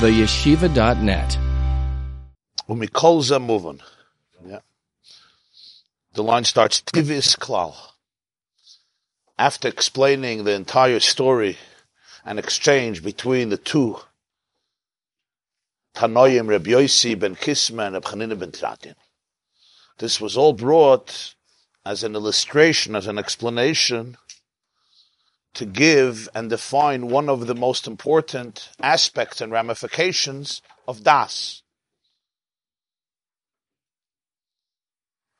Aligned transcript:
theyeshiva.net. 0.00 1.38
Umikol 2.68 3.40
moving. 3.40 3.80
Yeah. 4.46 4.58
The 6.12 6.22
line 6.22 6.44
starts 6.44 6.82
Tivis 6.82 7.38
Klal. 7.38 7.74
After 9.38 9.68
explaining 9.68 10.44
the 10.44 10.52
entire 10.52 11.00
story 11.00 11.56
and 12.26 12.38
exchange 12.38 13.02
between 13.02 13.48
the 13.48 13.56
two 13.56 13.98
Tanoim, 15.94 16.48
Reb 16.48 16.66
Yosi 16.66 17.18
ben 17.18 17.34
Kisma 17.34 17.86
and 17.86 17.96
Reb 17.96 18.36
ben 18.36 18.52
Tratin. 18.52 18.96
This 19.96 20.20
was 20.20 20.36
all 20.36 20.52
brought 20.52 21.34
as 21.86 22.04
an 22.04 22.14
illustration, 22.14 22.94
as 22.94 23.06
an 23.06 23.18
explanation 23.18 24.18
to 25.56 25.64
give 25.64 26.28
and 26.34 26.50
define 26.50 27.08
one 27.08 27.30
of 27.30 27.46
the 27.46 27.54
most 27.54 27.86
important 27.86 28.68
aspects 28.78 29.40
and 29.40 29.50
ramifications 29.50 30.60
of 30.86 31.02
Das. 31.02 31.62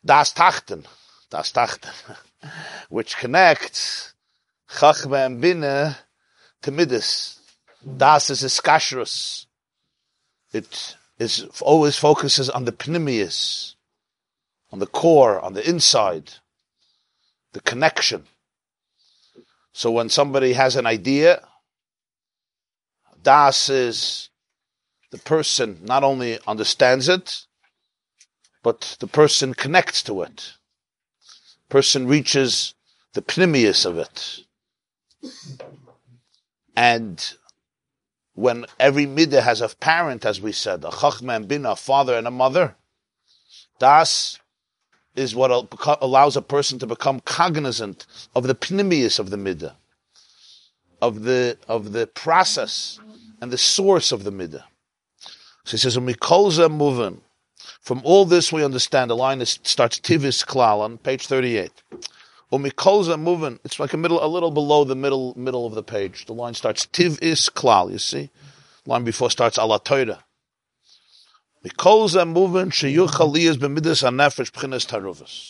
Das 0.03 0.33
Tachten, 0.33 0.87
Das 1.29 1.53
Tachten, 1.53 1.91
which 2.89 3.19
connects 3.19 4.15
Chachma 4.71 5.27
and 5.27 5.41
Bina 5.41 5.99
to 6.63 6.71
Midas. 6.71 7.39
Das 7.85 8.31
is 8.31 8.43
a 8.43 8.47
skashrus. 8.47 9.45
It 10.51 10.97
is 11.19 11.47
always 11.61 11.99
focuses 11.99 12.49
on 12.49 12.65
the 12.65 12.73
pnimius, 12.73 13.75
on 14.73 14.79
the 14.79 14.87
core, 14.87 15.39
on 15.41 15.53
the 15.53 15.69
inside, 15.69 16.33
the 17.53 17.61
connection. 17.61 18.25
So 19.77 19.91
when 19.91 20.09
somebody 20.09 20.55
has 20.55 20.75
an 20.75 20.87
idea, 20.87 21.47
Das 23.23 23.69
is 23.69 24.31
the 25.13 25.19
person 25.19 25.81
not 25.83 26.03
only 26.03 26.39
understands 26.47 27.11
it, 27.11 27.45
but 28.63 28.97
the 29.01 29.07
person 29.07 29.53
connects 29.53 30.03
to 30.05 30.23
it. 30.23 30.55
Person 31.69 32.07
reaches 32.07 32.73
the 33.13 33.21
pnimius 33.21 33.85
of 33.85 33.99
it. 33.99 34.47
And 36.75 37.23
when 38.33 38.65
every 38.81 39.05
midah 39.05 39.43
has 39.43 39.61
a 39.61 39.69
parent, 39.69 40.25
as 40.25 40.41
we 40.41 40.53
said, 40.53 40.85
a 40.85 40.89
chachma 40.89 41.37
and 41.37 41.49
bina, 41.49 41.73
a 41.73 41.77
father 41.77 42.15
and 42.15 42.27
a 42.27 42.31
mother, 42.31 42.77
das 43.79 44.39
is 45.17 45.35
what 45.35 45.51
allows 46.03 46.37
a 46.37 46.43
person 46.43 46.79
to 46.79 46.87
become 46.87 47.21
cognizant 47.21 48.07
of 48.35 48.47
the 48.47 48.55
pnimius 48.55 49.19
of 49.19 49.31
the 49.31 49.37
midah, 49.37 49.75
of 51.03 51.23
the 51.23 51.59
of 51.69 51.93
the 51.93 52.07
process 52.07 53.01
and 53.41 53.51
the 53.51 53.59
source 53.59 54.13
of 54.13 54.25
the 54.25 54.33
midah. 54.33 54.65
So 55.65 55.73
he 55.73 55.79
says, 55.79 55.97
"Mikolza 55.97 56.71
moving." 56.71 57.23
From 57.81 58.01
all 58.05 58.25
this, 58.25 58.53
we 58.53 58.65
understand 58.65 59.11
the 59.11 59.17
line 59.17 59.41
is, 59.41 59.59
starts 59.63 59.99
tivis 60.01 60.45
klal 60.45 60.81
on 60.81 60.99
page 60.99 61.27
thirty-eight. 61.27 61.83
Umikolza 62.53 63.19
moving. 63.19 63.59
It's 63.65 63.81
like 63.81 63.93
a 63.93 63.97
middle, 63.97 64.25
a 64.25 64.29
little 64.29 64.53
below 64.53 64.85
the 64.85 64.95
middle 64.95 65.35
middle 65.37 65.67
of 65.67 65.75
the 65.75 65.83
page. 65.83 66.27
The 66.27 66.33
line 66.33 66.55
starts 66.55 66.87
tivis 66.87 67.51
klal. 67.51 67.91
You 67.91 67.99
see, 67.99 68.31
line 68.87 69.03
before 69.05 69.31
starts 69.31 69.59
ala 69.59 69.81
Torah. 69.81 70.23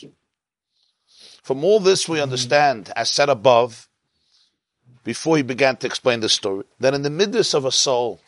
Mm-hmm. 0.05 0.09
From 1.42 1.64
all 1.64 1.81
this 1.81 2.08
we 2.08 2.17
mm-hmm. 2.17 2.23
understand, 2.25 2.92
as 2.97 3.11
said 3.11 3.28
above, 3.28 3.89
before 5.05 5.36
he 5.36 5.42
began 5.42 5.77
to 5.77 5.86
explain 5.86 6.20
the 6.20 6.28
story, 6.28 6.64
that 6.81 6.95
in 6.95 7.03
the 7.03 7.11
midst 7.11 7.55
of 7.55 7.64
a 7.64 7.70
soul, 7.70 8.20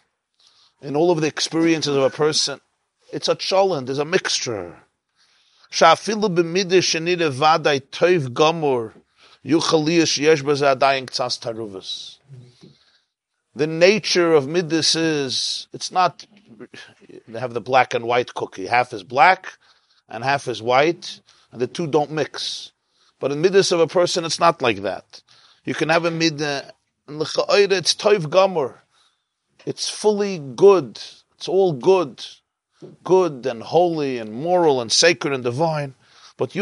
in 0.80 0.94
all 0.94 1.10
of 1.10 1.20
the 1.20 1.26
experiences 1.26 1.96
of 1.96 2.02
a 2.02 2.10
person, 2.10 2.60
it's 3.12 3.28
a 3.28 3.34
cholent, 3.34 3.86
there's 3.86 3.98
a 3.98 4.04
mixture. 4.04 4.76
Mm-hmm. 12.32 12.68
The 13.56 13.66
nature 13.66 14.34
of 14.34 14.46
midas 14.46 14.94
is, 14.94 15.66
it's 15.72 15.90
not 15.90 16.24
they 17.26 17.40
have 17.40 17.54
the 17.54 17.60
black 17.60 17.94
and 17.94 18.04
white 18.04 18.34
cookie. 18.34 18.66
Half 18.66 18.92
is 18.92 19.02
black 19.02 19.58
and 20.08 20.24
half 20.24 20.48
is 20.48 20.62
white, 20.62 21.20
and 21.52 21.60
the 21.60 21.66
two 21.66 21.86
don't 21.86 22.10
mix. 22.10 22.72
But 23.20 23.32
in 23.32 23.42
midas 23.42 23.72
of 23.72 23.80
a 23.80 23.86
person, 23.86 24.24
it's 24.24 24.40
not 24.40 24.62
like 24.62 24.82
that. 24.82 25.22
You 25.64 25.74
can 25.74 25.88
have 25.88 26.04
a 26.04 26.10
midah, 26.10 26.70
and 27.06 27.20
it's 27.20 27.94
toiv 27.94 28.26
gamur. 28.26 28.78
It's 29.66 29.88
fully 29.88 30.38
good. 30.38 31.00
It's 31.36 31.48
all 31.48 31.72
good. 31.72 32.24
Good 33.04 33.44
and 33.44 33.62
holy 33.62 34.18
and 34.18 34.32
moral 34.32 34.80
and 34.80 34.90
sacred 34.92 35.34
and 35.34 35.42
divine. 35.42 35.94
But. 36.36 36.54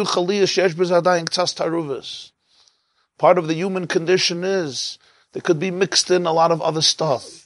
Part 3.19 3.39
of 3.39 3.49
the 3.49 3.55
human 3.55 3.87
condition 3.87 4.45
is 4.45 4.99
there 5.33 5.43
could 5.43 5.59
be 5.59 5.71
mixed 5.71 6.11
in 6.11 6.27
a 6.27 6.33
lot 6.33 6.51
of 6.51 6.63
other 6.63 6.83
stuff. 6.83 7.46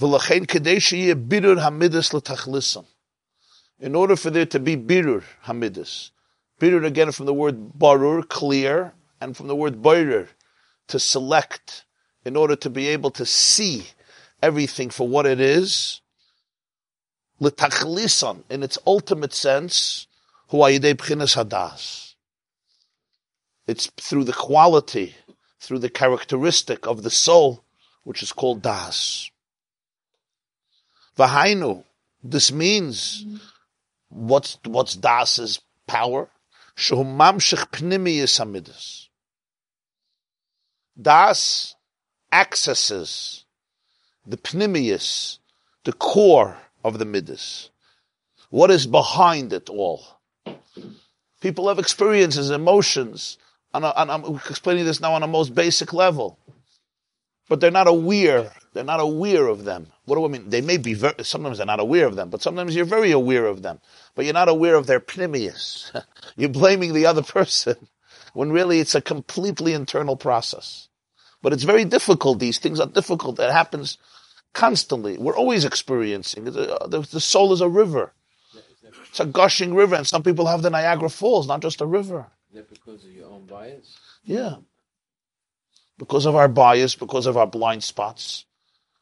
In 0.00 0.14
order 3.94 4.16
for 4.16 4.30
there 4.30 4.46
to 4.46 4.60
be 4.60 4.76
birur 4.76 5.24
hamidus, 5.44 6.10
birur 6.60 6.86
again 6.86 7.10
from 7.10 7.26
the 7.26 7.34
word 7.34 7.72
barur, 7.76 8.28
clear, 8.28 8.94
and 9.20 9.36
from 9.36 9.48
the 9.48 9.56
word 9.56 9.82
barir, 9.82 10.28
to 10.86 11.00
select, 11.00 11.84
in 12.24 12.36
order 12.36 12.54
to 12.54 12.70
be 12.70 12.86
able 12.86 13.10
to 13.10 13.26
see 13.26 13.88
everything 14.40 14.88
for 14.90 15.08
what 15.08 15.26
it 15.26 15.40
is, 15.40 16.00
l'tachlisan, 17.40 18.44
in 18.48 18.62
its 18.62 18.78
ultimate 18.86 19.34
sense, 19.34 20.06
huayidei 20.52 20.94
b'chinas 20.94 21.34
hadas. 21.34 22.14
It's 23.66 23.86
through 23.96 24.24
the 24.24 24.32
quality, 24.32 25.16
through 25.58 25.80
the 25.80 25.90
characteristic 25.90 26.86
of 26.86 27.02
the 27.02 27.10
soul, 27.10 27.64
which 28.04 28.22
is 28.22 28.32
called 28.32 28.62
das. 28.62 29.28
Vahainu. 31.18 31.84
This 32.22 32.52
means 32.52 33.26
what's 34.08 34.58
what's 34.64 34.94
Das's 34.94 35.60
power? 35.86 36.30
Shehumamshich 36.76 37.70
pnimiyis 37.70 38.38
hamidus. 38.38 39.08
Das 41.00 41.74
accesses 42.32 43.44
the 44.26 44.36
pnimius, 44.36 45.38
the 45.84 45.92
core 45.92 46.56
of 46.84 46.98
the 46.98 47.04
midas. 47.04 47.70
What 48.50 48.70
is 48.70 48.86
behind 48.86 49.52
it 49.52 49.68
all? 49.68 50.04
People 51.40 51.68
have 51.68 51.78
experiences, 51.78 52.50
emotions, 52.50 53.38
and 53.72 53.84
I'm 53.84 54.24
explaining 54.48 54.84
this 54.84 55.00
now 55.00 55.14
on 55.14 55.22
a 55.22 55.28
most 55.28 55.54
basic 55.54 55.92
level 55.92 56.38
but 57.48 57.60
they're 57.60 57.70
not 57.70 57.88
aware. 57.88 58.50
They're 58.74 58.84
not 58.84 59.00
aware 59.00 59.48
of 59.48 59.64
them. 59.64 59.88
What 60.04 60.16
do 60.16 60.24
I 60.24 60.28
mean? 60.28 60.48
They 60.50 60.60
may 60.60 60.76
be 60.76 60.94
very, 60.94 61.14
sometimes 61.22 61.58
they're 61.58 61.66
not 61.66 61.80
aware 61.80 62.06
of 62.06 62.16
them, 62.16 62.28
but 62.30 62.42
sometimes 62.42 62.76
you're 62.76 62.84
very 62.84 63.10
aware 63.10 63.46
of 63.46 63.62
them. 63.62 63.80
But 64.14 64.24
you're 64.24 64.34
not 64.34 64.48
aware 64.48 64.74
of 64.74 64.86
their 64.86 65.00
pnimius. 65.00 65.90
you're 66.36 66.48
blaming 66.50 66.92
the 66.92 67.06
other 67.06 67.22
person 67.38 67.76
when 68.34 68.52
really 68.52 68.80
it's 68.80 68.94
a 68.94 69.00
completely 69.00 69.72
internal 69.72 70.16
process. 70.16 70.88
But 71.42 71.52
it's 71.52 71.62
very 71.62 71.84
difficult. 71.84 72.38
These 72.38 72.58
things 72.58 72.80
are 72.80 72.86
difficult. 72.86 73.38
It 73.38 73.50
happens 73.50 73.96
constantly. 74.52 75.16
We're 75.16 75.36
always 75.36 75.64
experiencing. 75.64 76.44
The, 76.44 77.06
the 77.10 77.20
soul 77.20 77.52
is 77.52 77.60
a 77.60 77.68
river. 77.68 78.12
It's 79.08 79.20
a 79.20 79.26
gushing 79.26 79.74
river, 79.74 79.94
and 79.94 80.06
some 80.06 80.22
people 80.22 80.46
have 80.46 80.62
the 80.62 80.70
Niagara 80.70 81.08
Falls, 81.08 81.48
not 81.48 81.60
just 81.60 81.80
a 81.80 81.86
river. 81.86 82.26
Is 82.50 82.56
that 82.56 82.68
because 82.68 83.04
of 83.04 83.10
your 83.10 83.30
own 83.30 83.46
bias? 83.46 83.96
Yeah 84.24 84.56
because 85.98 86.26
of 86.26 86.36
our 86.36 86.48
bias, 86.48 86.94
because 86.94 87.26
of 87.26 87.36
our 87.36 87.46
blind 87.46 87.84
spots, 87.84 88.46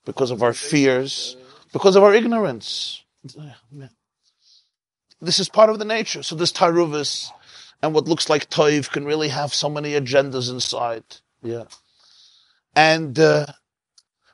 because 0.05 0.31
of 0.31 0.43
our 0.43 0.53
fears, 0.53 1.37
because 1.73 1.97
of 1.97 2.03
our 2.03 2.15
ignorance. 2.15 3.05
This 5.21 5.39
is 5.39 5.49
part 5.49 5.71
of 5.71 5.79
the 5.79 5.85
nature. 5.85 6.23
So 6.23 6.35
this 6.35 6.53
taruvis 6.53 7.31
and 7.83 7.95
what 7.95 8.09
looks 8.09 8.29
like 8.31 8.49
toiv 8.49 8.91
can 8.91 9.05
really 9.05 9.29
have 9.29 9.53
so 9.53 9.69
many 9.69 9.93
agendas 9.93 10.51
inside. 10.51 11.05
Yeah. 11.43 11.65
And, 12.75 13.19
uh, 13.19 13.47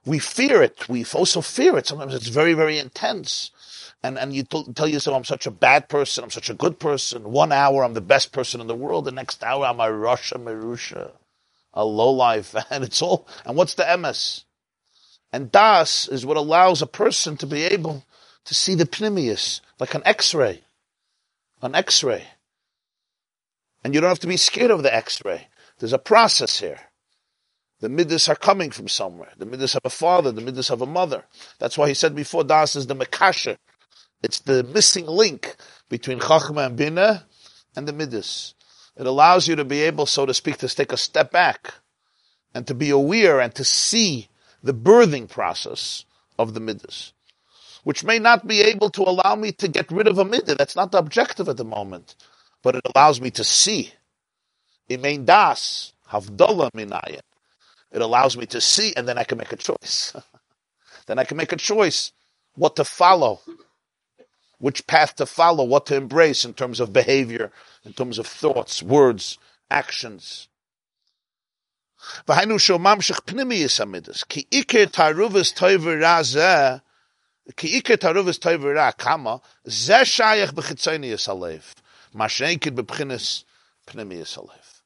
we 0.05 0.19
fear 0.19 0.63
it. 0.63 0.89
We 0.89 1.05
also 1.15 1.41
fear 1.41 1.79
it. 1.79 1.87
Sometimes 1.87 2.15
it's 2.15 2.27
very, 2.27 2.55
very 2.55 2.77
intense. 2.79 3.53
And, 4.03 4.19
and 4.19 4.33
you 4.33 4.43
t- 4.43 4.73
tell 4.75 4.89
yourself, 4.89 5.17
I'm 5.17 5.25
such 5.25 5.47
a 5.47 5.51
bad 5.53 5.89
person. 5.89 6.25
I'm 6.25 6.31
such 6.31 6.51
a 6.51 6.55
good 6.55 6.81
person. 6.81 7.31
One 7.31 7.53
hour, 7.53 7.85
I'm 7.85 7.95
the 7.95 8.01
best 8.01 8.33
person 8.33 8.61
in 8.61 8.67
the 8.67 8.75
world. 8.75 9.05
The 9.05 9.13
next 9.13 9.45
hour, 9.45 9.65
I'm 9.65 9.79
a 9.79 9.93
Russia 9.93 10.39
Merusha 10.39 11.13
a 11.75 11.85
low 11.85 12.11
life, 12.11 12.55
and 12.71 12.85
it's 12.85 13.03
all. 13.03 13.29
And 13.45 13.57
what's 13.57 13.75
the 13.75 13.85
emes? 13.85 14.45
And 15.33 15.51
das 15.51 16.09
is 16.09 16.27
what 16.27 16.37
allows 16.37 16.83
a 16.83 16.87
person 16.87 17.37
to 17.39 17.47
be 17.47 17.65
able 17.65 18.05
to 18.45 18.55
see 18.55 18.75
the 18.75 18.85
pnimius, 18.85 19.61
like 19.79 19.95
an 19.95 20.03
X-ray, 20.05 20.63
an 21.63 21.75
X-ray. 21.75 22.25
And 23.83 23.95
you 23.95 24.01
don't 24.01 24.11
have 24.11 24.19
to 24.21 24.27
be 24.27 24.37
scared 24.37 24.71
of 24.71 24.83
the 24.83 24.95
X-ray. 24.95 25.49
There's 25.79 25.93
a 25.93 25.99
process 25.99 26.61
here. 26.61 26.81
The 27.81 27.89
midas 27.89 28.29
are 28.29 28.37
coming 28.37 28.71
from 28.71 28.87
somewhere. 28.87 29.33
The 29.37 29.47
midas 29.47 29.73
have 29.73 29.85
a 29.85 29.91
father, 29.91 30.31
the 30.31 30.41
midas 30.41 30.69
have 30.69 30.83
a 30.83 30.87
mother. 30.87 31.25
That's 31.59 31.77
why 31.77 31.89
he 31.89 31.95
said 31.95 32.15
before, 32.15 32.45
Das 32.45 32.77
is 32.77 32.87
the 32.87 32.95
makasha. 32.95 33.57
It's 34.23 34.39
the 34.39 34.63
missing 34.63 35.07
link 35.07 35.57
between 35.89 36.21
Chachma 36.21 36.67
and 36.67 36.77
Bina 36.77 37.27
and 37.75 37.89
the 37.89 37.93
midas. 37.93 38.55
It 38.97 39.07
allows 39.07 39.49
you 39.49 39.57
to 39.57 39.65
be 39.65 39.81
able, 39.83 40.07
so 40.07 40.27
to 40.27 40.35
speak, 40.35 40.59
to 40.59 40.69
take 40.69 40.93
a 40.93 40.97
step 40.97 41.31
back 41.31 41.75
and 42.55 42.67
to 42.67 42.75
be 42.75 42.91
aware 42.91 43.41
and 43.41 43.55
to 43.55 43.65
see 43.65 44.29
the 44.63 44.75
birthing 44.75 45.29
process 45.29 46.05
of 46.39 46.55
the 46.55 46.61
midas, 46.61 47.13
which 47.85 48.05
may 48.05 48.19
not 48.19 48.47
be 48.47 48.61
able 48.61 48.91
to 48.91 49.03
allow 49.03 49.35
me 49.35 49.53
to 49.53 49.69
get 49.69 49.91
rid 49.91 50.07
of 50.07 50.19
a 50.19 50.25
midah. 50.25 50.57
That's 50.57 50.77
not 50.77 50.93
the 50.93 50.99
objective 50.99 51.49
at 51.49 51.57
the 51.57 51.65
moment, 51.65 52.15
but 52.63 52.77
it 52.77 52.83
allows 52.95 53.21
me 53.21 53.31
to 53.33 53.45
see. 53.45 53.93
Das. 54.89 55.93
It 57.93 58.01
allows 58.03 58.37
me 58.37 58.47
to 58.47 58.61
see, 58.61 58.95
and 58.95 59.09
then 59.09 59.19
I 59.19 59.25
can 59.25 59.39
make 59.39 59.53
a 59.53 59.57
choice. 59.57 60.15
then 61.07 61.19
I 61.19 61.25
can 61.25 61.37
make 61.39 61.53
a 61.53 61.57
choice 61.57 62.13
what 62.55 62.77
to 62.77 62.85
follow, 62.85 63.41
which 64.63 64.87
path 64.87 65.17
to 65.17 65.27
follow, 65.27 65.65
what 65.65 65.87
to 65.87 65.97
embrace 65.97 66.45
in 66.45 66.55
terms 66.55 66.79
of 66.79 66.93
behavior, 66.93 67.51
in 67.85 67.93
terms 67.93 68.17
of 68.17 68.29
thoughts, 68.29 68.81
words, 68.81 69.37
actions. 69.69 70.47
V'hainu 72.29 72.61
shel 72.61 72.79
mamshich 72.79 73.21
pnimiyus 73.27 73.81
amidus. 73.85 74.27
Ki 74.29 74.47
iker 74.53 74.87
taruvus 74.87 75.53
toiver 75.53 75.99
razeh, 76.01 76.81
ki 77.57 77.81
iker 77.81 77.97
taruvus 77.97 78.39
toiver 78.39 78.77
ra 78.77 78.93
kama, 78.93 79.41
zeh 79.67 80.03
shayach 80.03 80.53
b'chitzoniyus 80.53 81.27
alev. 81.27 81.73
Mashenkin 82.15 82.77
b'pchinis 82.77 83.43
pnimiyus 83.89 84.39
alev. 84.39 84.83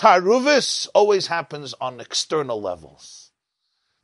Taruvus 0.00 0.88
always 0.96 1.28
happens 1.28 1.76
on 1.80 2.00
external 2.00 2.60
levels. 2.60 3.30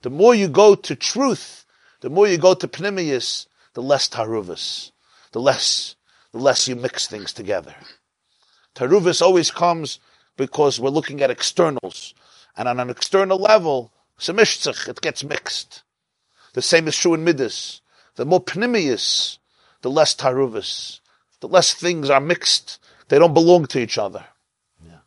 The 0.02 0.10
more 0.10 0.36
you 0.36 0.46
go 0.46 0.76
to 0.76 0.94
truth, 0.94 1.64
the 2.02 2.08
more 2.08 2.28
you 2.28 2.38
go 2.38 2.54
to 2.54 2.68
pnimiyus, 2.68 3.48
the 3.74 3.82
less 3.82 4.08
taruvus 4.08 4.92
the 5.32 5.40
less, 5.40 5.96
the 6.32 6.38
less 6.38 6.68
you 6.68 6.76
mix 6.76 7.06
things 7.06 7.32
together. 7.32 7.74
Taruvus 8.74 9.22
always 9.22 9.50
comes 9.50 9.98
because 10.36 10.78
we're 10.78 10.90
looking 10.90 11.20
at 11.20 11.30
externals. 11.30 12.14
And 12.56 12.68
on 12.68 12.80
an 12.80 12.90
external 12.90 13.38
level, 13.38 13.92
it 14.20 15.00
gets 15.00 15.24
mixed. 15.24 15.82
The 16.54 16.62
same 16.62 16.88
is 16.88 16.96
true 16.96 17.14
in 17.14 17.24
Midas. 17.24 17.80
The 18.16 18.24
more 18.24 18.42
Pnimius, 18.42 19.38
the 19.82 19.90
less 19.90 20.14
Taruvus. 20.14 21.00
The 21.40 21.48
less 21.48 21.72
things 21.72 22.10
are 22.10 22.20
mixed. 22.20 22.78
They 23.08 23.18
don't 23.18 23.34
belong 23.34 23.66
to 23.66 23.78
each 23.78 23.96
other. 23.96 24.24
Yeah. 24.84 24.98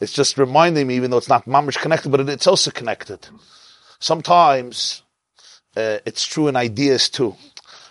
It's 0.00 0.12
just 0.12 0.38
reminding 0.38 0.86
me, 0.86 0.96
even 0.96 1.10
though 1.10 1.16
it's 1.16 1.28
not 1.28 1.46
mamish 1.46 1.80
connected, 1.80 2.10
but 2.10 2.28
it's 2.28 2.46
also 2.46 2.70
connected. 2.70 3.28
Sometimes 3.98 5.02
uh, 5.76 5.98
it's 6.06 6.26
true 6.26 6.48
in 6.48 6.56
ideas 6.56 7.08
too. 7.08 7.36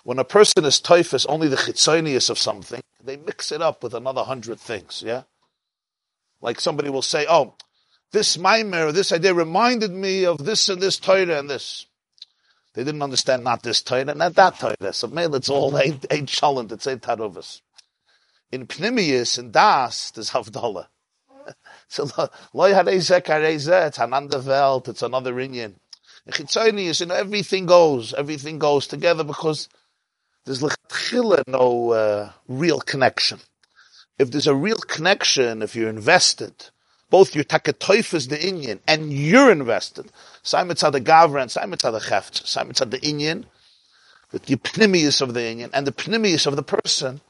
When 0.03 0.19
a 0.19 0.23
person 0.23 0.65
is 0.65 0.79
typhus, 0.79 1.25
only 1.25 1.47
the 1.47 1.55
chitzonius 1.55 2.29
of 2.29 2.37
something, 2.37 2.81
they 3.03 3.17
mix 3.17 3.51
it 3.51 3.61
up 3.61 3.83
with 3.83 3.93
another 3.93 4.23
hundred 4.23 4.59
things. 4.59 5.03
Yeah, 5.05 5.23
like 6.41 6.59
somebody 6.59 6.89
will 6.89 7.01
say, 7.01 7.25
"Oh, 7.29 7.55
this 8.11 8.37
maimer, 8.37 8.91
this 8.93 9.11
idea 9.11 9.33
reminded 9.33 9.91
me 9.91 10.25
of 10.25 10.43
this 10.43 10.69
and 10.69 10.81
this 10.81 10.97
Torah 10.97 11.39
and 11.39 11.49
this." 11.49 11.85
They 12.73 12.83
didn't 12.83 13.03
understand 13.03 13.43
not 13.43 13.63
this 13.63 13.81
Torah, 13.81 14.13
not 14.13 14.35
that 14.35 14.59
Torah. 14.59 14.93
So 14.93 15.07
man, 15.07 15.33
it's 15.33 15.49
all 15.49 15.77
eight 15.77 16.05
eight 16.11 16.23
it's 16.23 16.87
eight 16.87 17.01
tarovas. 17.01 17.61
In 18.51 18.67
Pnimius 18.67 19.39
and 19.39 19.51
Das, 19.51 20.11
there's 20.11 20.31
Havdalah. 20.31 20.87
So 21.87 22.05
loy 22.53 22.73
hareze 22.73 23.21
kareze. 23.21 23.87
It's 23.87 23.99
another 23.99 24.39
welt. 24.39 24.87
It's 24.87 25.03
another 25.03 25.33
Indian. 26.27 26.47
Chitzoni 26.47 26.89
is, 26.89 26.99
you 26.99 27.05
know, 27.07 27.15
everything 27.15 27.65
goes, 27.65 28.13
everything 28.13 28.59
goes 28.59 28.87
together 28.87 29.23
because 29.23 29.69
there's 30.45 30.63
no 31.47 31.91
uh, 31.91 32.31
real 32.47 32.79
connection. 32.79 33.39
If 34.17 34.31
there's 34.31 34.47
a 34.47 34.55
real 34.55 34.77
connection, 34.77 35.61
if 35.61 35.75
you're 35.75 35.89
invested, 35.89 36.53
both 37.09 37.35
your 37.35 37.43
takatoif 37.43 38.13
is 38.13 38.27
the 38.27 38.47
Indian 38.47 38.79
and 38.87 39.11
you're 39.11 39.51
invested. 39.51 40.11
Simon 40.43 40.75
the 40.75 41.01
Gavra 41.01 41.41
and 41.41 41.51
Simon 41.51 41.77
the 41.81 41.99
Cheft. 41.99 42.45
Simon 42.47 42.73
the 42.73 42.99
Indian, 43.01 43.45
with 44.31 44.45
the 44.45 44.55
pnimius 44.55 45.21
of 45.21 45.33
the 45.33 45.45
Indian 45.45 45.69
and 45.73 45.85
the 45.85 45.91
pnimius 45.91 46.47
of 46.47 46.55
the 46.55 46.63
person. 46.63 47.21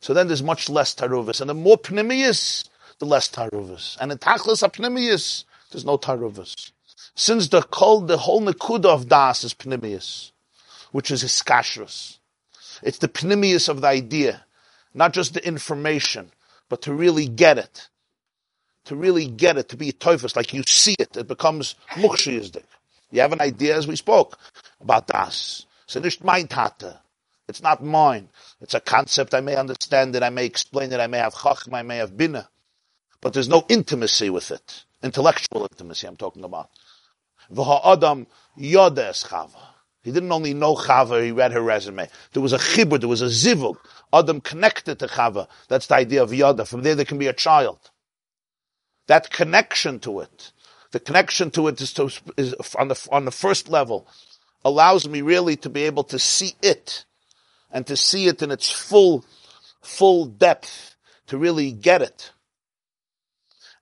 So 0.00 0.12
then 0.12 0.26
there's 0.26 0.42
much 0.42 0.68
less 0.68 0.94
taruvis. 0.94 1.40
And 1.40 1.48
the 1.48 1.54
more 1.54 1.78
pnimius, 1.78 2.68
the 2.98 3.06
less 3.06 3.28
taruvas. 3.28 3.96
And 4.00 4.12
in 4.12 4.18
tachlis 4.18 4.62
apnimius, 4.62 5.44
there's 5.70 5.84
no 5.84 5.96
taruvas. 5.98 6.72
Since 7.14 7.48
the 7.48 7.62
kol, 7.62 8.00
the 8.00 8.18
whole 8.18 8.42
nekuda 8.42 8.86
of 8.86 9.08
das 9.08 9.44
is 9.44 9.54
pnimius, 9.54 10.32
which 10.92 11.10
is 11.10 11.22
hiskashrus. 11.22 12.18
It's 12.82 12.98
the 12.98 13.08
pnimius 13.08 13.68
of 13.68 13.80
the 13.80 13.88
idea, 13.88 14.44
not 14.92 15.12
just 15.12 15.34
the 15.34 15.46
information, 15.46 16.32
but 16.68 16.82
to 16.82 16.92
really 16.92 17.26
get 17.26 17.58
it. 17.58 17.88
To 18.86 18.96
really 18.96 19.26
get 19.26 19.56
it, 19.56 19.70
to 19.70 19.76
be 19.76 19.88
a 19.88 19.92
teufus, 19.92 20.36
like 20.36 20.52
you 20.52 20.62
see 20.66 20.94
it, 20.98 21.16
it 21.16 21.26
becomes 21.26 21.74
mukshiyizdik. 21.92 22.64
You 23.10 23.20
have 23.20 23.32
an 23.32 23.40
idea, 23.40 23.76
as 23.76 23.86
we 23.86 23.96
spoke, 23.96 24.38
about 24.80 25.06
das. 25.06 25.66
So 25.86 26.00
mein 26.22 26.48
Tate. 26.48 26.98
It's 27.48 27.62
not 27.62 27.82
mine. 27.82 28.28
It's 28.60 28.74
a 28.74 28.80
concept. 28.80 29.34
I 29.34 29.40
may 29.40 29.54
understand 29.54 30.16
it. 30.16 30.22
I 30.22 30.30
may 30.30 30.46
explain 30.46 30.92
it. 30.92 31.00
I 31.00 31.06
may 31.06 31.18
have 31.18 31.34
chachma. 31.34 31.74
I 31.74 31.82
may 31.82 31.98
have 31.98 32.16
bina 32.16 32.48
but 33.24 33.32
there's 33.32 33.48
no 33.48 33.64
intimacy 33.70 34.28
with 34.28 34.50
it. 34.50 34.84
Intellectual 35.02 35.62
intimacy, 35.62 36.06
I'm 36.06 36.16
talking 36.16 36.44
about. 36.44 36.68
Adam 37.50 38.26
yodes 38.58 39.26
chava. 39.26 39.74
He 40.04 40.12
didn't 40.12 40.32
only 40.32 40.52
know 40.52 40.74
Chava, 40.76 41.24
he 41.24 41.32
read 41.32 41.52
her 41.52 41.62
resume. 41.62 42.08
There 42.34 42.42
was 42.42 42.52
a 42.52 42.58
chibur, 42.58 43.00
there 43.00 43.08
was 43.08 43.22
a 43.22 43.26
zivug. 43.26 43.76
Adam 44.12 44.42
connected 44.42 44.98
to 44.98 45.06
Chava. 45.06 45.48
That's 45.68 45.86
the 45.86 45.94
idea 45.94 46.22
of 46.22 46.32
yada. 46.32 46.66
From 46.66 46.82
there, 46.82 46.94
there 46.94 47.06
can 47.06 47.16
be 47.16 47.26
a 47.26 47.32
child. 47.32 47.90
That 49.06 49.30
connection 49.30 49.98
to 50.00 50.20
it, 50.20 50.52
the 50.92 51.00
connection 51.00 51.50
to 51.52 51.68
it 51.68 51.80
is, 51.80 51.94
to, 51.94 52.10
is 52.36 52.54
on 52.78 52.88
the 52.88 53.08
on 53.10 53.24
the 53.24 53.30
first 53.30 53.70
level, 53.70 54.06
allows 54.62 55.08
me 55.08 55.22
really 55.22 55.56
to 55.56 55.70
be 55.70 55.84
able 55.84 56.04
to 56.04 56.18
see 56.18 56.54
it, 56.62 57.06
and 57.70 57.86
to 57.86 57.96
see 57.96 58.26
it 58.26 58.42
in 58.42 58.50
its 58.50 58.70
full, 58.70 59.24
full 59.80 60.26
depth, 60.26 60.96
to 61.28 61.38
really 61.38 61.72
get 61.72 62.02
it 62.02 62.30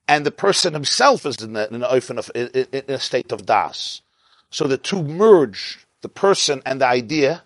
and 0.07 0.25
the 0.25 0.31
person 0.31 0.73
himself 0.73 1.25
is 1.25 1.41
in, 1.41 1.55
in, 1.55 1.83
in, 1.83 2.67
in 2.71 2.83
a 2.87 2.99
state 2.99 3.31
of 3.31 3.45
das. 3.45 4.01
So 4.49 4.67
the 4.67 4.77
two 4.77 5.01
merge, 5.01 5.85
the 6.01 6.09
person 6.09 6.61
and 6.65 6.81
the 6.81 6.87
idea. 6.87 7.43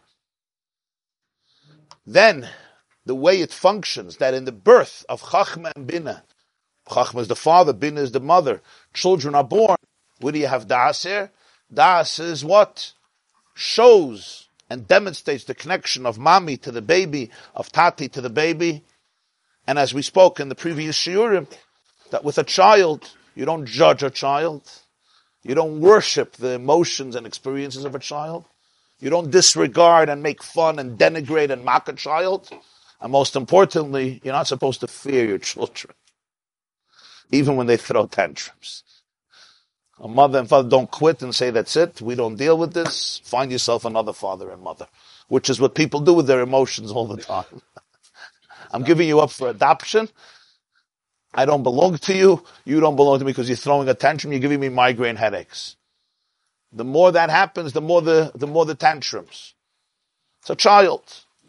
Then 2.06 2.50
the 3.06 3.16
way 3.16 3.42
it 3.42 3.54
functions, 3.54 4.18
that 4.18 4.34
in 4.34 4.46
the 4.46 4.52
birth 4.52 5.06
of 5.08 5.22
Chachma 5.22 5.72
and 5.76 5.88
Bina, 5.88 6.24
Chachma 6.90 7.22
is 7.22 7.28
the 7.28 7.36
father, 7.36 7.74
Bina 7.74 8.02
is 8.02 8.12
the 8.12 8.20
mother, 8.20 8.62
children 8.94 9.36
are 9.36 9.44
born. 9.44 9.78
Where 10.20 10.34
do 10.34 10.40
you 10.40 10.48
have 10.48 10.68
Das 10.68 11.04
here? 11.04 11.32
Das 11.74 12.20
is 12.20 12.44
what 12.44 12.94
shows 13.54 14.48
and 14.70 14.88
demonstrates 14.88 15.46
the 15.46 15.56
connection 15.56 16.06
of 16.06 16.18
Mami 16.18 16.60
to 16.62 16.72
the 16.72 16.82
baby, 16.82 17.30
of 17.56 17.72
Tati 17.72 18.10
to 18.10 18.22
the 18.22 18.30
baby. 18.30 18.84
And 19.66 19.78
as 19.78 19.94
we 19.94 20.02
spoke 20.02 20.40
in 20.40 20.50
the 20.50 20.56
previous 20.56 20.98
Shiurim, 20.98 21.48
that 22.12 22.24
with 22.24 22.38
a 22.38 22.44
child, 22.44 23.14
you 23.36 23.46
don't 23.46 23.66
judge 23.66 24.04
a 24.04 24.10
child. 24.10 24.70
You 25.44 25.56
don't 25.56 25.80
worship 25.80 26.34
the 26.34 26.54
emotions 26.54 27.16
and 27.16 27.26
experiences 27.26 27.86
of 27.86 27.96
a 27.96 28.00
child. 28.00 28.46
You 29.00 29.10
don't 29.10 29.32
disregard 29.32 30.10
and 30.10 30.24
make 30.24 30.44
fun 30.44 30.80
and 30.80 30.98
denigrate 30.98 31.52
and 31.52 31.64
mock 31.64 31.88
a 31.88 31.94
child. 31.94 32.50
And 33.00 33.12
most 33.12 33.36
importantly, 33.36 34.20
you're 34.24 34.34
not 34.34 34.48
supposed 34.48 34.80
to 34.82 34.88
fear 34.88 35.26
your 35.26 35.38
children, 35.38 35.94
even 37.32 37.56
when 37.56 37.68
they 37.68 37.78
throw 37.78 38.08
tantrums. 38.08 38.84
A 40.00 40.08
mother 40.08 40.40
and 40.40 40.50
father 40.50 40.70
don't 40.70 40.90
quit 40.90 41.22
and 41.22 41.34
say, 41.34 41.50
that's 41.50 41.76
it, 41.76 42.02
we 42.02 42.16
don't 42.16 42.36
deal 42.36 42.58
with 42.58 42.74
this. 42.74 43.22
Find 43.24 43.52
yourself 43.52 43.86
another 43.86 44.14
father 44.14 44.50
and 44.52 44.62
mother, 44.62 44.88
which 45.28 45.50
is 45.50 45.60
what 45.60 45.76
people 45.76 46.00
do 46.00 46.14
with 46.14 46.28
their 46.28 46.42
emotions 46.42 46.92
all 46.92 47.08
the 47.08 47.22
time. 47.22 47.62
I'm 48.72 48.84
giving 48.84 49.08
you 49.08 49.20
up 49.20 49.32
for 49.32 49.50
adoption. 49.50 50.10
I 51.38 51.46
don't 51.46 51.62
belong 51.64 52.00
to 52.00 52.18
you. 52.18 52.44
You 52.66 52.80
don't 52.80 52.96
belong 52.96 53.20
to 53.20 53.26
me 53.26 53.32
because 53.32 53.48
you're 53.48 53.56
throwing 53.56 53.88
a 53.88 53.94
tantrum. 53.94 54.34
You're 54.34 54.42
giving 54.42 54.60
me 54.60 54.70
migraine 54.70 55.16
headaches. 55.16 55.76
The 56.74 56.84
more 56.84 57.12
that 57.12 57.30
happens, 57.30 57.74
the 57.74 57.82
more 57.82 58.02
the, 58.02 58.32
the 58.34 58.48
more 58.48 58.66
the 58.66 58.76
tantrums. 58.76 59.54
It's 60.42 60.50
a 60.50 60.56
child. 60.56 61.04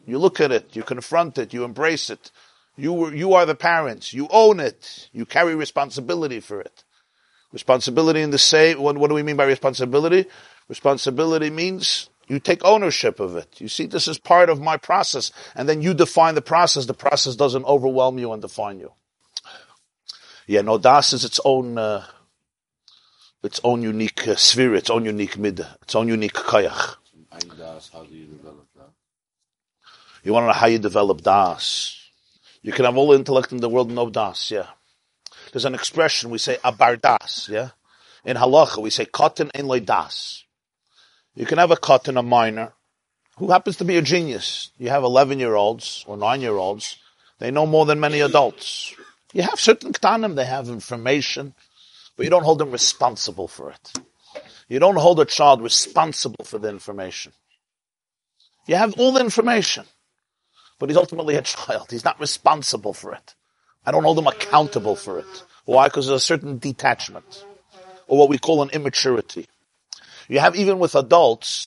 You 0.07 0.19
look 0.19 0.41
at 0.41 0.53
it, 0.53 0.77
you 0.77 0.83
confront 0.83 1.39
it, 1.39 1.55
you 1.55 1.65
embrace 1.65 2.11
it. 2.11 2.31
You, 2.77 3.11
you 3.11 3.33
are 3.35 3.47
the 3.47 3.55
parents. 3.55 4.13
You 4.13 4.29
own 4.31 4.61
it. 4.61 5.09
You 5.13 5.27
carry 5.27 5.55
responsibility 5.55 6.41
for 6.41 6.61
it. 6.61 6.85
Responsibility 7.53 8.21
in 8.21 8.31
the 8.31 8.39
same, 8.39 8.81
what, 8.81 8.97
what 8.99 9.09
do 9.09 9.15
we 9.15 9.23
mean 9.23 9.37
by 9.37 9.47
responsibility? 9.47 10.27
Responsibility 10.69 11.51
means 11.51 12.11
you 12.29 12.39
take 12.39 12.63
ownership 12.65 13.21
of 13.21 13.37
it. 13.37 13.61
You 13.61 13.69
see, 13.69 13.87
this 13.87 14.07
is 14.07 14.19
part 14.19 14.51
of 14.51 14.61
my 14.61 14.77
process. 14.77 15.33
And 15.55 15.69
then 15.69 15.81
you 15.81 15.95
define 15.95 16.35
the 16.35 16.43
process. 16.43 16.87
The 16.87 16.95
process 16.95 17.37
doesn't 17.37 17.65
overwhelm 17.65 18.19
you 18.19 18.33
and 18.33 18.43
define 18.43 18.79
you. 18.81 18.93
Yeah, 20.49 20.63
no, 20.63 20.79
das 20.79 21.13
is 21.13 21.27
its 21.27 21.39
own, 21.45 21.77
uh, 21.77 22.07
its 23.43 23.61
own 23.63 23.83
unique 23.83 24.27
uh, 24.27 24.35
sphere, 24.35 24.77
its 24.77 24.89
own 24.89 25.05
unique 25.05 25.37
mid, 25.37 25.61
its 25.83 25.95
own 25.95 26.09
unique 26.09 26.33
koyach. 26.33 26.97
Das, 27.59 27.91
how 27.93 28.03
do 28.03 28.15
you 28.15 28.25
develop 28.25 28.67
that? 28.75 28.89
You 30.25 30.33
want 30.33 30.45
to 30.45 30.47
know 30.47 30.53
how 30.55 30.67
you 30.69 30.79
develop 30.79 31.21
das. 31.21 31.99
You 32.63 32.73
can 32.73 32.87
have 32.87 32.97
all 32.97 33.09
the 33.09 33.19
intellect 33.19 33.53
in 33.53 33.59
the 33.59 33.69
world, 33.69 33.91
no 33.91 34.09
das, 34.09 34.51
yeah. 34.51 34.69
There's 35.53 35.67
an 35.67 35.75
expression, 35.75 36.31
we 36.31 36.39
say 36.39 36.57
abar 36.65 36.99
das, 36.99 37.51
yeah. 37.51 37.73
In 38.25 38.39
halacha, 38.39 38.81
we 38.81 38.89
say 38.89 39.05
cotton 39.05 39.51
in 39.55 39.67
loy 39.67 39.81
das. 39.81 40.45
You 41.35 41.45
can 41.45 41.59
have 41.59 41.71
a 41.71 41.77
cotton, 41.77 42.17
a 42.17 42.23
minor, 42.23 42.73
who 43.37 43.51
happens 43.51 43.77
to 43.77 43.85
be 43.85 43.99
a 43.99 44.03
genius. 44.03 44.71
You 44.79 44.89
have 44.89 45.05
11 45.05 45.41
year 45.41 45.55
olds 45.55 46.07
or 46.09 46.17
9 46.17 46.41
year 46.41 46.57
olds. 46.57 46.97
They 47.39 47.51
know 47.51 47.67
more 47.67 47.85
than 47.85 48.01
many 48.01 48.21
adults. 48.21 48.95
You 49.39 49.45
have 49.45 49.61
certain 49.61 49.93
ktanim, 49.93 50.35
they 50.35 50.47
have 50.47 50.69
information, 50.69 51.55
but 52.17 52.25
you 52.25 52.31
don't 52.31 52.43
hold 52.43 52.59
them 52.59 52.73
responsible 52.73 53.47
for 53.47 53.71
it. 53.71 53.93
You 54.69 54.81
don't 54.81 54.97
hold 54.97 55.21
a 55.21 55.25
child 55.25 55.63
responsible 55.63 56.45
for 56.45 56.59
the 56.59 56.69
information. 56.69 57.31
You 58.67 58.75
have 58.75 58.95
all 58.99 59.13
the 59.13 59.21
information, 59.21 59.85
but 60.81 60.91
he's 60.91 60.97
ultimately 60.97 61.37
a 61.37 61.43
child. 61.43 61.87
He's 61.93 62.05
not 62.05 62.19
responsible 62.19 62.93
for 62.93 63.15
it. 63.15 63.37
I 63.87 63.93
don't 63.93 64.03
hold 64.03 64.19
him 64.19 64.27
accountable 64.27 64.97
for 64.97 65.21
it. 65.21 65.45
Why? 65.67 65.87
Because 65.87 66.09
there's 66.09 66.21
a 66.21 66.27
certain 66.27 66.59
detachment, 66.59 67.45
or 68.09 68.19
what 68.19 68.29
we 68.29 68.39
call 68.39 68.63
an 68.63 68.71
immaturity. 68.71 69.47
You 70.27 70.41
have 70.41 70.57
even 70.57 70.81
with 70.81 70.97
adults, 70.97 71.65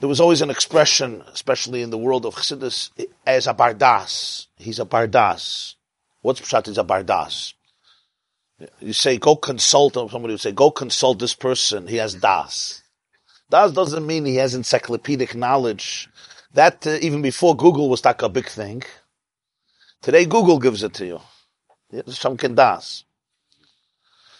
there 0.00 0.08
was 0.08 0.20
always 0.20 0.42
an 0.42 0.50
expression, 0.50 1.22
especially 1.32 1.82
in 1.82 1.90
the 1.90 1.98
world 1.98 2.26
of 2.26 2.34
Chassidus, 2.34 2.90
as 3.26 3.46
a 3.46 3.54
bardas. 3.54 4.46
He's 4.56 4.78
a 4.78 4.84
bardas. 4.84 5.74
What's 6.22 6.40
pshat? 6.40 6.66
He's 6.66 6.78
a 6.78 6.84
bardas. 6.84 7.54
You 8.80 8.92
say, 8.92 9.18
go 9.18 9.36
consult, 9.36 9.94
somebody 9.94 10.34
would 10.34 10.40
say, 10.40 10.52
go 10.52 10.70
consult 10.70 11.18
this 11.18 11.34
person, 11.34 11.86
he 11.86 11.96
has 11.96 12.14
das. 12.14 12.82
Das 13.50 13.72
doesn't 13.72 14.06
mean 14.06 14.24
he 14.24 14.36
has 14.36 14.54
encyclopedic 14.54 15.34
knowledge. 15.34 16.08
That, 16.54 16.86
uh, 16.86 16.98
even 17.02 17.20
before 17.20 17.56
Google 17.56 17.88
was 17.88 18.04
like 18.04 18.22
a 18.22 18.28
big 18.28 18.48
thing. 18.48 18.82
Today 20.02 20.24
Google 20.24 20.58
gives 20.58 20.82
it 20.82 20.94
to 20.94 21.06
you. 21.06 21.20
Some 22.08 22.36
can 22.36 22.54
das. 22.54 23.04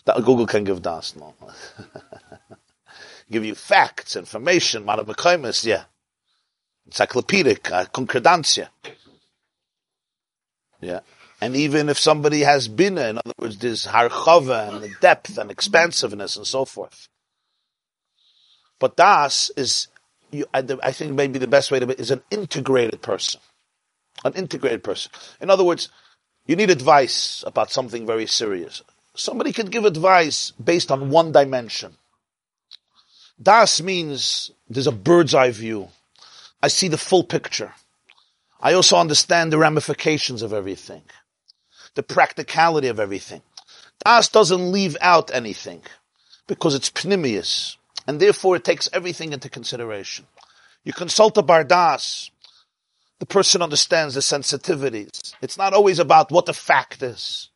That 0.05 0.17
Google 0.25 0.47
can 0.47 0.65
give 0.65 0.83
das, 0.83 1.17
no. 1.17 1.35
give 3.31 3.45
you 3.45 3.55
facts, 3.55 4.17
information, 4.17 4.85
marabakaimus, 4.85 5.65
yeah. 5.65 5.85
Encyclopedic, 6.87 7.71
uh, 7.71 7.87
concordancia. 7.87 8.69
Yeah. 10.81 11.01
And 11.41 11.57
even 11.57 11.89
if 11.89 11.99
somebody 11.99 12.41
has 12.41 12.69
been, 12.69 12.99
in 12.99 13.19
other 13.19 13.35
words, 13.39 13.59
there's 13.59 13.87
harchava 13.87 14.69
and 14.69 14.83
the 14.83 14.95
depth 15.01 15.39
and 15.39 15.51
expansiveness 15.51 16.37
and 16.37 16.47
so 16.47 16.65
forth. 16.65 17.09
But 18.79 18.97
das 18.97 19.51
is, 19.57 19.89
you, 20.31 20.47
I, 20.53 20.65
I 20.83 20.93
think 20.93 21.13
maybe 21.13 21.39
the 21.39 21.47
best 21.47 21.71
way 21.71 21.81
to 21.81 21.87
be, 21.87 21.95
is 21.95 22.11
an 22.11 22.23
integrated 22.31 23.03
person. 23.03 23.41
An 24.25 24.35
integrated 24.35 24.85
person. 24.85 25.11
In 25.41 25.51
other 25.51 25.65
words, 25.65 25.89
you 26.47 26.57
need 26.57 26.71
advice 26.71 27.43
about 27.47 27.71
something 27.71 28.07
very 28.07 28.27
serious. 28.27 28.83
Somebody 29.15 29.53
could 29.53 29.71
give 29.71 29.85
advice 29.85 30.53
based 30.53 30.91
on 30.91 31.11
one 31.11 31.33
dimension. 31.33 31.97
Das 33.43 33.83
means 33.83 34.51
there's 34.69 34.87
a 34.87 34.93
bird's 34.93 35.35
eye 35.35 35.51
view. 35.51 35.89
I 36.63 36.69
see 36.69 36.89
the 36.89 36.99
full 36.99 37.25
picture. 37.25 37.75
I 38.61 38.73
also 38.73 38.97
understand 38.97 39.53
the 39.53 39.59
ramifications 39.59 40.41
of 40.41 40.53
everything, 40.53 41.03
the 41.95 42.03
practicality 42.03 42.89
of 42.89 42.99
everything. 42.99 43.43
Das 44.05 44.29
doesn't 44.29 44.73
leave 44.73 44.97
out 45.01 45.31
anything 45.35 45.83
because 46.47 46.75
it's 46.75 46.91
pnimius, 46.91 47.77
and 48.07 48.21
therefore 48.21 48.57
it 48.57 48.65
takes 48.65 48.89
everything 48.93 49.33
into 49.33 49.49
consideration. 49.49 50.27
You 50.85 50.93
consult 50.93 51.37
a 51.37 51.43
bardas, 51.43 52.31
the 53.19 53.27
person 53.27 53.63
understands 53.63 54.15
the 54.15 54.21
sensitivities. 54.21 55.35
It's 55.41 55.59
not 55.59 55.75
always 55.75 55.99
about 55.99 56.31
what 56.31 56.47
the 56.47 56.53
fact 56.53 57.03
is, 57.03 57.51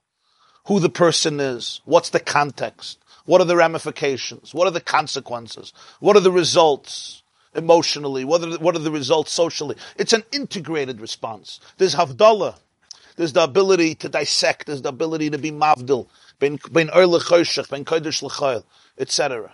who 0.66 0.80
the 0.80 0.88
person 0.88 1.40
is, 1.40 1.80
what's 1.84 2.10
the 2.10 2.20
context. 2.20 2.98
What 3.28 3.42
are 3.42 3.44
the 3.44 3.56
ramifications? 3.56 4.54
What 4.54 4.66
are 4.66 4.70
the 4.70 4.80
consequences? 4.80 5.74
What 6.00 6.16
are 6.16 6.20
the 6.20 6.32
results 6.32 7.22
emotionally? 7.54 8.24
What 8.24 8.42
are 8.42 8.46
the, 8.46 8.58
what 8.58 8.74
are 8.74 8.78
the 8.78 8.90
results 8.90 9.32
socially? 9.32 9.76
It's 9.98 10.14
an 10.14 10.22
integrated 10.32 10.98
response. 10.98 11.60
There's 11.76 11.94
havdalah. 11.94 12.56
There's 13.16 13.34
the 13.34 13.44
ability 13.44 13.96
to 13.96 14.08
dissect. 14.08 14.68
There's 14.68 14.80
the 14.80 14.88
ability 14.88 15.28
to 15.28 15.36
be 15.36 15.52
mavdil. 15.52 16.08
Ben 16.38 16.58
ben 16.72 16.86
ben 16.86 17.84
kodesh 17.84 18.22
l'chayil, 18.22 18.64
etc. 18.96 19.52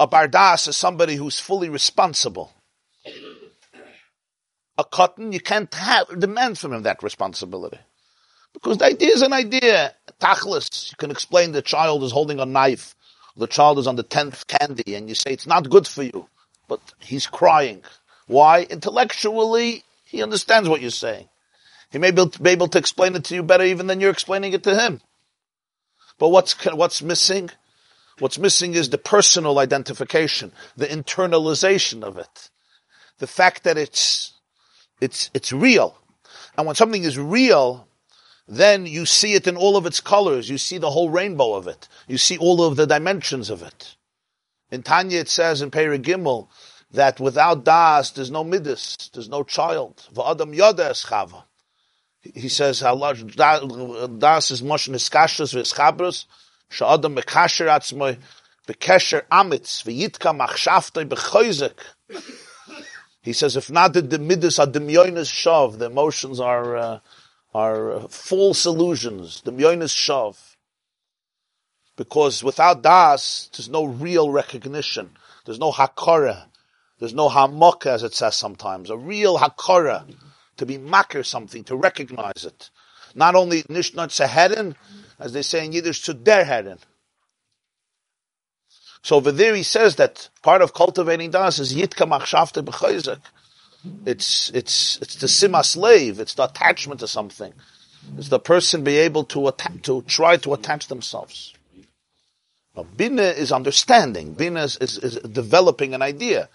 A 0.00 0.08
bardas 0.08 0.66
is 0.66 0.74
somebody 0.78 1.16
who's 1.16 1.38
fully 1.38 1.68
responsible. 1.68 2.50
A 4.78 4.84
cotton, 4.84 5.32
you 5.32 5.40
can't 5.40 5.72
have, 5.74 6.18
demand 6.18 6.58
from 6.58 6.72
him 6.72 6.82
that 6.84 7.02
responsibility. 7.02 7.78
Because 8.54 8.78
the 8.78 8.86
idea 8.86 9.10
is 9.10 9.20
an 9.20 9.34
idea. 9.34 9.94
Tachlis, 10.24 10.90
you 10.90 10.96
can 10.96 11.10
explain 11.10 11.52
the 11.52 11.60
child 11.60 12.02
is 12.02 12.12
holding 12.12 12.40
a 12.40 12.46
knife, 12.46 12.94
the 13.36 13.46
child 13.46 13.78
is 13.78 13.86
on 13.86 13.96
the 13.96 14.02
tenth 14.02 14.46
candy, 14.46 14.94
and 14.94 15.08
you 15.08 15.14
say 15.14 15.32
it's 15.32 15.46
not 15.46 15.68
good 15.68 15.86
for 15.86 16.02
you, 16.02 16.28
but 16.66 16.80
he's 16.98 17.26
crying. 17.26 17.82
Why? 18.26 18.62
Intellectually, 18.62 19.84
he 20.04 20.22
understands 20.22 20.68
what 20.68 20.80
you're 20.80 20.90
saying. 20.90 21.28
He 21.90 21.98
may 21.98 22.10
be 22.10 22.22
able 22.46 22.68
to 22.68 22.78
explain 22.78 23.14
it 23.16 23.24
to 23.24 23.34
you 23.34 23.42
better 23.42 23.64
even 23.64 23.86
than 23.86 24.00
you're 24.00 24.10
explaining 24.10 24.54
it 24.54 24.62
to 24.64 24.74
him. 24.74 25.00
But 26.18 26.30
what's, 26.30 26.54
what's 26.64 27.02
missing? 27.02 27.50
What's 28.18 28.38
missing 28.38 28.74
is 28.74 28.88
the 28.88 28.98
personal 28.98 29.58
identification, 29.58 30.52
the 30.76 30.86
internalization 30.86 32.02
of 32.02 32.16
it. 32.16 32.50
The 33.18 33.26
fact 33.26 33.64
that 33.64 33.76
it's, 33.76 34.32
it's, 35.00 35.30
it's 35.34 35.52
real. 35.52 35.98
And 36.56 36.66
when 36.66 36.76
something 36.76 37.04
is 37.04 37.18
real, 37.18 37.86
then 38.46 38.86
you 38.86 39.06
see 39.06 39.34
it 39.34 39.46
in 39.46 39.56
all 39.56 39.76
of 39.76 39.86
its 39.86 40.00
colors. 40.00 40.50
You 40.50 40.58
see 40.58 40.78
the 40.78 40.90
whole 40.90 41.10
rainbow 41.10 41.54
of 41.54 41.66
it. 41.66 41.88
You 42.06 42.18
see 42.18 42.36
all 42.36 42.62
of 42.62 42.76
the 42.76 42.86
dimensions 42.86 43.50
of 43.50 43.62
it. 43.62 43.96
In 44.70 44.82
Tanya 44.82 45.20
it 45.20 45.28
says 45.28 45.62
in 45.62 45.70
Perek 45.70 46.02
Gimel 46.02 46.48
that 46.90 47.20
without 47.20 47.64
das, 47.64 48.10
there's 48.10 48.30
no 48.30 48.44
midas, 48.44 49.10
there's 49.12 49.28
no 49.28 49.42
child. 49.42 50.06
V'adam 50.14 50.54
yoda 50.56 50.90
eschava. 50.90 51.44
He 52.22 52.48
says, 52.48 52.82
Allah, 52.82 53.14
das 53.14 54.50
is 54.50 54.62
mosh 54.62 54.88
niskashas 54.88 55.54
v'eschabros, 55.54 56.24
sha'adam 56.70 57.18
mekasher 57.18 57.66
atzmoy, 57.66 58.18
bekesher 58.66 59.22
amitz, 59.30 59.82
v'yitka 59.84 60.36
machshavtoi 60.36 61.06
b'choizek. 61.06 61.78
He 63.22 63.32
says, 63.32 63.56
if 63.56 63.70
not 63.70 63.92
the, 63.92 64.02
the 64.02 64.18
midas 64.18 64.58
are 64.58 64.66
demyonis 64.66 65.30
shav, 65.30 65.78
the 65.78 65.86
emotions 65.86 66.40
are, 66.40 66.76
uh, 66.76 66.98
are 67.54 68.00
false 68.08 68.66
illusions, 68.66 69.40
the 69.42 69.52
myonis 69.52 69.94
shav. 69.94 70.56
Because 71.96 72.42
without 72.42 72.82
das, 72.82 73.48
there's 73.52 73.68
no 73.68 73.84
real 73.84 74.30
recognition. 74.30 75.10
There's 75.44 75.60
no 75.60 75.70
hakara. 75.70 76.46
There's 76.98 77.14
no 77.14 77.28
hamaka, 77.28 77.86
as 77.86 78.02
it 78.02 78.14
says 78.14 78.34
sometimes. 78.34 78.90
A 78.90 78.96
real 78.96 79.38
hakara, 79.38 80.12
to 80.56 80.66
be 80.66 80.78
makir 80.78 81.24
something, 81.24 81.62
to 81.64 81.76
recognize 81.76 82.44
it. 82.44 82.70
Not 83.14 83.36
only 83.36 83.62
nishnat 83.64 84.08
seherin, 84.08 84.74
as 85.20 85.32
they 85.32 85.42
say 85.42 85.64
in 85.64 85.72
Yiddish, 85.72 86.02
to 86.02 86.14
der. 86.14 86.76
So 89.02 89.16
over 89.16 89.30
there 89.30 89.54
he 89.54 89.62
says 89.62 89.96
that 89.96 90.30
part 90.42 90.62
of 90.62 90.74
cultivating 90.74 91.30
das 91.30 91.58
is 91.60 91.74
yitka 91.74 92.08
machshavte 92.08 92.64
b'chayzek. 92.64 93.20
It's, 94.06 94.50
it's, 94.50 94.98
it's 95.02 95.16
the 95.16 95.26
sima 95.26 95.64
slave. 95.64 96.20
It's 96.20 96.34
the 96.34 96.44
attachment 96.44 97.00
to 97.00 97.08
something. 97.08 97.52
It's 98.18 98.28
the 98.28 98.38
person 98.38 98.84
be 98.84 98.96
able 98.96 99.24
to 99.24 99.48
atta- 99.48 99.78
to 99.82 100.02
try 100.02 100.36
to 100.38 100.54
attach 100.54 100.88
themselves. 100.88 101.54
Now, 102.76 102.84
bina 102.84 103.22
is 103.22 103.52
understanding. 103.52 104.34
Bina 104.34 104.64
is, 104.64 104.76
is, 104.78 104.98
is 104.98 105.16
developing 105.16 105.94
an 105.94 106.02
idea. 106.02 106.48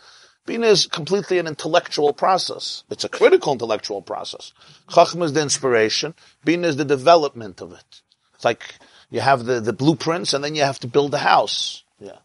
Bina 0.46 0.68
is 0.68 0.88
completely 0.88 1.38
an 1.38 1.48
intellectual 1.48 2.14
process. 2.14 2.84
It's 2.90 3.04
a 3.04 3.10
critical 3.10 3.54
intellectual 3.54 4.02
process. 4.02 4.54
Chachma 4.90 5.24
is 5.26 5.34
the 5.34 5.42
inspiration. 5.42 6.16
Bina 6.44 6.68
is 6.68 6.76
the 6.76 6.86
development 6.86 7.62
of 7.62 7.72
it. 7.74 8.02
It's 8.36 8.46
like 8.46 8.64
you 9.10 9.22
have 9.22 9.46
the, 9.46 9.60
the 9.60 9.74
blueprints 9.74 10.34
and 10.34 10.44
then 10.44 10.56
you 10.56 10.64
have 10.64 10.80
to 10.80 10.88
build 10.88 11.14
a 11.14 11.20
house. 11.20 11.84
Yeah. 12.00 12.18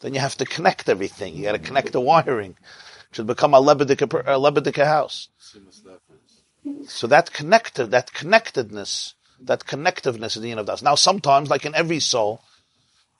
Then 0.00 0.14
you 0.14 0.20
have 0.20 0.36
to 0.36 0.44
connect 0.44 0.88
everything. 0.88 1.34
You 1.34 1.44
got 1.44 1.52
to 1.52 1.58
connect 1.58 1.92
the 1.92 2.00
wiring. 2.00 2.56
Should 3.12 3.26
become 3.26 3.54
a 3.54 3.60
Lebedika, 3.60 4.84
house. 4.84 5.28
So 6.86 7.06
that 7.06 7.32
connected, 7.32 7.90
that 7.90 8.12
connectedness, 8.12 9.14
that 9.40 9.64
connectiveness 9.64 10.36
is 10.36 10.42
the 10.42 10.50
end 10.50 10.60
of 10.60 10.66
das. 10.66 10.82
Now 10.82 10.94
sometimes, 10.94 11.50
like 11.50 11.64
in 11.64 11.74
every 11.74 12.00
soul, 12.00 12.42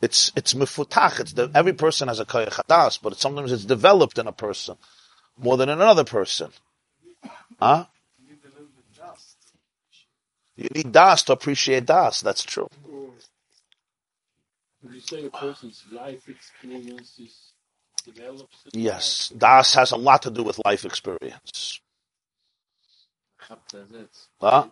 it's, 0.01 0.31
it's 0.37 0.55
mifutach, 0.55 1.21
it's 1.21 1.33
the, 1.33 1.51
every 1.55 1.73
person 1.73 2.09
has 2.09 2.21
a 2.21 2.25
koyach 2.25 2.61
hadas, 2.63 3.01
but 3.03 3.19
sometimes 3.19 3.53
it's 3.53 3.65
developed 3.65 4.19
in 4.19 4.27
a 4.27 4.33
person 4.33 4.77
more 5.37 5.57
than 5.57 5.69
in 5.69 5.81
another 5.81 6.05
person. 6.05 6.51
Huh? 7.59 7.87
You 10.57 10.69
need 10.75 10.93
das 10.93 11.23
to 11.25 11.33
appreciate 11.33 11.87
das. 11.87 12.21
That's 12.21 12.43
true. 12.43 12.69
Would 14.83 14.95
you 14.95 15.01
say 15.01 15.25
a 15.25 15.31
person's 15.31 15.83
life 15.91 16.29
experiences 16.29 17.09
develops? 17.09 17.50
Yes, 18.73 19.33
das 19.37 19.75
has 19.75 19.93
a 19.93 19.97
lot 19.97 20.23
to 20.23 20.31
do 20.31 20.43
with 20.43 20.61
life 20.65 20.85
experience. 20.85 21.81
Huh? 24.41 24.69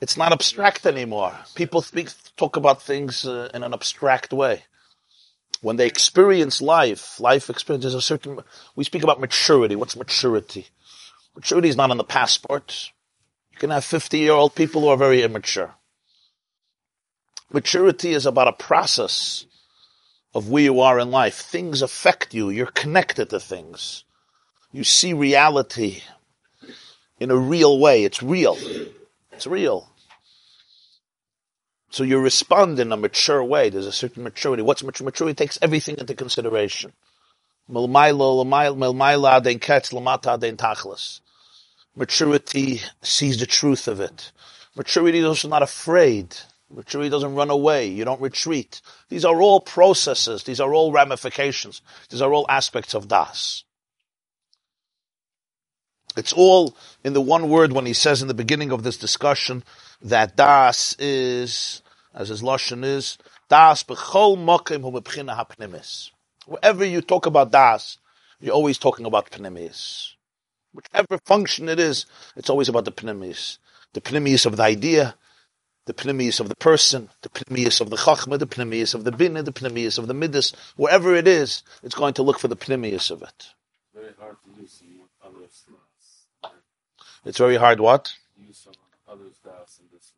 It's 0.00 0.16
not 0.16 0.32
abstract 0.32 0.86
anymore. 0.86 1.34
People 1.54 1.82
speak, 1.82 2.10
talk 2.36 2.56
about 2.56 2.82
things 2.82 3.26
uh, 3.26 3.50
in 3.52 3.62
an 3.62 3.74
abstract 3.74 4.32
way. 4.32 4.64
When 5.60 5.76
they 5.76 5.86
experience 5.86 6.62
life, 6.62 7.20
life 7.20 7.50
experience, 7.50 7.84
there's 7.84 7.94
a 7.94 8.00
certain, 8.00 8.40
we 8.74 8.84
speak 8.84 9.02
about 9.02 9.20
maturity. 9.20 9.76
What's 9.76 9.96
maturity? 9.96 10.68
Maturity 11.34 11.68
is 11.68 11.76
not 11.76 11.90
on 11.90 11.98
the 11.98 12.04
passport. 12.04 12.90
You 13.52 13.58
can 13.58 13.70
have 13.70 13.84
50 13.84 14.18
year 14.18 14.32
old 14.32 14.54
people 14.54 14.80
who 14.80 14.88
are 14.88 14.96
very 14.96 15.22
immature. 15.22 15.74
Maturity 17.52 18.12
is 18.12 18.24
about 18.24 18.48
a 18.48 18.52
process 18.52 19.44
of 20.34 20.48
where 20.48 20.62
you 20.62 20.80
are 20.80 20.98
in 20.98 21.10
life. 21.10 21.36
Things 21.36 21.82
affect 21.82 22.34
you. 22.34 22.50
You're 22.50 22.66
connected 22.66 23.30
to 23.30 23.40
things. 23.40 24.04
You 24.72 24.84
see 24.84 25.12
reality 25.12 26.02
in 27.18 27.30
a 27.30 27.36
real 27.36 27.78
way. 27.78 28.04
It's 28.04 28.22
real. 28.22 28.56
It's 29.32 29.46
real. 29.46 29.90
So 31.90 32.04
you 32.04 32.18
respond 32.20 32.78
in 32.78 32.92
a 32.92 32.96
mature 32.96 33.42
way. 33.42 33.68
There's 33.68 33.86
a 33.86 33.92
certain 33.92 34.22
maturity. 34.22 34.62
What's 34.62 34.84
mature? 34.84 35.04
Maturity 35.04 35.34
takes 35.34 35.58
everything 35.60 35.96
into 35.98 36.14
consideration. 36.14 36.92
Maturity 41.96 42.80
sees 43.02 43.38
the 43.38 43.46
truth 43.46 43.88
of 43.88 44.00
it. 44.00 44.32
Maturity 44.76 45.18
is 45.18 45.24
also 45.24 45.48
not 45.48 45.62
afraid. 45.62 46.36
Maturity 46.72 47.10
doesn't 47.10 47.34
run 47.34 47.50
away. 47.50 47.88
You 47.88 48.04
don't 48.04 48.20
retreat. 48.20 48.80
These 49.08 49.24
are 49.24 49.40
all 49.42 49.60
processes. 49.60 50.44
These 50.44 50.60
are 50.60 50.72
all 50.72 50.92
ramifications. 50.92 51.82
These 52.08 52.22
are 52.22 52.32
all 52.32 52.46
aspects 52.48 52.94
of 52.94 53.08
das. 53.08 53.64
It's 56.16 56.32
all 56.32 56.76
in 57.04 57.12
the 57.12 57.20
one 57.20 57.48
word 57.48 57.72
when 57.72 57.86
he 57.86 57.92
says 57.92 58.22
in 58.22 58.28
the 58.28 58.34
beginning 58.34 58.72
of 58.72 58.82
this 58.82 58.96
discussion 58.96 59.64
that 60.02 60.36
das 60.36 60.94
is, 60.98 61.82
as 62.14 62.28
his 62.28 62.42
lashon 62.42 62.84
is, 62.84 63.18
das 63.48 63.82
b'chol 63.82 64.36
mokim 64.36 64.82
hu 64.82 64.92
hapnimis. 65.00 66.10
Wherever 66.46 66.84
you 66.84 67.00
talk 67.00 67.26
about 67.26 67.52
das, 67.52 67.98
you're 68.40 68.54
always 68.54 68.78
talking 68.78 69.06
about 69.06 69.30
pnimis. 69.30 70.12
Whichever 70.72 71.18
function 71.18 71.68
it 71.68 71.78
is, 71.78 72.06
it's 72.36 72.50
always 72.50 72.68
about 72.68 72.84
the 72.84 72.92
pnimis. 72.92 73.58
The 73.92 74.00
pnimis 74.00 74.46
of 74.46 74.56
the 74.56 74.62
idea, 74.62 75.14
the 75.86 75.94
pnimis 75.94 76.40
of 76.40 76.48
the 76.48 76.56
person, 76.56 77.08
the 77.22 77.28
pnimis 77.30 77.80
of 77.80 77.90
the 77.90 77.96
chachma, 77.96 78.38
the 78.38 78.46
pnimis 78.46 78.94
of 78.94 79.04
the 79.04 79.10
binah, 79.10 79.44
the 79.44 79.52
pnimis 79.52 79.98
of 79.98 80.06
the 80.06 80.14
midas. 80.14 80.52
Wherever 80.76 81.14
it 81.14 81.26
is, 81.26 81.62
it's 81.82 81.94
going 81.94 82.14
to 82.14 82.22
look 82.22 82.38
for 82.38 82.48
the 82.48 82.56
pnimis 82.56 83.10
of 83.10 83.22
it. 83.22 83.48
Very 83.94 84.12
hard 84.18 84.36
to 84.44 84.60
use 84.60 84.82
in 84.82 85.00
others' 85.24 85.64
das. 85.66 86.52
It's 87.24 87.38
very 87.38 87.56
hard 87.56 87.80
what? 87.80 88.12
Use 88.36 88.58
some 88.58 88.74
others' 89.08 89.38
das 89.42 89.80
in 89.80 89.86
this. 89.92 90.12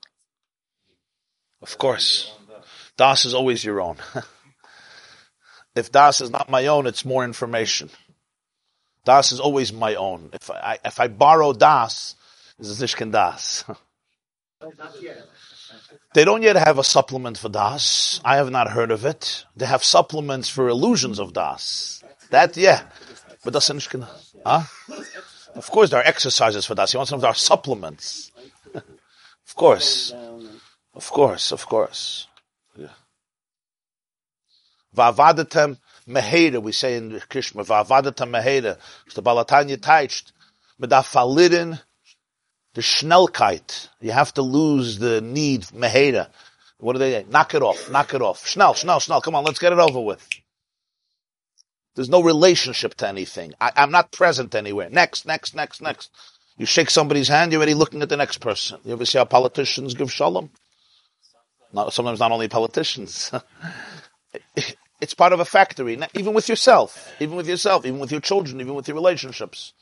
Of 1.63 1.79
course. 1.79 2.33
Das 2.97 3.25
is 3.25 3.35
always 3.35 3.65
your 3.65 3.81
own. 3.81 3.97
if 5.75 5.91
Das 5.91 6.21
is 6.21 6.31
not 6.31 6.51
my 6.51 6.67
own, 6.67 6.87
it's 6.87 7.05
more 7.05 7.25
information. 7.25 7.89
Das 9.05 9.33
is 9.33 9.41
always 9.41 9.73
my 9.73 9.95
own. 9.95 10.31
If 10.33 10.51
I, 10.51 10.79
if 10.85 11.01
I 11.01 11.09
borrow 11.09 11.53
Das, 11.53 12.15
it's 12.59 12.81
a 12.81 12.85
Zishkin 12.85 13.11
Das. 13.11 13.65
they 16.15 16.25
don't 16.25 16.43
yet 16.43 16.57
have 16.57 16.79
a 16.79 16.85
supplement 16.85 17.39
for 17.39 17.49
Das. 17.49 18.21
I 18.25 18.37
have 18.37 18.51
not 18.51 18.71
heard 18.71 18.91
of 18.91 19.05
it. 19.05 19.45
They 19.57 19.67
have 19.67 19.83
supplements 19.83 20.49
for 20.49 20.69
illusions 20.69 21.19
of 21.19 21.33
Das. 21.33 22.03
That, 22.31 22.57
yeah. 22.57 22.83
But 23.45 23.53
that's 23.55 23.71
Zishkin 23.71 24.07
Huh? 24.45 24.63
Of 25.55 25.71
course 25.71 25.91
there 25.91 26.01
are 26.01 26.07
exercises 26.07 26.67
for 26.67 26.75
Das. 26.75 26.93
You 26.93 26.99
want 26.99 27.09
some 27.09 27.19
of 27.19 27.25
our 27.25 27.35
supplements. 27.35 28.31
of 28.75 29.55
course. 29.55 30.13
Of 30.95 31.11
course, 31.11 31.53
of 31.53 31.67
course. 31.67 32.27
Yeah. 32.77 32.89
Vavadatem 34.95 35.79
meheda, 36.07 36.63
we 36.63 36.73
say 36.73 36.97
in 36.97 37.13
Krishma, 37.13 37.67
Vavadatem 37.67 38.31
meheda. 38.31 38.79
The 39.15 39.23
Balatanya 39.23 39.81
der 39.81 41.03
verlitten, 41.03 41.81
the 42.75 42.81
Schnellkeit. 42.81 43.89
You 44.01 44.13
have 44.13 44.35
to 44.35 44.43
lose 44.43 44.99
the 44.99 45.21
need, 45.21 45.63
meheda. 45.67 46.29
What 46.79 46.95
do 46.95 46.99
they 46.99 47.13
say? 47.13 47.27
Knock 47.29 47.55
it 47.55 47.63
off, 47.63 47.91
knock 47.91 48.15
it 48.15 48.23
off. 48.23 48.47
Schnell, 48.47 48.75
schnell, 48.75 49.01
schnell. 49.01 49.21
Come 49.21 49.35
on, 49.35 49.45
let's 49.45 49.59
get 49.59 49.73
it 49.73 49.79
over 49.79 50.01
with. 50.01 50.27
There's 51.95 52.09
no 52.09 52.23
relationship 52.23 52.95
to 52.97 53.09
anything. 53.09 53.53
I, 53.61 53.71
I'm 53.77 53.91
not 53.91 54.13
present 54.13 54.55
anywhere. 54.55 54.89
Next, 54.91 55.27
next, 55.27 55.55
next, 55.55 55.83
next. 55.83 56.11
You 56.57 56.67
shake 56.67 56.91
somebody's 56.91 57.29
hand, 57.29 57.53
you're 57.53 57.61
already 57.61 57.75
looking 57.75 58.03
at 58.03 58.09
the 58.09 58.17
next 58.17 58.39
person. 58.39 58.79
You 58.85 58.93
ever 58.93 59.05
see 59.05 59.19
how 59.19 59.25
politicians 59.25 59.95
give 59.95 60.13
shalom? 60.13 60.51
Not, 61.73 61.93
sometimes 61.93 62.21
not 62.21 62.33
only 62.33 62.49
politicians. 62.49 63.33
it's 65.01 65.15
part 65.15 65.33
of 65.33 65.41
a 65.41 65.45
factory, 65.45 65.99
even 66.15 66.35
with 66.35 66.49
yourself, 66.49 67.13
even 67.21 67.37
with 67.37 67.49
yourself, 67.49 67.87
even 67.87 67.99
with 68.01 68.13
your 68.13 68.21
children, 68.21 68.61
even 68.61 68.75
with 68.75 68.89
your 68.89 68.95
relationships. 68.95 69.73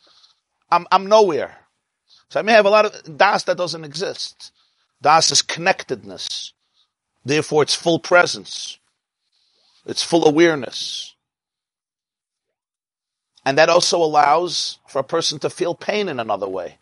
I'm, 0.70 0.86
I'm 0.92 1.06
nowhere. 1.06 1.56
So 2.30 2.40
I 2.40 2.42
may 2.42 2.52
have 2.52 2.66
a 2.66 2.70
lot 2.70 2.86
of 2.86 3.18
das 3.18 3.42
that 3.44 3.56
doesn't 3.58 3.84
exist. 3.84 4.52
Das 5.02 5.30
is 5.30 5.42
connectedness. 5.42 6.52
Therefore, 7.24 7.62
it's 7.62 7.74
full 7.74 7.98
presence. 7.98 8.78
It's 9.84 10.02
full 10.02 10.26
awareness. 10.26 11.14
And 13.44 13.58
that 13.58 13.68
also 13.68 14.02
allows 14.02 14.78
for 14.86 15.00
a 15.00 15.04
person 15.04 15.38
to 15.40 15.50
feel 15.50 15.74
pain 15.74 16.08
in 16.08 16.20
another 16.20 16.48
way. 16.48 16.78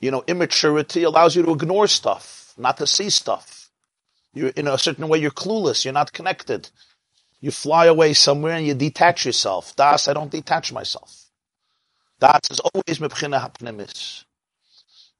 You 0.00 0.10
know, 0.10 0.24
immaturity 0.26 1.02
allows 1.02 1.36
you 1.36 1.42
to 1.42 1.52
ignore 1.52 1.86
stuff, 1.88 2.54
not 2.56 2.78
to 2.78 2.86
see 2.86 3.10
stuff. 3.10 3.70
You're 4.32 4.50
in 4.50 4.68
a 4.68 4.78
certain 4.78 5.08
way, 5.08 5.18
you're 5.18 5.30
clueless, 5.32 5.84
you're 5.84 5.92
not 5.92 6.12
connected. 6.12 6.70
You 7.40 7.50
fly 7.50 7.86
away 7.86 8.14
somewhere 8.14 8.54
and 8.54 8.66
you 8.66 8.74
detach 8.74 9.26
yourself. 9.26 9.76
Das, 9.76 10.08
I 10.08 10.14
don't 10.14 10.30
detach 10.30 10.72
myself. 10.72 11.26
Das 12.20 12.40
is 12.50 12.60
always 12.60 12.98
mebchina 12.98 13.40
hapnimis. 13.40 14.24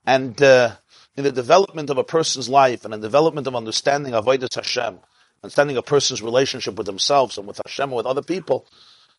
And 0.08 0.40
uh, 0.40 0.76
in 1.18 1.24
the 1.24 1.32
development 1.32 1.90
of 1.90 1.98
a 1.98 2.02
person's 2.02 2.48
life 2.48 2.86
and 2.86 2.94
in 2.94 3.02
the 3.02 3.08
development 3.08 3.46
of 3.46 3.54
understanding 3.54 4.14
of 4.14 4.24
Avodas 4.24 4.54
Hashem, 4.54 5.00
understanding 5.44 5.76
a 5.76 5.82
person's 5.82 6.22
relationship 6.22 6.76
with 6.76 6.86
themselves 6.86 7.36
and 7.36 7.46
with 7.46 7.60
Hashem 7.62 7.90
and 7.90 7.96
with 7.98 8.06
other 8.06 8.22
people, 8.22 8.66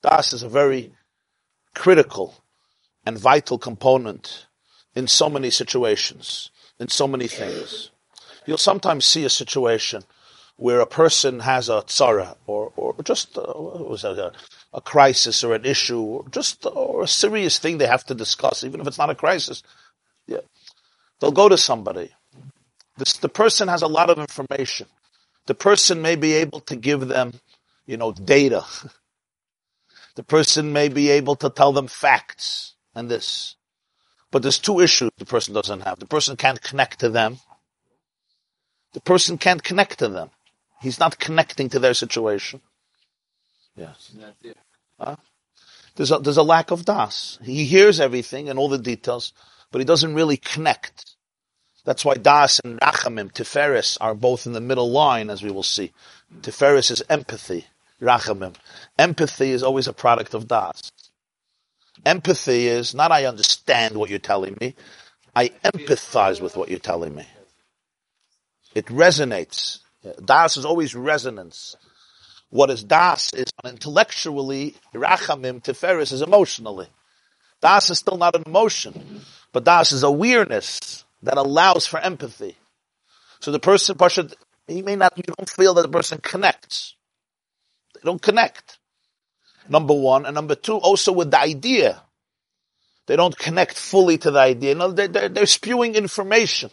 Das 0.01 0.33
is 0.33 0.41
a 0.41 0.49
very 0.49 0.91
critical 1.75 2.33
and 3.05 3.19
vital 3.19 3.59
component 3.59 4.47
in 4.95 5.05
so 5.05 5.29
many 5.29 5.51
situations, 5.51 6.49
in 6.79 6.87
so 6.87 7.07
many 7.07 7.27
things. 7.27 7.91
You'll 8.47 8.57
sometimes 8.57 9.05
see 9.05 9.25
a 9.25 9.29
situation 9.29 10.01
where 10.55 10.79
a 10.79 10.87
person 10.87 11.41
has 11.41 11.69
a 11.69 11.83
tzara 11.83 12.35
or, 12.47 12.73
or 12.75 12.95
just 13.03 13.37
uh, 13.37 13.41
a, 13.43 14.31
a 14.73 14.81
crisis 14.81 15.43
or 15.43 15.53
an 15.53 15.65
issue 15.65 16.01
or 16.01 16.25
just 16.29 16.65
or 16.65 17.03
a 17.03 17.07
serious 17.07 17.59
thing 17.59 17.77
they 17.77 17.85
have 17.85 18.05
to 18.05 18.15
discuss, 18.15 18.63
even 18.63 18.81
if 18.81 18.87
it's 18.87 18.97
not 18.97 19.11
a 19.11 19.15
crisis. 19.15 19.61
Yeah. 20.29 20.39
They'll 21.19 21.31
go 21.31 21.49
to 21.49 21.57
somebody. 21.57 22.11
This, 22.97 23.13
the 23.13 23.29
person 23.29 23.67
has 23.67 23.81
a 23.81 23.87
lot 23.87 24.09
of 24.09 24.19
information. 24.19 24.87
The 25.47 25.55
person 25.55 26.01
may 26.01 26.15
be 26.15 26.33
able 26.33 26.59
to 26.61 26.75
give 26.75 27.07
them, 27.07 27.33
you 27.85 27.97
know, 27.97 28.11
data. 28.11 28.63
The 30.15 30.23
person 30.23 30.73
may 30.73 30.89
be 30.89 31.11
able 31.11 31.37
to 31.37 31.49
tell 31.49 31.71
them 31.71 31.87
facts 31.87 32.73
and 32.93 33.09
this. 33.09 33.55
But 34.31 34.41
there's 34.41 34.59
two 34.59 34.81
issues 34.81 35.11
the 35.17 35.23
person 35.23 35.53
doesn't 35.53 35.81
have. 35.81 35.99
The 35.99 36.07
person 36.07 36.35
can't 36.35 36.61
connect 36.61 36.99
to 36.99 37.09
them. 37.09 37.37
The 38.91 38.99
person 38.99 39.37
can't 39.37 39.63
connect 39.63 39.99
to 39.99 40.09
them. 40.09 40.29
He's 40.81 40.99
not 40.99 41.19
connecting 41.19 41.69
to 41.69 41.79
their 41.79 41.93
situation. 41.93 42.59
Yes. 43.77 44.11
There. 44.43 45.17
There's 45.95 46.11
a, 46.11 46.19
there's 46.19 46.37
a 46.37 46.43
lack 46.43 46.71
of 46.71 46.85
das. 46.85 47.39
He 47.41 47.65
hears 47.65 47.99
everything 47.99 48.49
and 48.49 48.59
all 48.59 48.69
the 48.69 48.77
details, 48.77 49.31
but 49.71 49.79
he 49.79 49.85
doesn't 49.85 50.15
really 50.15 50.37
connect. 50.37 51.15
That's 51.85 52.05
why 52.05 52.15
das 52.15 52.59
and 52.59 52.79
rachamim, 52.79 53.31
tiferes, 53.31 53.97
are 54.01 54.13
both 54.13 54.45
in 54.45 54.53
the 54.53 54.61
middle 54.61 54.91
line, 54.91 55.29
as 55.29 55.41
we 55.41 55.51
will 55.51 55.63
see. 55.63 55.91
Tiferes 56.41 56.91
is 56.91 57.03
empathy. 57.09 57.65
Rachamim. 58.01 58.55
Empathy 58.97 59.51
is 59.51 59.63
always 59.63 59.87
a 59.87 59.93
product 59.93 60.33
of 60.33 60.47
das. 60.47 60.91
Empathy 62.05 62.67
is 62.67 62.95
not 62.95 63.11
I 63.11 63.25
understand 63.25 63.95
what 63.95 64.09
you're 64.09 64.19
telling 64.19 64.57
me. 64.61 64.75
I 65.35 65.49
empathize 65.63 66.41
with 66.41 66.55
what 66.55 66.69
you're 66.69 66.79
telling 66.79 67.15
me. 67.15 67.27
It 68.73 68.85
resonates. 68.85 69.79
Das 70.23 70.57
is 70.57 70.65
always 70.65 70.95
resonance. 70.95 71.75
What 72.49 72.69
is 72.69 72.83
das 72.83 73.33
is 73.33 73.45
intellectually, 73.63 74.75
rachamim, 74.93 75.61
tiferes 75.61 76.11
is 76.11 76.21
emotionally. 76.21 76.87
Das 77.61 77.89
is 77.89 77.99
still 77.99 78.17
not 78.17 78.35
an 78.35 78.43
emotion, 78.45 79.21
but 79.51 79.63
das 79.63 79.91
is 79.91 80.03
awareness 80.03 81.05
that 81.23 81.37
allows 81.37 81.85
for 81.85 81.99
empathy. 81.99 82.55
So 83.39 83.51
the 83.51 83.59
person, 83.59 83.97
Pasha, 83.97 84.29
he 84.67 84.81
may 84.81 84.95
not, 84.95 85.17
you 85.17 85.23
don't 85.23 85.49
feel 85.49 85.73
that 85.75 85.83
the 85.83 85.89
person 85.89 86.19
connects. 86.21 86.95
They 87.95 88.01
don't 88.03 88.21
connect. 88.21 88.77
Number 89.67 89.93
one. 89.93 90.25
And 90.25 90.35
number 90.35 90.55
two, 90.55 90.75
also 90.75 91.11
with 91.11 91.31
the 91.31 91.39
idea. 91.39 92.01
They 93.07 93.15
don't 93.15 93.37
connect 93.37 93.77
fully 93.77 94.17
to 94.19 94.31
the 94.31 94.39
idea. 94.39 94.75
No, 94.75 94.91
they're, 94.91 95.07
they're, 95.07 95.29
they're 95.29 95.45
spewing 95.45 95.95
information. 95.95 96.69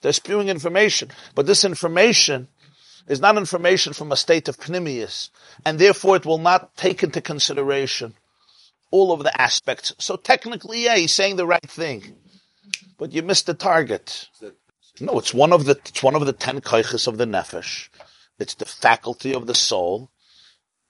They're 0.00 0.12
spewing 0.12 0.48
information. 0.48 1.10
But 1.34 1.46
this 1.46 1.64
information 1.64 2.48
is 3.06 3.20
not 3.20 3.36
information 3.36 3.92
from 3.92 4.10
a 4.10 4.16
state 4.16 4.48
of 4.48 4.56
pneumius. 4.56 5.30
And 5.64 5.78
therefore 5.78 6.16
it 6.16 6.24
will 6.24 6.38
not 6.38 6.76
take 6.76 7.02
into 7.02 7.20
consideration 7.20 8.14
all 8.94 9.08
of 9.12 9.24
the 9.26 9.34
aspects. 9.48 9.92
So 9.98 10.16
technically, 10.16 10.84
yeah, 10.84 10.96
he's 10.96 11.12
saying 11.12 11.36
the 11.36 11.46
right 11.54 11.70
thing. 11.80 12.00
But 12.98 13.12
you 13.12 13.22
missed 13.22 13.46
the 13.46 13.54
target. 13.54 14.28
No, 15.00 15.18
it's 15.18 15.34
one 15.34 15.52
of 15.52 15.64
the, 15.64 15.76
it's 15.90 16.02
one 16.02 16.14
of 16.14 16.24
the 16.24 16.32
ten 16.46 16.60
kaiches 16.60 17.08
of 17.08 17.18
the 17.18 17.26
nefesh. 17.26 17.88
It's 18.38 18.54
the 18.54 18.64
faculty 18.64 19.34
of 19.34 19.46
the 19.46 19.54
soul 19.54 20.10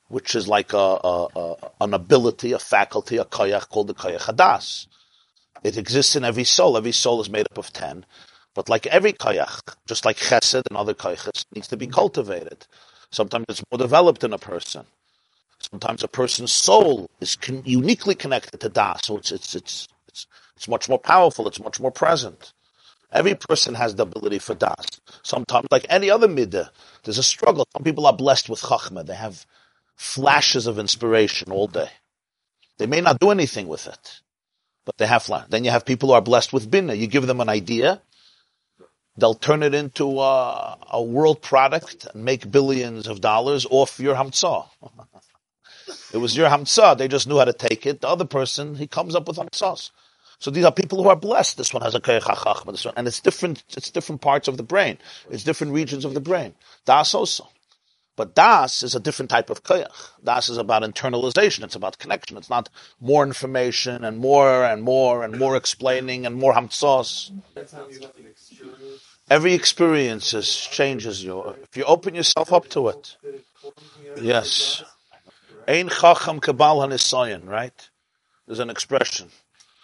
which 0.08 0.34
is 0.34 0.46
like 0.46 0.72
a, 0.72 0.76
a, 1.12 1.28
a, 1.34 1.56
an 1.80 1.94
ability, 1.94 2.52
a 2.52 2.58
faculty, 2.58 3.16
a 3.16 3.24
koyach 3.24 3.68
called 3.68 3.88
the 3.88 3.94
koyach 3.94 4.28
hadas. 4.28 4.86
It 5.62 5.78
exists 5.78 6.14
in 6.14 6.24
every 6.24 6.44
soul. 6.44 6.76
Every 6.76 6.92
soul 6.92 7.20
is 7.20 7.30
made 7.30 7.46
up 7.50 7.58
of 7.58 7.72
ten. 7.72 8.04
But 8.54 8.68
like 8.68 8.86
every 8.86 9.12
koyach, 9.12 9.74
just 9.88 10.04
like 10.04 10.18
chesed 10.18 10.62
and 10.68 10.76
other 10.76 10.94
koyachs, 10.94 11.46
needs 11.54 11.68
to 11.68 11.76
be 11.76 11.86
cultivated. 11.86 12.66
Sometimes 13.10 13.46
it's 13.48 13.64
more 13.70 13.78
developed 13.78 14.22
in 14.24 14.32
a 14.32 14.38
person. 14.38 14.84
Sometimes 15.70 16.02
a 16.02 16.08
person's 16.08 16.52
soul 16.52 17.08
is 17.20 17.36
con- 17.36 17.62
uniquely 17.64 18.14
connected 18.14 18.60
to 18.60 18.68
das, 18.68 19.00
so 19.04 19.16
it's, 19.16 19.32
it's, 19.32 19.54
it's, 19.54 19.88
it's, 20.08 20.26
it's 20.56 20.68
much 20.68 20.88
more 20.88 20.98
powerful, 20.98 21.48
it's 21.48 21.60
much 21.60 21.80
more 21.80 21.90
present. 21.90 22.52
Every 23.10 23.34
person 23.34 23.74
has 23.74 23.94
the 23.94 24.02
ability 24.02 24.40
for 24.40 24.54
das. 24.54 24.86
Sometimes, 25.22 25.68
like 25.70 25.86
any 25.88 26.10
other 26.10 26.28
midah, 26.28 26.68
there's 27.04 27.18
a 27.18 27.22
struggle. 27.22 27.66
Some 27.72 27.84
people 27.84 28.06
are 28.06 28.12
blessed 28.12 28.48
with 28.48 28.60
chachma. 28.60 29.06
They 29.06 29.14
have 29.14 29.46
flashes 29.94 30.66
of 30.66 30.78
inspiration 30.78 31.52
all 31.52 31.68
day. 31.68 31.90
They 32.78 32.86
may 32.86 33.00
not 33.00 33.20
do 33.20 33.30
anything 33.30 33.68
with 33.68 33.86
it, 33.86 34.20
but 34.84 34.98
they 34.98 35.06
have 35.06 35.22
flash. 35.22 35.46
Then 35.48 35.64
you 35.64 35.70
have 35.70 35.86
people 35.86 36.08
who 36.08 36.14
are 36.14 36.20
blessed 36.20 36.52
with 36.52 36.70
binna. 36.70 36.94
You 36.94 37.06
give 37.06 37.26
them 37.26 37.40
an 37.40 37.48
idea, 37.48 38.02
they'll 39.16 39.34
turn 39.34 39.62
it 39.62 39.74
into 39.74 40.20
a, 40.20 40.78
a 40.90 41.02
world 41.02 41.40
product 41.40 42.06
and 42.12 42.24
make 42.24 42.50
billions 42.50 43.06
of 43.06 43.20
dollars 43.20 43.66
off 43.70 44.00
your 44.00 44.16
hamtzah. 44.16 44.66
it 46.12 46.18
was 46.18 46.36
your 46.36 46.48
hamtzah. 46.48 46.98
They 46.98 47.08
just 47.08 47.26
knew 47.26 47.38
how 47.38 47.44
to 47.44 47.52
take 47.52 47.86
it. 47.86 48.00
The 48.00 48.08
other 48.08 48.24
person, 48.24 48.74
he 48.76 48.86
comes 48.86 49.14
up 49.14 49.28
with 49.28 49.36
hamtzahs. 49.36 49.90
So 50.38 50.50
these 50.50 50.64
are 50.64 50.72
people 50.72 51.02
who 51.02 51.08
are 51.08 51.16
blessed. 51.16 51.56
This 51.56 51.72
one 51.72 51.82
has 51.82 51.94
a 51.94 52.00
koyach 52.00 52.66
this 52.66 52.84
one, 52.84 52.94
and 52.96 53.06
it's 53.06 53.20
different. 53.20 53.62
It's 53.76 53.90
different 53.90 54.20
parts 54.20 54.48
of 54.48 54.56
the 54.56 54.62
brain. 54.62 54.98
It's 55.30 55.44
different 55.44 55.72
regions 55.72 56.04
of 56.04 56.14
the 56.14 56.20
brain. 56.20 56.54
Das 56.84 57.14
also. 57.14 57.48
But 58.16 58.34
das 58.34 58.82
is 58.82 58.94
a 58.94 59.00
different 59.00 59.30
type 59.30 59.50
of 59.50 59.64
koyach. 59.64 60.10
Das 60.22 60.48
is 60.48 60.58
about 60.58 60.82
internalization. 60.82 61.64
It's 61.64 61.74
about 61.74 61.98
connection. 61.98 62.36
It's 62.36 62.50
not 62.50 62.68
more 63.00 63.24
information 63.24 64.04
and 64.04 64.18
more 64.18 64.64
and 64.64 64.82
more 64.82 65.24
and 65.24 65.38
more 65.38 65.56
explaining 65.56 66.26
and 66.26 66.36
more 66.36 66.52
hamtzos. 66.52 67.32
Every 69.30 69.54
experience 69.54 70.30
changes 70.70 71.24
you. 71.24 71.56
If 71.62 71.76
you 71.76 71.84
open 71.84 72.14
yourself 72.14 72.52
up 72.52 72.68
to 72.70 72.88
it. 72.88 73.16
Yes. 74.20 74.84
Ein 75.66 75.88
chacham 75.88 76.40
kabal 76.40 76.86
hanisayan, 76.86 77.46
right? 77.46 77.90
There's 78.46 78.60
an 78.60 78.70
expression. 78.70 79.30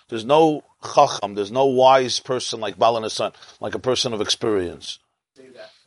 There's 0.08 0.24
no 0.24 0.64
chacham, 0.82 1.34
there's 1.34 1.52
no 1.52 1.66
wise 1.66 2.20
person 2.20 2.60
like 2.60 2.78
Bal 2.78 3.00
Hanisayan, 3.00 3.32
like 3.60 3.74
a 3.74 3.78
person 3.78 4.12
of 4.12 4.20
experience. 4.20 4.98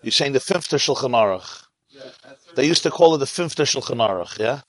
You're 0.01 0.11
saying 0.11 0.33
the 0.33 0.39
fifth 0.39 0.69
Shulchan 0.69 1.11
Aruch. 1.11 1.63
They 2.55 2.65
used 2.65 2.83
to 2.83 2.91
call 2.91 3.15
it 3.15 3.17
the 3.19 3.25
fifth 3.25 3.55
Shulchan 3.55 3.97
Aruch, 3.97 4.39
yeah? 4.39 4.61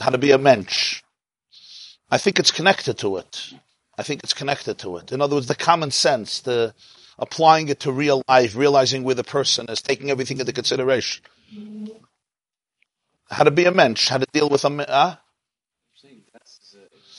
How 0.00 0.10
to 0.10 0.18
be 0.18 0.30
a 0.30 0.38
mensch. 0.38 1.02
I 2.10 2.18
think 2.18 2.38
it's 2.38 2.50
connected 2.50 2.98
to 2.98 3.16
it. 3.18 3.52
I 3.96 4.02
think 4.02 4.24
it's 4.24 4.34
connected 4.34 4.78
to 4.78 4.96
it. 4.96 5.12
In 5.12 5.20
other 5.20 5.36
words, 5.36 5.46
the 5.46 5.54
common 5.54 5.90
sense, 5.90 6.40
the 6.40 6.74
applying 7.18 7.68
it 7.68 7.80
to 7.80 7.92
real 7.92 8.22
life, 8.28 8.56
realizing 8.56 9.04
where 9.04 9.14
the 9.14 9.24
person 9.24 9.66
is, 9.68 9.80
taking 9.80 10.10
everything 10.10 10.40
into 10.40 10.52
consideration. 10.52 11.22
How 13.30 13.44
to 13.44 13.50
be 13.50 13.64
a 13.64 13.72
mensch, 13.72 14.08
how 14.08 14.18
to 14.18 14.26
deal 14.32 14.48
with 14.48 14.64
a 14.64 14.86
huh? 14.88 15.16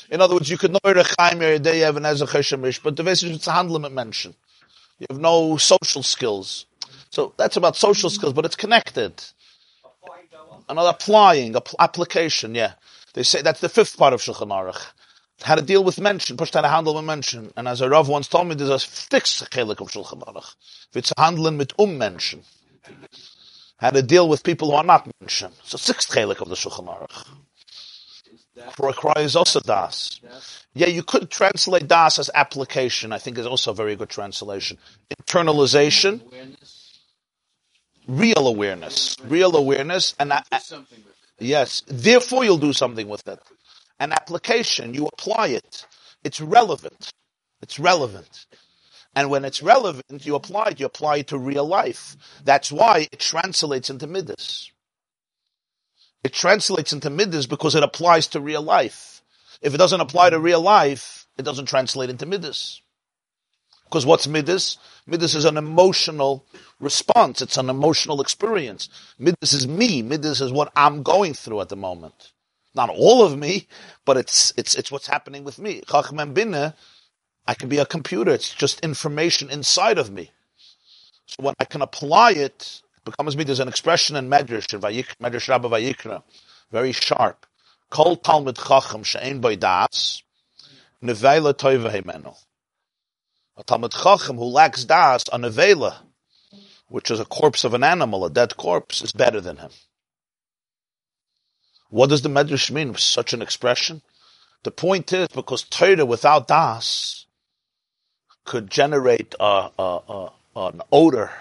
In 0.10 0.22
other 0.22 0.36
words, 0.36 0.50
you 0.50 0.58
could 0.58 0.72
know 0.72 0.80
a 0.84 0.94
Rechaim 0.94 1.40
Yeredeyev 1.40 1.98
and 1.98 2.06
Ezra 2.06 2.28
Cheshamish, 2.28 2.82
but 2.82 2.96
the 2.96 3.04
message 3.04 3.32
is 3.32 3.42
to 3.42 3.52
handle 3.52 3.84
a 3.84 3.90
mention. 3.90 4.36
You 5.00 5.08
have 5.10 5.20
no 5.20 5.58
social 5.58 6.04
skills. 6.04 6.68
So 7.10 7.34
that's 7.38 7.58
about 7.58 7.76
social 7.76 8.10
skills, 8.10 8.34
but 8.34 8.46
it's 8.46 8.56
connected. 8.56 9.24
Another 10.70 10.90
applying, 10.90 11.56
application, 11.80 12.56
yeah. 12.56 12.74
They 13.14 13.24
say 13.24 13.42
that's 13.42 13.62
the 13.62 13.70
fifth 13.70 13.98
part 13.98 14.14
of 14.14 14.22
Shulchan 14.22 14.50
Aruch. 14.50 14.82
How 15.42 15.56
to 15.56 15.62
deal 15.62 15.84
with 15.84 16.00
mention, 16.00 16.38
push 16.38 16.54
how 16.54 16.62
to 16.62 16.68
handle 16.68 16.96
with 16.96 17.06
mention. 17.06 17.52
And 17.58 17.68
as 17.68 17.82
a 17.82 17.90
Rav 17.90 18.08
once 18.08 18.28
told 18.28 18.48
me, 18.48 18.56
there's 18.56 18.70
a 18.70 18.80
fixed 18.80 19.50
chelik 19.52 19.82
of 19.82 19.90
Shulchan 19.90 20.24
Aruch. 20.24 20.56
If 20.90 20.98
it's 20.98 21.14
handling 21.18 21.58
with 21.58 21.74
um 21.80 21.98
mention. 21.98 22.44
How 23.78 23.90
to 23.90 24.02
deal 24.02 24.30
with 24.30 24.44
people 24.44 24.72
who 24.72 24.78
are 24.78 24.84
not 24.84 25.10
mention. 25.20 25.52
So 25.64 25.78
sixth 25.78 26.12
chelik 26.12 26.42
of 26.42 26.50
the 26.50 26.56
Shulchan 26.56 26.88
Aruch. 26.88 27.26
For 28.72 28.88
Requires 28.88 29.36
also 29.36 29.60
das. 29.60 30.22
Yeah, 30.74 30.88
you 30.88 31.04
could 31.04 31.30
translate 31.30 31.88
das 31.88 32.20
as 32.20 32.30
application. 32.34 33.12
I 33.12 33.18
think 33.18 33.38
is 33.38 33.46
also 33.46 33.72
a 33.72 33.76
very 33.76 33.96
good 33.96 34.10
translation. 34.10 34.78
Internalization 35.22 36.22
real 38.08 38.48
awareness, 38.48 39.18
real 39.24 39.56
awareness, 39.56 40.16
and 40.20 40.34
yes, 41.40 41.84
therefore 41.88 42.44
you'll 42.44 42.58
do 42.58 42.74
something 42.74 43.08
with 43.08 43.28
it. 43.28 43.40
An 44.00 44.12
application, 44.12 44.94
you 44.94 45.08
apply 45.08 45.48
it. 45.48 45.86
It's 46.24 46.42
relevant. 46.42 47.12
It's 47.62 47.80
relevant. 47.80 48.46
And 49.16 49.30
when 49.30 49.46
it's 49.46 49.64
relevant, 49.64 50.26
you 50.26 50.36
apply 50.36 50.70
it. 50.72 50.80
You 50.80 50.86
apply 50.88 51.18
it 51.18 51.28
to 51.28 51.38
real 51.38 51.66
life. 51.66 52.18
That's 52.44 52.72
why 52.72 53.08
it 53.12 53.20
translates 53.20 53.90
into 53.90 54.08
midas. 54.08 54.72
It 56.24 56.34
translates 56.34 56.92
into 56.92 57.10
midas 57.10 57.48
because 57.48 57.76
it 57.76 57.84
applies 57.84 58.28
to 58.28 58.42
real 58.42 58.62
life. 58.62 59.22
If 59.62 59.74
it 59.74 59.78
doesn't 59.78 60.02
apply 60.02 60.32
to 60.32 60.40
real 60.40 60.62
life, 60.62 61.28
it 61.38 61.44
doesn't 61.44 61.68
translate 61.68 62.10
into 62.10 62.26
midas. 62.26 62.82
Because 63.86 64.06
what's 64.06 64.28
midas? 64.28 64.78
Midas 65.06 65.36
is 65.36 65.46
an 65.46 65.58
emotional 65.58 66.46
response. 66.80 67.42
It's 67.42 67.58
an 67.58 67.70
emotional 67.70 68.20
experience. 68.20 68.90
Midas 69.20 69.54
is 69.54 69.68
me. 69.68 70.02
Midas 70.02 70.42
is 70.42 70.52
what 70.52 70.72
I'm 70.76 71.04
going 71.04 71.34
through 71.34 71.62
at 71.62 71.70
the 71.70 71.76
moment. 71.76 72.32
Not 72.74 72.90
all 72.90 73.24
of 73.24 73.38
me, 73.38 73.68
but 74.04 74.18
it's 74.18 74.52
it's 74.58 74.76
it's 74.76 74.92
what's 74.92 75.08
happening 75.08 75.46
with 75.46 75.60
me. 75.60 75.82
Chacham 75.90 76.18
Binah, 76.18 76.74
I 77.48 77.54
can 77.54 77.70
be 77.70 77.78
a 77.78 77.86
computer. 77.86 78.32
It's 78.32 78.54
just 78.54 78.80
information 78.80 79.50
inside 79.50 79.98
of 79.98 80.12
me. 80.12 80.32
So 81.28 81.44
when 81.44 81.56
I 81.60 81.66
can 81.66 81.82
apply 81.82 82.32
it, 82.32 82.82
it 82.98 83.06
becomes 83.06 83.38
me. 83.38 83.44
There's 83.44 83.60
an 83.60 83.68
expression 83.68 84.16
in 84.16 84.30
Medrash, 84.30 84.74
in 84.74 84.80
Medrash 84.82 85.50
Rabbah 85.50 85.70
Vayikra, 85.70 86.24
very 86.72 86.92
sharp. 86.92 87.46
Kol 87.90 88.16
Talmud 88.16 88.58
Chacham 88.58 89.04
she'en 89.04 89.42
boy 89.42 89.56
das, 89.56 90.24
nevela 91.04 91.54
toiva. 91.54 92.36
A 93.58 93.64
Talmud 93.64 93.92
Chacham 93.92 94.38
who 94.38 94.46
lacks 94.46 94.84
das, 94.84 95.24
a 95.32 95.38
nevela, 95.38 95.98
which 96.88 97.12
is 97.12 97.20
a 97.20 97.26
corpse 97.26 97.64
of 97.64 97.74
an 97.74 97.84
animal, 97.84 98.26
a 98.26 98.30
dead 98.30 98.58
corpse, 98.58 99.02
is 99.02 99.12
better 99.12 99.40
than 99.40 99.58
him. 99.58 99.72
What 101.90 102.10
does 102.10 102.24
the 102.24 102.30
Medrash 102.30 102.72
mean 102.72 102.90
with 102.90 103.00
such 103.00 103.34
an 103.34 103.42
expression? 103.42 104.02
The 104.64 104.72
point 104.72 105.14
is 105.14 105.28
because 105.28 105.64
Torah 105.64 106.06
without 106.06 106.48
das 106.48 107.25
could 108.46 108.70
generate 108.70 109.36
a, 109.40 109.70
a, 109.78 110.00
a, 110.10 110.32
an 110.56 110.82
odor 110.92 111.32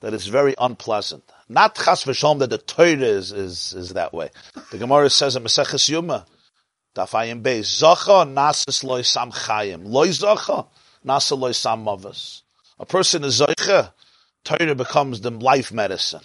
that 0.00 0.14
is 0.14 0.26
very 0.26 0.54
unpleasant. 0.58 1.24
Not 1.48 1.74
chas 1.74 2.04
v'shalom 2.04 2.38
that 2.38 2.50
the 2.50 2.58
Torah 2.58 2.96
is, 2.96 3.32
is, 3.32 3.74
is 3.74 3.90
that 3.90 4.12
way. 4.12 4.30
The 4.70 4.78
Gemara 4.78 5.10
says 5.10 5.36
in 5.36 5.42
Maseches 5.42 5.88
Yuma, 5.88 6.26
Dafayim 6.94 7.42
Beis, 7.42 7.82
Zacha 7.82 8.26
nasis 8.26 8.84
loy 8.84 9.02
sam 9.02 9.32
chayim. 9.32 9.82
Loy 9.84 10.08
zacha, 10.08 10.66
nasa 11.04 11.38
loy 11.38 11.52
sam 11.52 11.84
mavas. 11.84 12.42
A 12.78 12.86
person 12.86 13.24
is 13.24 13.40
zacha, 13.40 13.92
Torah 14.44 14.74
becomes 14.74 15.20
the 15.20 15.30
life 15.30 15.72
medicine. 15.72 16.22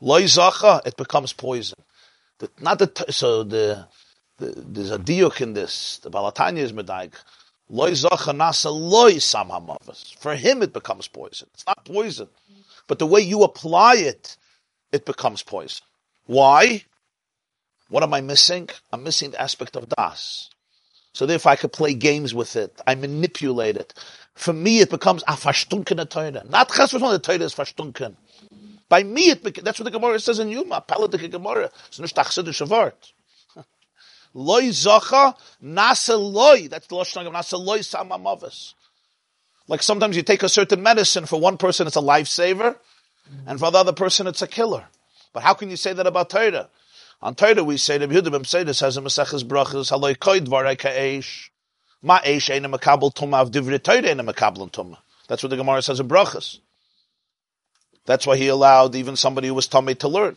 Loy 0.00 0.24
zacha, 0.24 0.86
it 0.86 0.96
becomes 0.96 1.32
poison. 1.32 1.78
The, 2.38 2.50
not 2.60 2.78
the, 2.78 3.06
so 3.10 3.42
the, 3.42 3.86
the, 4.36 4.54
there's 4.56 4.92
a 4.92 4.98
diuk 4.98 5.40
in 5.40 5.54
this. 5.54 5.98
The 5.98 6.10
Balatanya 6.10 6.58
is 6.58 6.72
medaik. 6.72 7.14
For 7.70 7.86
him 10.36 10.62
it 10.62 10.72
becomes 10.72 11.08
poison. 11.08 11.48
It's 11.54 11.66
not 11.66 11.84
poison. 11.84 12.28
But 12.86 12.98
the 12.98 13.06
way 13.06 13.20
you 13.20 13.42
apply 13.42 13.96
it, 13.96 14.36
it 14.92 15.04
becomes 15.04 15.42
poison. 15.42 15.84
Why? 16.26 16.84
What 17.90 18.02
am 18.02 18.14
I 18.14 18.20
missing? 18.20 18.68
I'm 18.92 19.02
missing 19.02 19.32
the 19.32 19.40
aspect 19.40 19.76
of 19.76 19.88
das. 19.88 20.50
So 21.12 21.26
therefore 21.26 21.52
I 21.52 21.56
could 21.56 21.72
play 21.72 21.94
games 21.94 22.34
with 22.34 22.56
it. 22.56 22.80
I 22.86 22.94
manipulate 22.94 23.76
it. 23.76 23.92
For 24.34 24.52
me, 24.52 24.80
it 24.80 24.90
becomes 24.90 25.22
a 25.24 25.32
verstunken 25.32 26.08
Torah. 26.08 26.44
Not 26.48 26.72
chas 26.72 26.92
the 26.92 27.18
Torah 27.18 27.38
is 27.38 27.54
verstunken. 27.54 28.16
By 28.88 29.02
me, 29.02 29.30
it 29.30 29.42
beca- 29.42 29.62
that's 29.62 29.78
what 29.78 29.84
the 29.84 29.90
Gemara 29.90 30.20
says 30.20 30.38
in 30.38 30.48
Yuma, 30.48 30.82
Paladike 30.86 31.30
Gemara. 31.30 31.70
It's 31.88 31.98
not 31.98 32.38
a. 32.38 32.92
Loy 34.34 34.64
zocha, 34.64 35.36
nasa 35.62 36.18
loy. 36.18 36.68
That's 36.68 36.86
the 36.86 36.96
Lashon 36.96 37.26
of 37.26 37.32
nasa 37.32 37.58
loy 37.58 37.78
samamavis. 37.78 38.74
Like 39.66 39.82
sometimes 39.82 40.16
you 40.16 40.22
take 40.22 40.42
a 40.42 40.48
certain 40.48 40.82
medicine, 40.82 41.26
for 41.26 41.40
one 41.40 41.58
person 41.58 41.86
it's 41.86 41.96
a 41.96 42.00
lifesaver, 42.00 42.76
and 43.46 43.58
for 43.58 43.70
the 43.70 43.78
other 43.78 43.92
person 43.92 44.26
it's 44.26 44.42
a 44.42 44.46
killer. 44.46 44.86
But 45.32 45.42
how 45.42 45.54
can 45.54 45.70
you 45.70 45.76
say 45.76 45.92
that 45.92 46.06
about 46.06 46.30
Torah? 46.30 46.68
On 47.20 47.34
Torah 47.34 47.64
we 47.64 47.76
say, 47.76 47.98
the 47.98 48.06
Yehuda 48.06 48.28
B'Mseidus 48.28 48.76
says 48.76 48.96
in 48.96 49.04
Maseches 49.04 49.44
Brachas, 49.44 49.90
haloi 49.90 50.18
koi 50.18 50.40
dvarei 50.40 50.78
ka'esh, 50.78 51.50
ma 52.00 52.20
eish 52.20 52.48
eina 52.48 52.72
makabel 52.74 53.12
tumah, 53.12 53.40
av 53.40 53.50
divrei 53.50 53.82
Torah 53.82 54.02
eina 54.02 54.26
makabel 54.26 54.70
tumah. 54.70 54.98
That's 55.26 55.42
what 55.42 55.50
the 55.50 55.56
Gemara 55.56 55.82
says 55.82 56.00
in 56.00 56.08
Brachas. 56.08 56.60
That's 58.06 58.26
why 58.26 58.36
he 58.36 58.48
allowed 58.48 58.94
even 58.94 59.16
somebody 59.16 59.48
who 59.48 59.54
was 59.54 59.66
tummy 59.66 59.94
to 59.96 60.08
learn. 60.08 60.36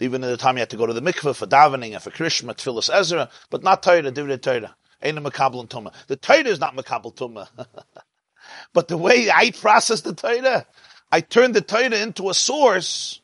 Even 0.00 0.24
in 0.24 0.30
the 0.30 0.36
time 0.36 0.56
you 0.56 0.60
had 0.60 0.70
to 0.70 0.76
go 0.76 0.86
to 0.86 0.92
the 0.92 1.00
mikveh 1.00 1.36
for 1.36 1.46
davening 1.46 1.92
and 1.92 2.02
for 2.02 2.10
Krishma, 2.10 2.54
Tfilis 2.54 2.90
Ezra, 2.92 3.30
but 3.50 3.62
not 3.62 3.82
Torah, 3.82 4.02
divrei 4.10 4.40
Torah. 4.40 4.74
Eina 5.02 5.24
makabel 5.24 5.68
tumah. 5.68 5.92
The 6.08 6.16
Torah 6.16 6.44
is 6.46 6.58
not 6.58 6.76
makabel 6.76 7.14
tumah. 7.14 7.48
But 8.72 8.88
the 8.88 8.98
way 8.98 9.30
I 9.30 9.52
process 9.52 10.02
the 10.02 10.14
Torah, 10.14 10.66
I 11.10 11.20
turn 11.20 11.52
the 11.52 11.60
Torah 11.60 11.96
into 11.96 12.28
a 12.28 12.34
source 12.34 13.20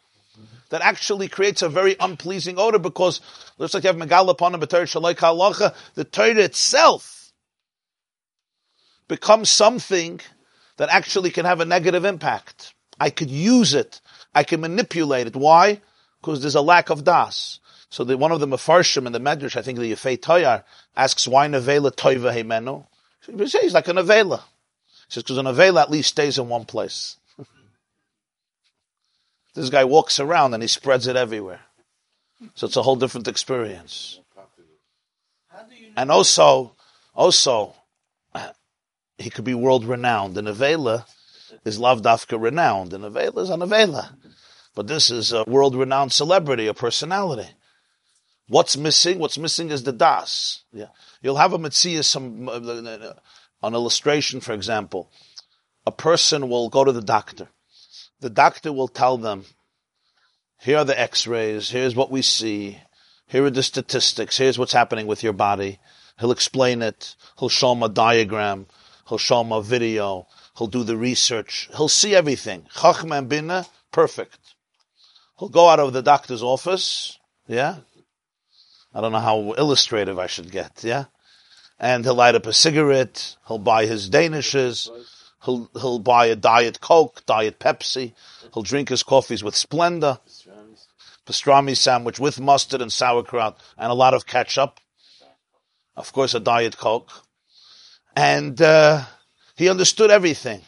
that 0.71 0.81
actually 0.83 1.29
creates 1.29 1.63
a 1.63 1.69
very 1.69 1.97
unpleasing 1.99 2.59
odor 2.59 2.79
because 2.79 3.21
looks 3.59 3.75
like 3.75 3.85
you 3.85 3.89
have 3.89 3.97
Megala 3.97 4.31
upon 4.31 4.55
a 4.55 4.59
Shalai 4.59 5.15
Halacha, 5.15 5.75
the 5.95 6.05
Torah 6.05 6.39
itself 6.39 7.33
becomes 9.09 9.51
something 9.51 10.21
that 10.77 10.89
actually 10.89 11.31
can 11.31 11.45
have 11.45 11.61
a 11.61 11.65
negative 11.65 12.05
impact. 12.05 12.75
I 12.99 13.11
could 13.11 13.31
use 13.31 13.75
it. 13.75 14.01
I 14.35 14.45
can 14.45 14.61
manipulate 14.61 15.27
it. 15.27 15.37
Why? 15.37 15.81
Because 16.21 16.41
there's 16.41 16.55
a 16.55 16.61
lack 16.61 16.91
of 16.91 17.05
das. 17.05 17.61
So 17.89 18.05
the, 18.05 18.17
one 18.17 18.33
of 18.33 18.41
the 18.41 18.47
Mefarshim 18.47 19.07
in 19.07 19.13
the 19.13 19.21
Medrash, 19.21 19.57
I 19.57 19.63
think 19.63 19.79
the 19.79 19.93
Yefei 19.93 20.19
Toyar, 20.19 20.65
asks 20.97 21.27
why 21.27 21.49
Nevela 21.49 21.91
Toiva 21.91 22.33
Heimenu? 22.33 22.87
He's 23.27 23.75
like 23.75 23.89
a 23.89 23.93
Nevela 23.93 24.43
says, 25.11 25.25
because 25.25 25.39
an 25.39 25.47
Avela 25.47 25.83
at 25.83 25.91
least 25.91 26.11
stays 26.11 26.39
in 26.39 26.49
one 26.49 26.65
place. 26.65 27.17
this 29.55 29.71
guy 29.71 29.85
walks 29.85 30.21
around 30.21 30.55
and 30.55 30.63
he 30.63 30.69
spreads 30.69 31.07
it 31.07 31.17
everywhere. 31.17 31.61
So 32.55 32.67
it's 32.67 32.77
a 32.77 32.83
whole 32.83 32.97
different 32.97 33.29
experience. 33.29 34.21
And 35.97 36.11
also, 36.11 36.75
also, 37.15 37.75
he 39.19 39.29
could 39.29 39.45
be 39.45 39.55
world 39.55 39.85
renowned. 39.85 40.39
And 40.39 40.49
Avela 40.49 41.05
is 41.65 41.79
Lavdafka 41.79 42.41
renowned. 42.41 42.95
And 42.95 43.05
Avela 43.05 43.39
is 43.39 43.51
an 43.51 43.61
Avela. 43.61 44.15
But 44.75 44.87
this 44.87 45.11
is 45.11 45.33
a 45.33 45.45
world 45.45 45.75
renowned 45.75 46.13
celebrity, 46.13 46.67
a 46.67 46.75
personality. 46.75 47.49
What's 48.49 48.77
missing? 48.77 49.19
What's 49.19 49.39
missing 49.39 49.71
is 49.71 49.85
the 49.85 49.93
das. 49.93 50.65
Yeah. 50.73 50.89
You'll 51.23 51.37
have 51.37 51.53
a 51.53 51.59
mitzvah, 51.59 52.03
some, 52.03 52.49
uh, 52.49 52.53
uh, 52.53 53.15
an 53.63 53.75
illustration, 53.75 54.41
for 54.41 54.53
example, 54.53 55.11
a 55.87 55.93
person 55.93 56.49
will 56.49 56.69
go 56.69 56.85
to 56.85 56.93
the 56.93 57.03
doctor. 57.03 57.49
The 58.21 58.31
doctor 58.31 58.73
will 58.73 58.89
tell 58.89 59.17
them, 59.19 59.45
here 60.61 60.79
are 60.79 60.85
the 60.85 60.99
x-rays, 60.99 61.71
here's 61.71 61.95
what 61.95 62.11
we 62.11 62.23
see, 62.23 62.79
here 63.27 63.45
are 63.45 63.51
the 63.51 63.63
statistics, 63.63 64.37
here's 64.37 64.59
what's 64.59 64.73
happening 64.73 65.07
with 65.07 65.23
your 65.23 65.33
body. 65.33 65.79
He'll 66.19 66.33
explain 66.33 66.83
it, 66.83 67.15
he'll 67.39 67.49
show 67.49 67.73
them 67.73 67.83
a 67.83 67.89
diagram, 67.89 68.67
he'll 69.09 69.19
show 69.19 69.43
them 69.43 69.53
a 69.53 69.63
video, 69.63 70.27
he'll 70.59 70.67
do 70.67 70.85
the 70.85 70.97
research, 70.97 71.71
he'll 71.77 71.89
see 71.89 72.15
everything. 72.15 72.67
Chachma 72.75 73.19
and 73.19 73.29
Bina, 73.29 73.67
perfect. 73.93 74.39
He'll 75.41 75.49
go 75.49 75.69
out 75.69 75.81
of 75.81 75.93
the 75.93 76.03
doctor's 76.03 76.43
office, 76.43 77.19
yeah? 77.49 77.79
I 78.95 79.01
don't 79.01 79.13
know 79.13 79.19
how 79.19 79.55
illustrative 79.55 80.19
I 80.19 80.29
should 80.29 80.53
get, 80.53 80.85
yeah? 80.85 81.07
and 81.81 82.05
he'll 82.05 82.15
light 82.15 82.35
up 82.35 82.47
a 82.47 82.53
cigarette, 82.53 83.37
he'll 83.49 83.59
buy 83.59 83.87
his 83.87 84.11
Danishes, 84.11 84.91
he'll, 85.45 85.71
he'll 85.73 85.99
buy 85.99 86.27
a 86.27 86.37
Diet 86.37 86.81
Coke, 86.81 87.25
Diet 87.25 87.59
Pepsi, 87.59 88.13
he'll 88.53 88.63
drink 88.63 88.91
his 88.91 89.03
coffees 89.03 89.43
with 89.43 89.55
Splenda, 89.55 90.21
pastrami 91.27 91.77
sandwich 91.77 92.21
with 92.21 92.39
mustard 92.39 92.83
and 92.83 92.93
sauerkraut, 92.93 93.59
and 93.79 93.91
a 93.91 93.95
lot 93.95 94.13
of 94.13 94.27
ketchup. 94.27 94.79
Of 95.97 96.13
course, 96.13 96.35
a 96.35 96.41
Diet 96.41 96.77
Coke. 96.77 97.11
And, 98.15 98.61
uh, 98.61 99.05
he 99.57 99.69
understood 99.69 100.11
everything. 100.11 100.61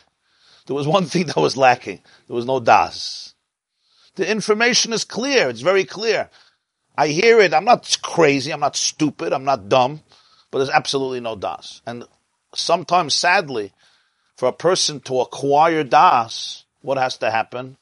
There 0.67 0.77
was 0.77 0.87
one 0.87 1.05
thing 1.13 1.27
that 1.27 1.37
was 1.37 1.57
lacking. 1.57 2.01
There 2.27 2.37
was 2.37 2.47
no 2.47 2.59
das. 2.59 3.32
The 4.17 4.31
information 4.31 4.93
is 4.93 5.05
clear. 5.05 5.49
It's 5.49 5.61
very 5.61 5.85
clear. 5.85 6.31
I 6.97 7.09
hear 7.09 7.41
it. 7.41 7.55
I'm 7.55 7.65
not 7.65 7.99
crazy. 8.03 8.53
I'm 8.53 8.61
not 8.61 8.77
stupid. 8.77 9.33
I'm 9.33 9.45
not 9.45 9.69
dumb 9.69 10.03
but 10.53 10.59
there's 10.59 10.71
absolutely 10.71 11.19
no 11.19 11.35
das. 11.35 11.83
And 11.85 12.05
sometimes, 12.55 13.15
sadly, 13.15 13.73
for 14.37 14.49
a 14.49 14.53
person 14.53 15.01
to 15.01 15.21
acquire 15.21 15.83
das, 15.83 16.65
what 16.83 16.99
has 16.99 17.17
to 17.19 17.31
happen? 17.31 17.79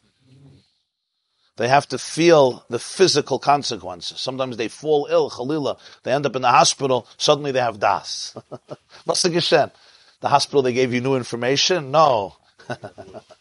They 1.56 1.68
have 1.68 1.88
to 1.88 1.98
feel 1.98 2.64
the 2.70 2.78
physical 2.78 3.38
consequences. 3.38 4.20
Sometimes 4.20 4.56
they 4.56 4.68
fall 4.68 5.08
ill, 5.10 5.28
chalila. 5.28 5.78
They 6.04 6.12
end 6.12 6.24
up 6.24 6.36
in 6.36 6.42
the 6.42 6.48
hospital. 6.48 7.06
Suddenly 7.18 7.52
they 7.52 7.60
have 7.60 7.80
das. 7.80 8.34
What's 9.04 9.22
the 9.22 9.72
The 10.20 10.28
hospital, 10.28 10.62
they 10.62 10.72
gave 10.72 10.94
you 10.94 11.02
new 11.02 11.16
information? 11.16 11.90
No. 11.90 12.36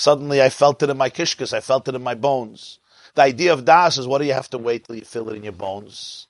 Suddenly 0.00 0.40
I 0.40 0.48
felt 0.48 0.82
it 0.82 0.88
in 0.88 0.96
my 0.96 1.10
kishkas. 1.10 1.52
I 1.52 1.60
felt 1.60 1.86
it 1.86 1.94
in 1.94 2.02
my 2.02 2.14
bones. 2.14 2.78
The 3.16 3.22
idea 3.22 3.52
of 3.52 3.66
das 3.66 3.98
is 3.98 4.06
what 4.06 4.20
do 4.22 4.24
you 4.24 4.32
have 4.32 4.48
to 4.48 4.56
wait 4.56 4.86
till 4.86 4.96
you 4.96 5.04
feel 5.04 5.28
it 5.28 5.36
in 5.36 5.44
your 5.44 5.52
bones? 5.52 6.26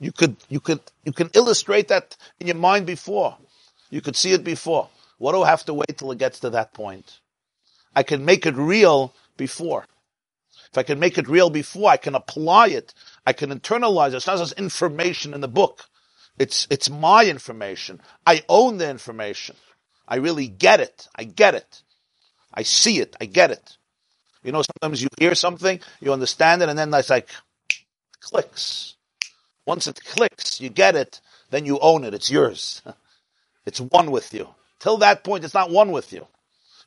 You 0.00 0.10
could, 0.10 0.34
you 0.48 0.58
could, 0.58 0.80
you 1.04 1.12
can 1.12 1.30
illustrate 1.32 1.86
that 1.88 2.16
in 2.40 2.48
your 2.48 2.56
mind 2.56 2.86
before. 2.86 3.36
You 3.88 4.00
could 4.00 4.16
see 4.16 4.32
it 4.32 4.42
before. 4.42 4.88
What 5.18 5.30
do 5.30 5.42
I 5.44 5.48
have 5.48 5.64
to 5.66 5.74
wait 5.74 5.96
till 5.96 6.10
it 6.10 6.18
gets 6.18 6.40
to 6.40 6.50
that 6.50 6.74
point? 6.74 7.20
I 7.94 8.02
can 8.02 8.24
make 8.24 8.46
it 8.46 8.56
real 8.56 9.14
before. 9.36 9.84
If 10.72 10.76
I 10.76 10.82
can 10.82 10.98
make 10.98 11.18
it 11.18 11.28
real 11.28 11.50
before, 11.50 11.90
I 11.90 11.98
can 11.98 12.16
apply 12.16 12.68
it. 12.70 12.94
I 13.24 13.32
can 13.32 13.50
internalize 13.50 14.08
it. 14.08 14.16
It's 14.16 14.26
not 14.26 14.38
just 14.38 14.54
information 14.54 15.34
in 15.34 15.40
the 15.40 15.46
book. 15.46 15.84
It's, 16.36 16.66
it's 16.68 16.90
my 16.90 17.26
information. 17.26 18.00
I 18.26 18.42
own 18.48 18.78
the 18.78 18.90
information. 18.90 19.54
I 20.08 20.16
really 20.16 20.48
get 20.48 20.80
it. 20.80 21.06
I 21.14 21.22
get 21.22 21.54
it. 21.54 21.82
I 22.52 22.62
see 22.62 23.00
it. 23.00 23.16
I 23.20 23.26
get 23.26 23.50
it. 23.50 23.76
You 24.42 24.52
know, 24.52 24.62
sometimes 24.62 25.02
you 25.02 25.08
hear 25.18 25.34
something, 25.34 25.80
you 26.00 26.12
understand 26.12 26.62
it, 26.62 26.68
and 26.68 26.78
then 26.78 26.92
it's 26.94 27.10
like 27.10 27.28
clicks. 28.20 28.94
Once 29.66 29.86
it 29.86 30.00
clicks, 30.04 30.60
you 30.60 30.68
get 30.70 30.96
it, 30.96 31.20
then 31.50 31.66
you 31.66 31.78
own 31.80 32.04
it. 32.04 32.14
It's 32.14 32.30
yours. 32.30 32.82
It's 33.66 33.82
one 33.82 34.10
with 34.10 34.32
you. 34.32 34.48
Till 34.80 34.96
that 34.98 35.24
point, 35.24 35.44
it's 35.44 35.52
not 35.52 35.70
one 35.70 35.92
with 35.92 36.10
you. 36.10 36.26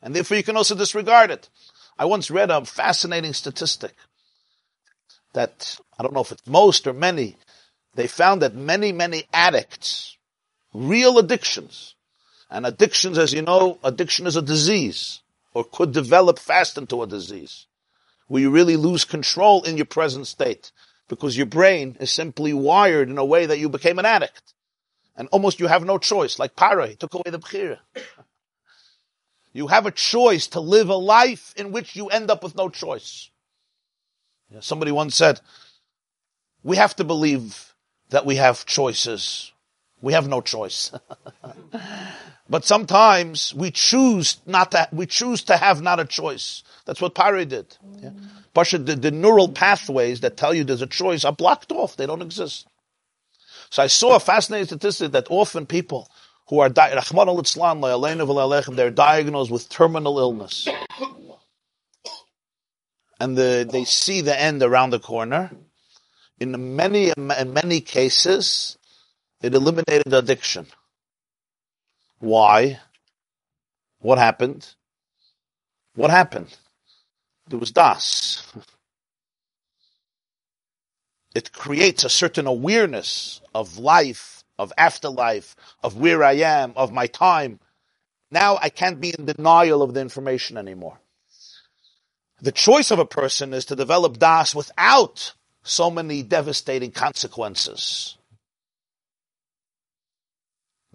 And 0.02 0.16
therefore 0.16 0.36
you 0.36 0.42
can 0.42 0.56
also 0.56 0.74
disregard 0.74 1.30
it. 1.30 1.48
I 1.96 2.06
once 2.06 2.28
read 2.28 2.50
a 2.50 2.64
fascinating 2.64 3.34
statistic 3.34 3.94
that, 5.32 5.78
I 5.96 6.02
don't 6.02 6.12
know 6.12 6.22
if 6.22 6.32
it's 6.32 6.44
most 6.44 6.88
or 6.88 6.92
many, 6.92 7.36
they 7.94 8.08
found 8.08 8.42
that 8.42 8.56
many, 8.56 8.90
many 8.90 9.24
addicts, 9.32 10.16
real 10.74 11.18
addictions, 11.18 11.94
and 12.50 12.66
addictions, 12.66 13.16
as 13.16 13.32
you 13.32 13.42
know, 13.42 13.78
addiction 13.84 14.26
is 14.26 14.34
a 14.34 14.42
disease, 14.42 15.21
or 15.54 15.64
could 15.64 15.92
develop 15.92 16.38
fast 16.38 16.78
into 16.78 17.02
a 17.02 17.06
disease, 17.06 17.66
where 18.26 18.42
you 18.42 18.50
really 18.50 18.76
lose 18.76 19.04
control 19.04 19.62
in 19.62 19.76
your 19.76 19.86
present 19.86 20.26
state 20.26 20.72
because 21.08 21.36
your 21.36 21.46
brain 21.46 21.96
is 22.00 22.10
simply 22.10 22.52
wired 22.54 23.08
in 23.08 23.18
a 23.18 23.24
way 23.24 23.46
that 23.46 23.58
you 23.58 23.68
became 23.68 23.98
an 23.98 24.06
addict. 24.06 24.54
And 25.16 25.28
almost 25.28 25.60
you 25.60 25.66
have 25.66 25.84
no 25.84 25.98
choice, 25.98 26.38
like 26.38 26.56
Para, 26.56 26.86
he 26.86 26.94
took 26.94 27.14
away 27.14 27.30
the 27.30 27.38
Bechira. 27.38 27.78
You 29.54 29.66
have 29.66 29.84
a 29.84 29.90
choice 29.90 30.46
to 30.48 30.60
live 30.60 30.88
a 30.88 30.94
life 30.94 31.52
in 31.58 31.72
which 31.72 31.94
you 31.94 32.06
end 32.06 32.30
up 32.30 32.42
with 32.42 32.56
no 32.56 32.70
choice. 32.70 33.28
Somebody 34.60 34.92
once 34.92 35.14
said, 35.14 35.40
we 36.62 36.76
have 36.76 36.96
to 36.96 37.04
believe 37.04 37.74
that 38.10 38.24
we 38.24 38.36
have 38.36 38.64
choices. 38.64 39.51
We 40.02 40.12
have 40.12 40.28
no 40.28 40.40
choice. 40.40 40.92
but 42.50 42.64
sometimes 42.64 43.54
we 43.54 43.70
choose 43.70 44.38
not 44.46 44.72
to, 44.72 44.88
we 44.92 45.06
choose 45.06 45.44
to 45.44 45.56
have 45.56 45.80
not 45.80 46.00
a 46.00 46.04
choice. 46.04 46.64
That's 46.84 47.00
what 47.00 47.14
Pare 47.14 47.44
did. 47.44 47.76
Yeah. 48.00 48.10
Pasha, 48.52 48.78
the, 48.78 48.96
the 48.96 49.12
neural 49.12 49.48
pathways 49.48 50.20
that 50.20 50.36
tell 50.36 50.52
you 50.52 50.64
there's 50.64 50.82
a 50.82 50.86
choice 50.86 51.24
are 51.24 51.32
blocked 51.32 51.72
off. 51.72 51.96
They 51.96 52.06
don't 52.06 52.20
exist. 52.20 52.66
So 53.70 53.82
I 53.82 53.86
saw 53.86 54.16
a 54.16 54.20
fascinating 54.20 54.66
statistic 54.66 55.12
that 55.12 55.28
often 55.30 55.64
people 55.64 56.10
who 56.48 56.58
are 56.58 56.68
di- 56.68 56.90
they're 56.90 58.90
diagnosed 58.90 59.50
with 59.50 59.68
terminal 59.70 60.18
illness. 60.18 60.68
And 63.18 63.38
the, 63.38 63.66
they 63.70 63.84
see 63.84 64.20
the 64.20 64.38
end 64.38 64.62
around 64.62 64.90
the 64.90 64.98
corner. 64.98 65.52
In 66.40 66.74
many, 66.74 67.12
in 67.16 67.54
many 67.54 67.80
cases, 67.80 68.76
It 69.42 69.54
eliminated 69.54 70.12
addiction. 70.14 70.66
Why? 72.20 72.78
What 74.00 74.18
happened? 74.18 74.74
What 75.96 76.10
happened? 76.10 76.56
There 77.48 77.58
was 77.58 77.72
das. 77.72 78.46
It 81.34 81.50
creates 81.52 82.04
a 82.04 82.10
certain 82.10 82.46
awareness 82.46 83.40
of 83.54 83.78
life, 83.78 84.44
of 84.58 84.70
afterlife, 84.76 85.56
of 85.82 85.96
where 85.96 86.22
I 86.22 86.34
am, 86.34 86.74
of 86.76 86.92
my 86.92 87.06
time. 87.06 87.58
Now 88.30 88.58
I 88.60 88.68
can't 88.68 89.00
be 89.00 89.14
in 89.18 89.24
denial 89.24 89.80
of 89.82 89.94
the 89.94 90.02
information 90.02 90.58
anymore. 90.58 90.98
The 92.42 92.52
choice 92.52 92.90
of 92.90 92.98
a 92.98 93.06
person 93.06 93.54
is 93.54 93.64
to 93.66 93.76
develop 93.76 94.18
das 94.18 94.54
without 94.54 95.32
so 95.62 95.90
many 95.90 96.22
devastating 96.22 96.90
consequences. 96.90 98.18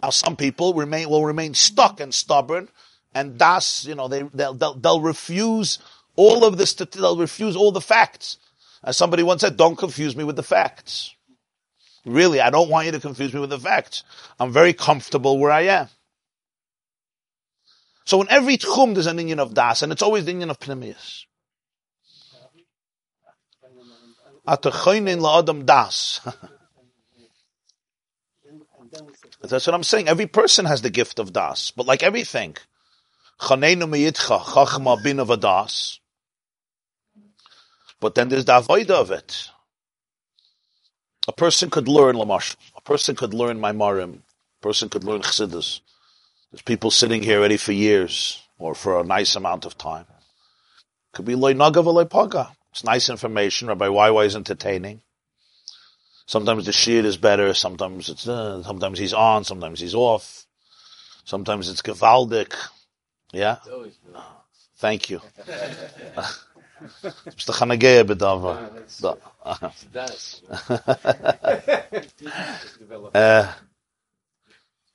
Now, 0.02 0.12
some 0.12 0.36
people 0.36 0.74
remain 0.74 1.10
will 1.10 1.26
remain 1.26 1.54
stuck 1.54 2.00
and 2.00 2.14
stubborn, 2.14 2.70
and 3.14 3.38
das, 3.38 3.86
you 3.86 3.96
know, 3.96 4.08
they 4.08 4.24
they'll, 4.34 4.54
they'll, 4.54 4.76
they'll 4.76 5.02
refuse 5.02 5.80
all 6.16 6.46
of 6.46 6.58
this. 6.58 6.74
They'll 6.74 7.18
refuse 7.18 7.56
all 7.56 7.72
the 7.72 7.82
facts. 7.82 8.38
As 8.84 8.96
somebody 8.96 9.24
once 9.24 9.42
said, 9.42 9.58
"Don't 9.58 9.76
confuse 9.76 10.16
me 10.16 10.24
with 10.24 10.36
the 10.36 10.44
facts." 10.44 11.16
Really, 12.06 12.40
I 12.40 12.52
don't 12.52 12.70
want 12.70 12.86
you 12.86 12.92
to 12.94 13.00
confuse 13.00 13.34
me 13.34 13.42
with 13.42 13.50
the 13.50 13.60
facts. 13.60 14.04
I'm 14.40 14.54
very 14.54 14.72
comfortable 14.72 15.40
where 15.40 15.52
I 15.52 15.62
am. 15.62 15.90
So 18.06 18.22
in 18.22 18.30
every 18.30 18.58
tchum 18.58 18.94
there's 18.94 19.08
an 19.08 19.20
Indian 19.20 19.40
of 19.40 19.54
das, 19.54 19.82
and 19.82 19.92
it's 19.92 20.02
always 20.02 20.26
the 20.26 20.32
Indian 20.32 20.50
of 20.50 20.60
pnimius. 20.60 21.26
Atachoinin 24.48 25.20
la'adam 25.20 25.66
das. 25.66 26.22
That's 29.42 29.68
what 29.68 29.76
I'm 29.76 29.84
saying. 29.84 30.08
Every 30.10 30.28
person 30.28 30.66
has 30.66 30.82
the 30.84 30.90
gift 30.92 31.20
of 31.20 31.34
das, 31.34 31.72
but 31.72 31.86
like 31.88 32.04
everything, 32.04 32.58
chachma 33.42 35.04
bin 35.04 35.20
of 35.20 35.30
a 35.32 35.38
das. 35.38 36.00
But 38.02 38.16
then 38.16 38.30
there's 38.30 38.46
the 38.46 38.58
avoid 38.58 38.92
of 38.92 39.12
it. 39.12 39.50
A 41.28 41.34
person 41.34 41.70
could 41.72 41.88
learn 41.88 42.16
lamash. 42.18 42.56
A 42.78 42.82
person 42.82 43.16
could 43.16 43.34
learn 43.34 43.60
Maimarim. 43.60 44.16
A 44.20 44.62
person 44.64 44.90
could 44.90 45.04
learn 45.04 45.22
chassidus. 45.22 45.82
There's 46.52 46.64
people 46.64 46.92
sitting 46.92 47.24
here 47.24 47.42
ready 47.42 47.58
for 47.58 47.74
years 47.74 48.42
or 48.60 48.76
for 48.76 49.00
a 49.00 49.06
nice 49.06 49.36
amount 49.36 49.66
of 49.66 49.78
time. 49.78 50.06
Could 51.14 51.26
be 51.26 51.36
loy 51.36 51.54
naga 51.54 51.82
v'loy 51.82 52.10
paga. 52.10 52.52
It's 52.72 52.84
nice 52.84 53.10
information. 53.10 53.68
Rabbi 53.70 53.88
YY 53.88 54.28
is 54.28 54.36
entertaining. 54.36 55.02
Sometimes 56.28 56.66
the 56.66 56.74
shir 56.74 57.06
is 57.06 57.16
better. 57.16 57.54
Sometimes 57.54 58.10
it's 58.10 58.28
uh, 58.28 58.62
sometimes 58.62 59.00
he's 59.00 59.14
on. 59.14 59.46
Sometimes 59.46 59.80
he's 59.80 59.96
off. 59.96 60.46
Sometimes 61.24 61.70
it's 61.70 61.82
gewaldic. 61.82 62.54
Yeah. 63.32 63.60
It's. 63.66 63.96
Thank 64.76 65.10
you. 65.10 65.22
Mr. 67.36 67.54
Chanagea 67.58 68.04
bedava. 68.04 68.54
Uh, 73.14 73.54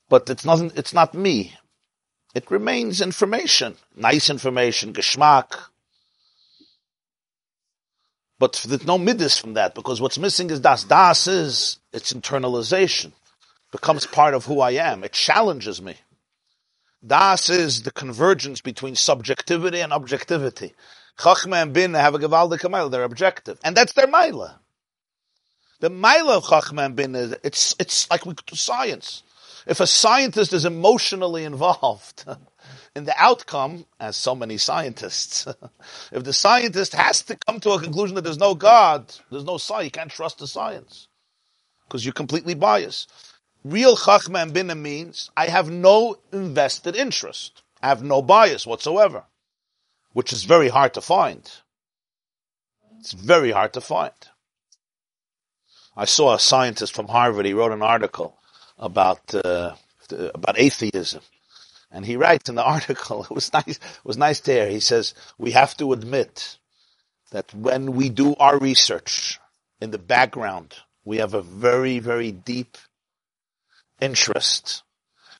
but 0.09 0.29
it's 0.29 0.45
not, 0.45 0.61
it's 0.77 0.93
not 0.93 1.15
me. 1.15 1.55
It 2.35 2.51
remains 2.51 3.01
information. 3.01 3.77
Nice 3.97 4.29
information, 4.29 4.93
geschmack. 4.93 5.55
But 8.43 8.61
there's 8.67 8.85
no 8.85 8.99
midas 8.99 9.39
from 9.39 9.55
that 9.55 9.73
because 9.73 10.01
what's 10.01 10.19
missing 10.19 10.51
is 10.51 10.59
das. 10.59 10.83
Das 10.83 11.29
is 11.29 11.79
its 11.93 12.13
internalization. 12.13 13.13
Becomes 13.71 14.05
part 14.05 14.35
of 14.35 14.47
who 14.47 14.59
I 14.59 14.73
am. 14.73 15.05
It 15.05 15.13
challenges 15.13 15.81
me. 15.81 15.95
Das 17.07 17.49
is 17.49 17.85
the 17.85 17.93
convergence 17.93 18.61
between 18.61 18.97
subjectivity 18.97 19.79
and 19.79 19.93
objectivity. 19.93 20.75
Chachma 21.21 21.63
and 21.63 21.73
Bin 21.73 21.95
have 21.95 22.17
a 22.17 22.19
gewaldige 22.19 22.69
mile. 22.69 22.89
They're 22.91 23.05
objective. 23.05 23.61
And 23.63 23.77
that's 23.77 23.93
their 23.93 24.09
mila. 24.09 24.59
The 25.79 25.91
mila 25.91 26.39
of 26.39 26.43
Chachma 26.47 26.87
and 26.87 26.97
Bin 26.97 27.15
is, 27.15 27.37
it's, 27.45 27.77
it's 27.79 28.11
like 28.11 28.27
we 28.27 28.35
science. 28.55 29.23
If 29.69 29.79
a 29.79 29.87
scientist 29.87 30.53
is 30.53 30.65
emotionally 30.65 31.45
involved 31.45 32.25
in 32.95 33.05
the 33.05 33.15
outcome, 33.17 33.87
as 33.99 34.17
so 34.17 34.35
many 34.35 34.59
scientists, 34.59 35.47
if 36.13 36.25
the 36.25 36.33
scientist 36.33 36.95
has 36.95 37.23
to 37.23 37.37
come 37.37 37.61
to 37.61 37.71
a 37.71 37.81
conclusion 37.81 38.17
that 38.17 38.23
there's 38.23 38.39
no 38.39 38.55
God, 38.55 39.13
there's 39.31 39.45
no 39.45 39.57
science, 39.59 39.85
you 39.87 39.91
can't 39.91 40.11
trust 40.11 40.39
the 40.39 40.47
science. 40.47 41.09
Because 41.87 42.05
you're 42.05 42.13
completely 42.13 42.55
biased. 42.55 43.13
Real 43.65 43.97
Chachma 43.97 44.43
and 44.43 44.53
Bina 44.53 44.75
means 44.75 45.31
I 45.37 45.47
have 45.47 45.71
no 45.71 46.17
invested 46.33 46.97
interest. 46.97 47.63
I 47.83 47.89
have 47.89 48.03
no 48.03 48.21
bias 48.23 48.67
whatsoever. 48.67 49.25
Which 50.13 50.33
is 50.33 50.45
very 50.45 50.69
hard 50.69 50.95
to 50.95 51.01
find. 51.01 51.51
It's 52.99 53.13
very 53.13 53.51
hard 53.51 53.73
to 53.75 53.81
find. 53.81 54.13
I 55.97 56.05
saw 56.05 56.35
a 56.35 56.39
scientist 56.39 56.95
from 56.95 57.09
Harvard, 57.09 57.47
he 57.47 57.53
wrote 57.53 57.73
an 57.73 57.83
article 57.83 58.39
about, 58.79 59.35
uh, 59.35 59.75
about 60.11 60.59
atheism. 60.59 61.23
And 61.93 62.07
he 62.07 62.17
writes 62.17 62.49
in 62.49 62.55
the 62.55 62.65
article, 62.77 63.25
it 63.25 63.31
was 63.31 63.53
nice, 63.53 63.77
it 63.77 64.05
was 64.05 64.17
nice 64.17 64.41
to 64.41 64.53
hear. 64.53 64.69
He 64.69 64.81
says, 64.81 65.15
we 65.39 65.53
have 65.53 65.77
to 65.77 65.93
admit 65.93 66.59
that 67.31 67.53
when 67.55 67.93
we 67.93 68.09
do 68.09 68.35
our 68.37 68.59
research 68.59 69.39
in 69.81 69.91
the 69.91 69.99
background, 69.99 70.75
we 71.05 71.19
have 71.19 71.35
a 71.35 71.43
very, 71.43 71.99
very 71.99 72.33
deep 72.33 72.79
interest 74.01 74.83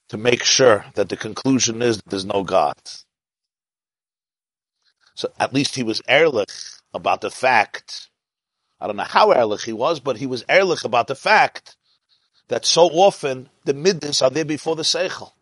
to 0.09 0.17
make 0.17 0.45
sure 0.45 0.85
that 0.95 1.09
the 1.09 1.17
conclusion 1.17 1.81
is 1.81 1.97
that 1.97 2.11
there's 2.11 2.25
no 2.25 2.43
God. 2.45 2.77
So 5.15 5.31
at 5.39 5.55
least 5.55 5.75
he 5.75 5.83
was 5.83 6.03
ehrlich 6.09 6.51
about 6.93 7.21
the 7.21 7.31
fact. 7.31 8.09
I 8.81 8.87
don't 8.87 8.97
know 8.97 9.05
how 9.05 9.31
ehrlich 9.31 9.65
he 9.65 9.73
was, 9.73 10.01
but 10.01 10.17
he 10.17 10.27
was 10.27 10.45
ehrlich 10.49 10.85
about 10.85 11.07
the 11.07 11.15
fact 11.15 11.77
that 12.49 12.67
so 12.67 12.87
often 12.89 13.49
the 13.65 13.75
middas 13.75 14.23
are 14.23 14.31
there 14.31 14.45
before 14.45 14.77
the 14.77 14.83
seichel. 14.83 15.33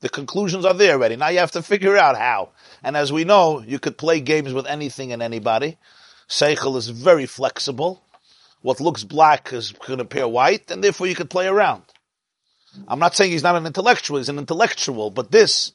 The 0.00 0.08
conclusions 0.08 0.64
are 0.64 0.74
there 0.74 0.94
already. 0.94 1.16
Now 1.16 1.28
you 1.28 1.38
have 1.38 1.50
to 1.52 1.62
figure 1.62 1.96
out 1.96 2.16
how. 2.16 2.50
And 2.82 2.96
as 2.96 3.12
we 3.12 3.24
know, 3.24 3.60
you 3.60 3.78
could 3.78 3.98
play 3.98 4.20
games 4.20 4.52
with 4.52 4.66
anything 4.66 5.12
and 5.12 5.22
anybody. 5.22 5.76
Seichel 6.28 6.76
is 6.76 6.88
very 6.88 7.26
flexible. 7.26 8.02
What 8.62 8.80
looks 8.80 9.04
black 9.04 9.52
is 9.52 9.72
going 9.72 9.98
to 9.98 10.04
appear 10.04 10.28
white, 10.28 10.70
and 10.70 10.82
therefore 10.82 11.06
you 11.06 11.14
could 11.14 11.30
play 11.30 11.46
around. 11.46 11.82
I'm 12.88 12.98
not 12.98 13.14
saying 13.14 13.32
he's 13.32 13.42
not 13.42 13.56
an 13.56 13.66
intellectual, 13.66 14.18
he's 14.18 14.28
an 14.28 14.38
intellectual, 14.38 15.10
but 15.10 15.30
this 15.30 15.72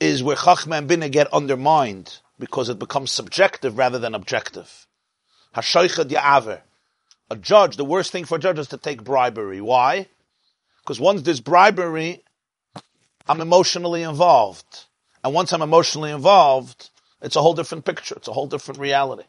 is 0.00 0.22
where 0.22 0.36
Chachma 0.36 0.78
and 0.78 0.88
Bina 0.88 1.08
get 1.08 1.32
undermined 1.32 2.18
because 2.38 2.68
it 2.68 2.78
becomes 2.78 3.10
subjective 3.10 3.78
rather 3.78 3.98
than 3.98 4.14
objective. 4.14 4.86
Hashoichad 5.54 6.10
Ya'aver. 6.10 6.60
A 7.30 7.36
judge, 7.36 7.76
the 7.76 7.84
worst 7.84 8.12
thing 8.12 8.24
for 8.24 8.36
a 8.36 8.40
judge 8.40 8.58
is 8.58 8.68
to 8.68 8.76
take 8.76 9.02
bribery. 9.02 9.60
Why? 9.60 10.08
Because 10.82 11.00
once 11.00 11.22
there's 11.22 11.40
bribery, 11.40 12.22
I'm 13.28 13.40
emotionally 13.40 14.02
involved. 14.02 14.84
And 15.24 15.34
once 15.34 15.52
I'm 15.52 15.62
emotionally 15.62 16.10
involved, 16.10 16.90
it's 17.20 17.36
a 17.36 17.42
whole 17.42 17.54
different 17.54 17.84
picture. 17.84 18.14
It's 18.16 18.28
a 18.28 18.32
whole 18.32 18.46
different 18.46 18.80
reality. 18.80 19.24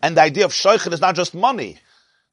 And 0.00 0.16
the 0.16 0.22
idea 0.22 0.44
of 0.44 0.52
shaykhid 0.52 0.92
is 0.92 1.00
not 1.00 1.14
just 1.14 1.34
money. 1.34 1.78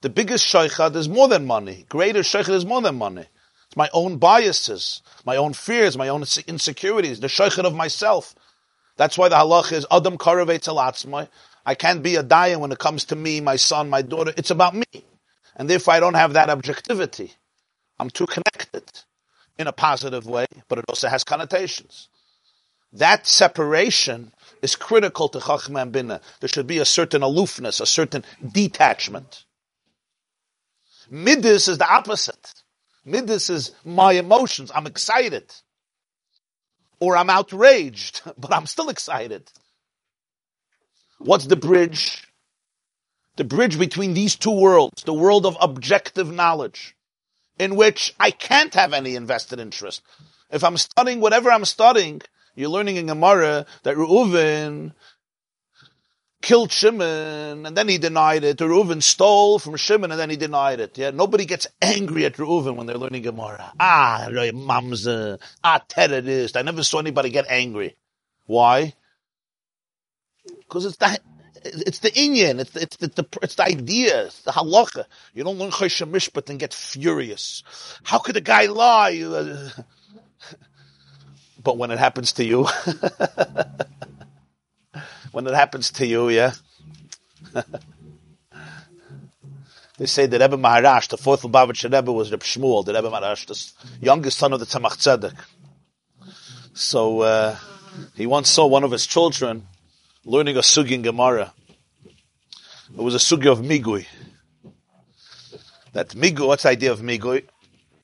The 0.01 0.09
biggest 0.09 0.45
shaykhid 0.45 0.95
is 0.95 1.07
more 1.07 1.27
than 1.27 1.45
money. 1.45 1.85
Greater 1.89 2.19
shaykhid 2.19 2.53
is 2.53 2.65
more 2.65 2.81
than 2.81 2.97
money. 2.97 3.25
It's 3.67 3.77
my 3.77 3.89
own 3.93 4.17
biases, 4.17 5.01
my 5.25 5.37
own 5.37 5.53
fears, 5.53 5.97
my 5.97 6.09
own 6.09 6.23
insecurities, 6.47 7.19
the 7.19 7.27
shaykhid 7.27 7.63
of 7.63 7.75
myself. 7.75 8.35
That's 8.97 9.17
why 9.17 9.29
the 9.29 9.35
halach 9.35 9.71
is 9.71 9.85
Adam 9.89 10.17
Karavet 10.17 10.67
Alatzmai. 10.67 11.29
I 11.65 11.75
can't 11.75 12.03
be 12.03 12.15
a 12.15 12.23
dayan 12.23 12.59
when 12.59 12.71
it 12.71 12.79
comes 12.79 13.05
to 13.05 13.15
me, 13.15 13.39
my 13.39 13.55
son, 13.55 13.89
my 13.89 14.01
daughter. 14.01 14.33
It's 14.35 14.51
about 14.51 14.75
me. 14.75 14.85
And 15.55 15.69
therefore 15.69 15.93
I 15.93 15.99
don't 15.99 16.15
have 16.15 16.33
that 16.33 16.49
objectivity. 16.49 17.33
I'm 18.01 18.09
too 18.09 18.25
connected 18.25 18.83
in 19.59 19.67
a 19.67 19.71
positive 19.71 20.25
way, 20.25 20.47
but 20.67 20.79
it 20.79 20.85
also 20.89 21.07
has 21.07 21.23
connotations. 21.23 22.09
That 22.93 23.27
separation 23.27 24.33
is 24.63 24.75
critical 24.75 25.29
to 25.29 25.37
Chachma 25.37 25.83
and 25.83 25.91
Bina. 25.91 26.19
There 26.39 26.49
should 26.49 26.65
be 26.65 26.79
a 26.79 26.85
certain 26.85 27.21
aloofness, 27.21 27.79
a 27.79 27.85
certain 27.85 28.25
detachment. 28.51 29.45
Midas 31.11 31.67
is 31.67 31.77
the 31.77 31.87
opposite. 31.87 32.51
Midas 33.05 33.51
is 33.51 33.71
my 33.85 34.13
emotions. 34.13 34.71
I'm 34.73 34.87
excited. 34.87 35.53
Or 36.99 37.15
I'm 37.15 37.29
outraged, 37.29 38.23
but 38.39 38.51
I'm 38.51 38.65
still 38.65 38.89
excited. 38.89 39.51
What's 41.19 41.45
the 41.45 41.55
bridge? 41.55 42.27
The 43.35 43.43
bridge 43.43 43.77
between 43.77 44.15
these 44.15 44.35
two 44.35 44.59
worlds, 44.59 45.03
the 45.03 45.13
world 45.13 45.45
of 45.45 45.55
objective 45.61 46.31
knowledge, 46.31 46.95
in 47.61 47.75
which 47.75 48.15
I 48.19 48.31
can't 48.31 48.73
have 48.73 48.91
any 48.91 49.15
invested 49.15 49.59
interest. 49.59 50.01
If 50.49 50.63
I'm 50.63 50.77
studying 50.77 51.21
whatever 51.21 51.51
I'm 51.51 51.65
studying, 51.65 52.21
you're 52.55 52.71
learning 52.71 52.95
in 52.95 53.05
Gemara 53.05 53.67
that 53.83 53.95
Reuven 53.95 54.93
killed 56.41 56.71
Shimon 56.71 57.67
and 57.67 57.77
then 57.77 57.87
he 57.87 57.99
denied 57.99 58.43
it. 58.43 58.57
Reuven 58.57 59.03
stole 59.03 59.59
from 59.59 59.75
Shimon 59.75 60.09
and 60.09 60.19
then 60.19 60.31
he 60.31 60.37
denied 60.37 60.79
it. 60.79 60.97
Yeah, 60.97 61.11
nobody 61.11 61.45
gets 61.45 61.67
angry 61.79 62.25
at 62.25 62.33
Reuven 62.37 62.77
when 62.77 62.87
they're 62.87 62.97
learning 62.97 63.21
Gemara. 63.21 63.71
Ah, 63.79 64.25
mamza, 64.29 65.39
ah, 65.63 65.81
terrorist. 65.87 66.57
I 66.57 66.63
never 66.63 66.83
saw 66.83 66.97
anybody 66.97 67.29
get 67.29 67.45
angry. 67.47 67.95
Why? 68.47 68.95
Because 70.57 70.85
it's 70.85 70.97
that. 70.97 71.21
It's 71.63 71.99
the 71.99 72.11
inyan. 72.11 72.59
It's 72.59 72.71
the, 72.71 72.81
it's 72.81 72.97
the, 72.97 73.07
the 73.07 73.25
it's 73.41 73.55
the 73.55 73.63
idea. 73.63 74.25
It's 74.25 74.41
the 74.41 74.51
halacha. 74.51 75.05
You 75.33 75.43
don't 75.43 75.57
learn 75.57 75.71
choshen 75.71 76.11
mishpat 76.11 76.49
and 76.49 76.59
get 76.59 76.73
furious. 76.73 77.63
How 78.03 78.19
could 78.19 78.37
a 78.37 78.41
guy 78.41 78.67
lie? 78.67 79.71
But 81.63 81.77
when 81.77 81.91
it 81.91 81.99
happens 81.99 82.33
to 82.33 82.43
you, 82.43 82.63
when 85.31 85.45
it 85.45 85.53
happens 85.53 85.91
to 85.91 86.07
you, 86.07 86.29
yeah. 86.29 86.53
they 89.97 90.07
say 90.07 90.25
that 90.25 90.41
Rebbe 90.41 90.57
Maharash, 90.57 91.09
the 91.09 91.17
fourth 91.17 91.43
Lubavitcher 91.43 91.93
Rebbe, 91.93 92.11
was 92.11 92.31
Reb 92.31 92.41
Shmuel, 92.41 92.83
the 92.83 92.93
Rebbe 92.93 93.11
Maharash, 93.11 93.45
the 93.45 93.55
youngest 94.03 94.39
son 94.39 94.53
of 94.53 94.59
the 94.59 94.65
Tzemach 94.65 94.97
Tzedek. 94.97 95.35
So 96.73 97.21
uh, 97.21 97.55
he 98.15 98.25
once 98.25 98.49
saw 98.49 98.65
one 98.65 98.83
of 98.83 98.91
his 98.91 99.05
children 99.05 99.67
learning 100.25 100.57
a 100.57 100.61
sugi 100.61 100.91
in 100.91 101.01
Gemara. 101.01 101.53
It 102.93 103.01
was 103.01 103.15
a 103.15 103.17
sugi 103.17 103.51
of 103.51 103.59
migui. 103.59 104.05
That 105.93 106.09
migui, 106.09 106.45
what's 106.45 106.63
the 106.63 106.69
idea 106.69 106.91
of 106.91 106.99
migui? 106.99 107.45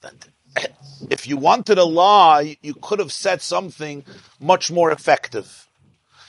That 0.01 0.27
if 1.09 1.27
you 1.27 1.37
wanted 1.37 1.77
a 1.77 1.83
lie, 1.83 2.57
you 2.61 2.73
could 2.73 2.99
have 2.99 3.11
said 3.11 3.41
something 3.41 4.03
much 4.39 4.71
more 4.71 4.91
effective. 4.91 5.67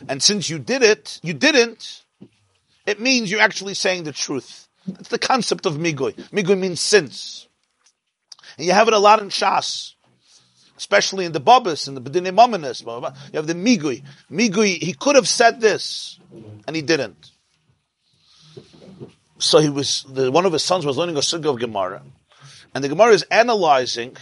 And 0.09 0.23
since 0.23 0.49
you 0.49 0.59
did 0.59 0.83
it, 0.83 1.19
you 1.23 1.33
didn't, 1.33 2.05
it 2.87 3.01
means 3.01 3.31
you're 3.31 3.41
actually 3.41 3.75
saying 3.75 4.05
the 4.05 4.13
truth. 4.13 4.69
That's 4.87 5.09
the 5.09 5.19
concept 5.19 5.67
of 5.67 5.75
migui. 5.75 6.15
Migui 6.31 6.59
means 6.59 6.81
since. 6.81 7.49
And 8.57 8.67
you 8.67 8.73
have 8.73 8.89
it 8.89 8.95
a 8.95 8.99
lot 8.99 9.21
in 9.21 9.29
Shas. 9.29 9.95
Especially 10.79 11.25
in 11.25 11.33
the 11.33 11.41
Babas, 11.41 11.89
and 11.89 11.97
the 11.97 12.01
Bedine 12.01 12.33
Mominus. 12.33 12.81
You 13.33 13.37
have 13.37 13.47
the 13.49 13.55
Migui. 13.55 14.05
Migui, 14.31 14.81
he 14.81 14.95
could 14.95 15.17
have 15.17 15.29
said 15.29 15.61
this, 15.61 16.19
and 16.67 16.75
he 16.75 16.83
didn't. 16.83 17.33
So 19.39 19.59
he 19.59 19.69
was, 19.69 20.05
the, 20.09 20.31
one 20.31 20.47
of 20.47 20.53
his 20.53 20.63
sons 20.63 20.87
was 20.87 20.97
learning 20.97 21.17
a 21.17 21.21
Sugya 21.21 21.51
of 21.51 21.59
Gemara. 21.59 22.03
And 22.75 22.85
the 22.85 22.89
Gemara 22.89 23.13
is 23.13 23.25
analyzing 23.25 24.17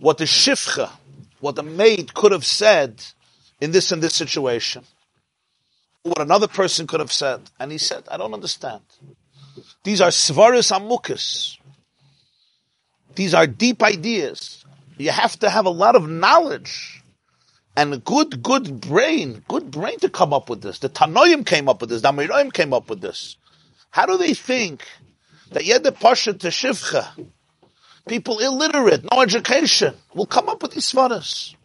what 0.00 0.18
the 0.18 0.24
shifcha, 0.24 0.90
what 1.40 1.56
the 1.56 1.62
maid 1.62 2.14
could 2.14 2.32
have 2.32 2.46
said 2.46 3.02
in 3.60 3.72
this 3.72 3.90
and 3.92 4.00
this 4.00 4.14
situation. 4.14 4.84
What 6.04 6.20
another 6.20 6.48
person 6.48 6.86
could 6.86 7.00
have 7.00 7.12
said. 7.12 7.40
And 7.58 7.72
he 7.72 7.78
said, 7.78 8.04
I 8.08 8.16
don't 8.16 8.34
understand. 8.34 8.82
These 9.84 10.00
are 10.00 10.10
svaris 10.10 10.72
amukas. 10.72 11.58
These 13.14 13.34
are 13.34 13.46
deep 13.46 13.82
ideas. 13.82 14.61
You 15.02 15.10
have 15.10 15.36
to 15.40 15.50
have 15.50 15.66
a 15.66 15.70
lot 15.70 15.96
of 15.96 16.08
knowledge 16.08 17.02
and 17.76 17.92
a 17.92 17.98
good, 17.98 18.40
good 18.40 18.80
brain, 18.80 19.42
good 19.48 19.68
brain 19.70 19.98
to 19.98 20.08
come 20.08 20.32
up 20.32 20.48
with 20.48 20.62
this. 20.62 20.78
The 20.78 20.88
Tanoim 20.88 21.44
came 21.44 21.68
up 21.68 21.80
with 21.80 21.90
this. 21.90 22.02
The 22.02 22.12
Amiroim 22.12 22.52
came 22.52 22.72
up 22.72 22.88
with 22.88 23.00
this. 23.00 23.36
How 23.90 24.06
do 24.06 24.16
they 24.16 24.32
think 24.32 24.86
that 25.50 25.64
Yed 25.64 25.82
Pasha 25.98 26.34
to 26.34 26.48
Shivcha, 26.48 27.08
people 28.06 28.38
illiterate, 28.38 29.04
no 29.10 29.22
education, 29.22 29.94
will 30.14 30.26
come 30.26 30.48
up 30.48 30.62
with 30.62 30.72
these 30.72 30.92
svaras. 30.92 31.56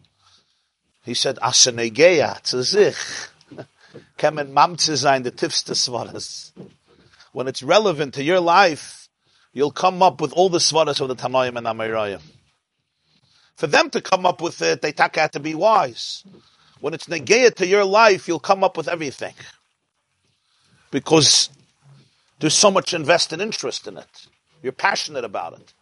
He 1.04 1.14
said, 1.14 1.36
Asenegeya 1.36 2.44
zu 2.44 2.62
sich, 2.64 2.96
kemen 4.18 4.52
mamze 4.52 4.96
sein 4.96 5.22
the 5.22 5.30
tiefste 5.30 5.74
svaras. 5.74 6.50
When 7.32 7.46
it's 7.46 7.62
relevant 7.62 8.14
to 8.14 8.24
your 8.24 8.40
life, 8.40 9.08
you'll 9.52 9.70
come 9.70 10.02
up 10.02 10.20
with 10.20 10.32
all 10.32 10.48
the 10.48 10.58
svaras 10.58 11.00
of 11.00 11.06
the 11.06 11.14
Tanoim 11.14 11.56
and 11.56 11.66
Amirayim. 11.66 12.20
For 13.58 13.66
them 13.66 13.90
to 13.90 14.00
come 14.00 14.24
up 14.24 14.40
with 14.40 14.62
it, 14.62 14.82
they 14.82 14.94
have 14.96 15.32
to 15.32 15.40
be 15.40 15.56
wise. 15.56 16.22
When 16.80 16.94
it's 16.94 17.08
negeya 17.08 17.52
to 17.56 17.66
your 17.66 17.84
life, 17.84 18.28
you'll 18.28 18.38
come 18.38 18.62
up 18.62 18.76
with 18.76 18.86
everything. 18.86 19.34
Because 20.92 21.50
there's 22.38 22.54
so 22.54 22.70
much 22.70 22.94
invested 22.94 23.40
interest 23.40 23.88
in 23.88 23.96
it. 23.96 24.28
You're 24.62 24.70
passionate 24.70 25.24
about 25.24 25.54
it. 25.54 25.74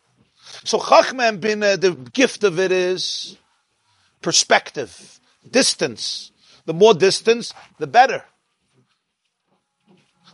So 0.64 0.78
Chachman 0.78 1.38
bin, 1.38 1.60
the 1.60 1.98
gift 2.14 2.44
of 2.44 2.58
it 2.58 2.72
is 2.72 3.36
perspective, 4.22 5.20
distance. 5.50 6.32
The 6.64 6.72
more 6.72 6.94
distance, 6.94 7.52
the 7.78 7.86
better. 7.86 8.24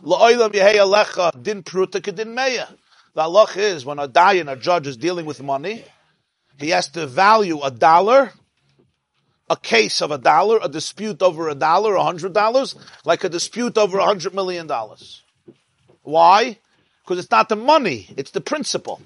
Din 0.01 0.09
meya. 2.33 2.67
The 3.15 3.21
halach 3.21 3.57
is 3.57 3.85
when 3.85 3.99
a 3.99 4.07
dayan, 4.07 4.49
a 4.49 4.55
judge 4.55 4.87
is 4.87 4.95
dealing 4.95 5.25
with 5.25 5.43
money, 5.43 5.83
he 6.59 6.69
has 6.69 6.87
to 6.89 7.07
value 7.07 7.61
a 7.61 7.71
dollar, 7.71 8.31
a 9.49 9.57
case 9.57 10.01
of 10.01 10.11
a 10.11 10.17
dollar, 10.17 10.59
a 10.61 10.69
dispute 10.69 11.21
over 11.21 11.49
a 11.49 11.55
dollar, 11.55 11.95
a 11.95 12.03
hundred 12.03 12.33
dollars, 12.33 12.75
like 13.05 13.23
a 13.23 13.29
dispute 13.29 13.77
over 13.77 13.97
a 13.97 14.05
hundred 14.05 14.33
million 14.33 14.67
dollars. 14.67 15.21
Why? 16.03 16.57
Because 17.03 17.19
it's 17.19 17.31
not 17.31 17.49
the 17.49 17.55
money, 17.55 18.07
it's 18.15 18.31
the 18.31 18.41
principle. 18.41 19.01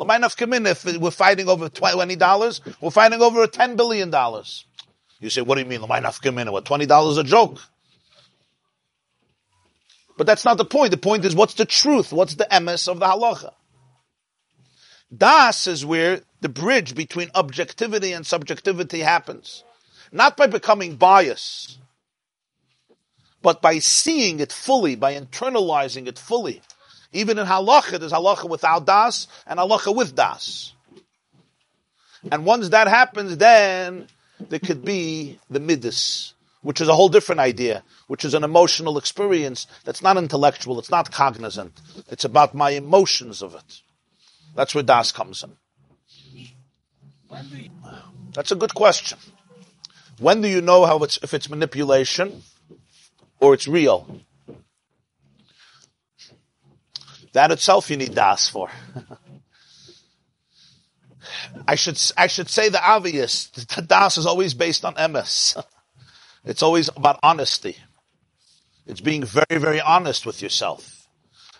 If 0.00 0.84
we're 1.00 1.10
fighting 1.10 1.48
over 1.48 1.68
twenty 1.68 2.16
dollars, 2.16 2.60
we're 2.80 2.90
fighting 2.90 3.20
over 3.20 3.46
ten 3.48 3.74
billion 3.74 4.10
dollars. 4.10 4.64
You 5.18 5.30
say, 5.30 5.42
what 5.42 5.56
do 5.56 5.62
you 5.62 5.66
mean? 5.66 5.80
What 5.80 6.64
twenty 6.64 6.86
dollars 6.86 7.16
a 7.16 7.24
joke? 7.24 7.58
But 10.16 10.26
that's 10.26 10.44
not 10.44 10.56
the 10.58 10.64
point. 10.64 10.92
The 10.92 10.96
point 10.96 11.24
is, 11.24 11.34
what's 11.34 11.54
the 11.54 11.64
truth? 11.64 12.12
What's 12.12 12.36
the 12.36 12.46
emes 12.50 12.88
of 12.88 13.00
the 13.00 13.06
halacha? 13.06 13.52
Das 15.16 15.66
is 15.66 15.86
where 15.86 16.20
the 16.40 16.48
bridge 16.48 16.94
between 16.94 17.30
objectivity 17.34 18.12
and 18.12 18.26
subjectivity 18.26 19.00
happens. 19.00 19.64
Not 20.12 20.36
by 20.36 20.46
becoming 20.46 20.96
biased, 20.96 21.78
but 23.42 23.62
by 23.62 23.78
seeing 23.78 24.40
it 24.40 24.52
fully, 24.52 24.96
by 24.96 25.14
internalizing 25.14 26.06
it 26.06 26.18
fully. 26.18 26.62
Even 27.12 27.38
in 27.38 27.46
halacha, 27.46 27.98
there's 27.98 28.12
halacha 28.12 28.48
without 28.48 28.86
das 28.86 29.28
and 29.46 29.58
halacha 29.58 29.94
with 29.94 30.14
das. 30.14 30.74
And 32.30 32.44
once 32.44 32.68
that 32.70 32.88
happens, 32.88 33.36
then 33.36 34.08
there 34.40 34.58
could 34.58 34.84
be 34.84 35.38
the 35.48 35.60
midas, 35.60 36.34
which 36.62 36.80
is 36.80 36.88
a 36.88 36.94
whole 36.94 37.08
different 37.08 37.40
idea, 37.40 37.82
which 38.08 38.24
is 38.24 38.34
an 38.34 38.44
emotional 38.44 38.98
experience 38.98 39.66
that's 39.84 40.02
not 40.02 40.16
intellectual, 40.16 40.78
it's 40.78 40.90
not 40.90 41.10
cognizant. 41.10 41.80
It's 42.08 42.24
about 42.24 42.54
my 42.54 42.70
emotions 42.70 43.42
of 43.42 43.54
it. 43.54 43.80
That's 44.54 44.74
where 44.74 44.84
das 44.84 45.12
comes 45.12 45.42
in. 45.42 45.56
That's 48.34 48.52
a 48.52 48.56
good 48.56 48.74
question. 48.74 49.18
When 50.18 50.40
do 50.40 50.48
you 50.48 50.60
know 50.60 50.84
how 50.84 50.98
it's, 50.98 51.18
if 51.22 51.34
it's 51.34 51.48
manipulation 51.48 52.42
or 53.40 53.54
it's 53.54 53.68
real? 53.68 54.20
That 57.32 57.52
itself 57.52 57.90
you 57.90 57.96
need 57.96 58.14
das 58.14 58.48
for. 58.48 58.70
I 61.66 61.74
should 61.74 62.00
I 62.16 62.26
should 62.26 62.48
say 62.48 62.68
the 62.68 62.82
obvious. 62.84 63.48
The 63.48 63.82
das 63.82 64.18
is 64.18 64.26
always 64.26 64.54
based 64.54 64.84
on 64.84 64.94
emes. 64.94 65.62
It's 66.44 66.62
always 66.62 66.88
about 66.88 67.18
honesty. 67.22 67.76
It's 68.86 69.00
being 69.02 69.24
very 69.24 69.58
very 69.58 69.80
honest 69.80 70.24
with 70.24 70.40
yourself. 70.40 70.97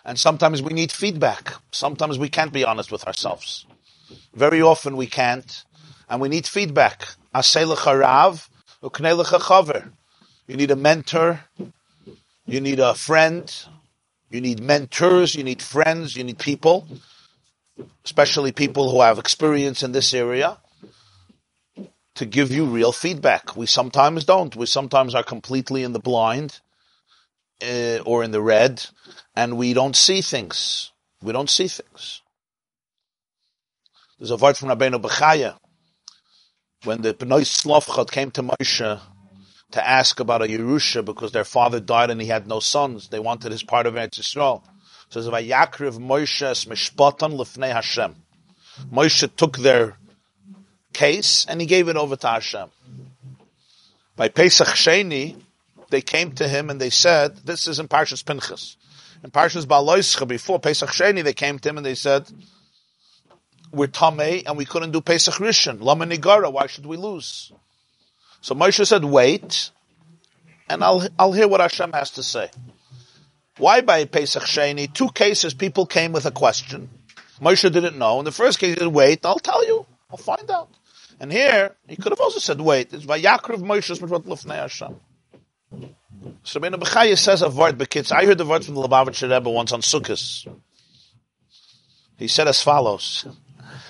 And 0.05 0.17
sometimes 0.19 0.61
we 0.61 0.73
need 0.73 0.91
feedback. 0.91 1.53
Sometimes 1.71 2.17
we 2.17 2.29
can't 2.29 2.53
be 2.53 2.63
honest 2.63 2.91
with 2.91 3.05
ourselves. 3.05 3.65
Very 4.33 4.61
often 4.61 4.97
we 4.97 5.07
can't, 5.07 5.63
and 6.09 6.21
we 6.21 6.29
need 6.29 6.47
feedback. 6.47 7.07
You 10.47 10.55
need 10.55 10.71
a 10.71 10.75
mentor. 10.75 11.41
You 12.45 12.61
need 12.61 12.79
a 12.79 12.95
friend. 12.95 13.65
You 14.29 14.41
need 14.41 14.59
mentors, 14.59 15.33
you 15.33 15.43
need 15.43 15.61
friends, 15.61 16.15
you 16.15 16.23
need 16.23 16.37
people, 16.37 16.87
especially 18.05 18.51
people 18.51 18.91
who 18.91 19.01
have 19.01 19.17
experience 19.17 19.81
in 19.81 19.91
this 19.91 20.13
area, 20.13 20.59
to 22.13 22.25
give 22.27 22.51
you 22.51 22.65
real 22.65 22.91
feedback. 22.91 23.55
We 23.57 23.65
sometimes 23.65 24.25
don't. 24.25 24.55
We 24.55 24.67
sometimes 24.67 25.15
are 25.15 25.23
completely 25.23 25.83
in 25.83 25.93
the 25.93 25.99
blind 25.99 26.59
uh, 27.63 27.99
or 28.05 28.23
in 28.23 28.31
the 28.31 28.41
red, 28.41 28.85
and 29.35 29.57
we 29.57 29.73
don't 29.73 29.95
see 29.95 30.21
things. 30.21 30.91
We 31.21 31.33
don't 31.33 31.49
see 31.49 31.67
things. 31.67 32.21
There's 34.17 34.31
a 34.31 34.37
word 34.37 34.57
from 34.57 34.69
Rabbeinu 34.69 35.01
Bechaya 35.01 35.57
when 36.83 37.01
the 37.01 37.13
Bnei 37.13 37.41
Slofchot 37.41 38.11
came 38.11 38.31
to 38.31 38.43
Moshe 38.43 38.99
to 39.71 39.87
ask 39.87 40.19
about 40.19 40.41
a 40.41 40.45
Yerusha 40.45 41.03
because 41.03 41.31
their 41.31 41.43
father 41.43 41.79
died 41.79 42.09
and 42.09 42.21
he 42.21 42.27
had 42.27 42.47
no 42.47 42.59
sons. 42.59 43.09
They 43.09 43.19
wanted 43.19 43.51
his 43.51 43.63
part 43.63 43.85
of 43.85 43.93
Eretz 43.93 44.19
Yisrael. 44.19 44.63
So 45.09 45.19
it's 45.19 45.29
Vayakriv 45.29 45.99
Moshe 45.99 46.67
Mishpatan 46.67 47.37
Lefnei 47.37 47.71
Hashem. 47.71 48.15
Moshe 48.91 49.35
took 49.35 49.57
their 49.57 49.97
case 50.93 51.45
and 51.47 51.61
he 51.61 51.67
gave 51.67 51.87
it 51.89 51.97
over 51.97 52.15
to 52.15 52.27
Hashem. 52.27 52.69
By 54.15 54.29
Pesach 54.29 54.67
Sheni, 54.67 55.41
they 55.89 56.01
came 56.01 56.31
to 56.33 56.47
him 56.47 56.69
and 56.69 56.79
they 56.79 56.89
said, 56.89 57.37
this 57.45 57.67
is 57.67 57.79
in 57.79 57.87
Parshas 57.87 58.25
Pinchas. 58.25 58.77
In 59.23 59.31
Parshas 59.31 59.65
Beha'aloscha, 59.65 60.27
before 60.27 60.59
Pesach 60.59 60.89
Sheni, 60.89 61.23
they 61.23 61.33
came 61.33 61.59
to 61.59 61.69
him 61.69 61.77
and 61.77 61.85
they 61.85 61.95
said, 61.95 62.29
we're 63.71 63.87
Tameh 63.87 64.43
and 64.45 64.57
we 64.57 64.65
couldn't 64.65 64.91
do 64.91 65.01
Pesach 65.01 65.35
Rishon. 65.35 65.81
Lama 65.81 66.05
Nigara, 66.05 66.51
why 66.51 66.67
should 66.67 66.85
we 66.85 66.97
lose? 66.97 67.51
So 68.41 68.55
Moshe 68.55 68.85
said, 68.85 69.03
wait, 69.03 69.71
and 70.69 70.83
I'll, 70.83 71.07
I'll 71.17 71.33
hear 71.33 71.47
what 71.47 71.59
Hashem 71.59 71.91
has 71.91 72.11
to 72.11 72.23
say. 72.23 72.49
Why 73.57 73.81
by 73.81 74.05
Pesach 74.05 74.43
Sheni? 74.43 74.91
Two 74.93 75.09
cases 75.09 75.53
people 75.53 75.85
came 75.85 76.13
with 76.13 76.25
a 76.25 76.31
question. 76.31 76.89
Moshe 77.41 77.69
didn't 77.71 77.97
know. 77.97 78.19
In 78.19 78.25
the 78.25 78.31
first 78.31 78.59
case, 78.59 78.75
he 78.75 78.79
said, 78.79 78.87
wait, 78.87 79.25
I'll 79.25 79.39
tell 79.39 79.65
you. 79.65 79.85
I'll 80.09 80.17
find 80.17 80.49
out. 80.49 80.69
And 81.19 81.31
here, 81.31 81.75
he 81.87 81.97
could 81.97 82.11
have 82.11 82.21
also 82.21 82.39
said, 82.39 82.61
wait, 82.61 82.93
it's 82.93 83.05
Vayakriv 83.05 83.57
Moshe's 83.57 83.99
Mitzvot 83.99 84.23
Lefnei 84.25 84.55
Hashem. 84.55 84.95
So 86.43 86.59
Rabbeinu 86.59 86.75
Bechaya 86.75 87.17
says 87.17 87.41
a 87.41 87.49
word, 87.49 87.77
but 87.77 88.11
I 88.11 88.25
heard 88.25 88.37
the 88.37 88.45
word 88.45 88.65
from 88.65 88.75
the 88.75 88.81
Lubavitcher 88.81 89.31
Rebbe 89.31 89.49
once 89.49 89.71
on 89.71 89.81
Sukkot. 89.81 90.47
He 92.17 92.27
said 92.27 92.47
as 92.47 92.61
follows. 92.61 93.25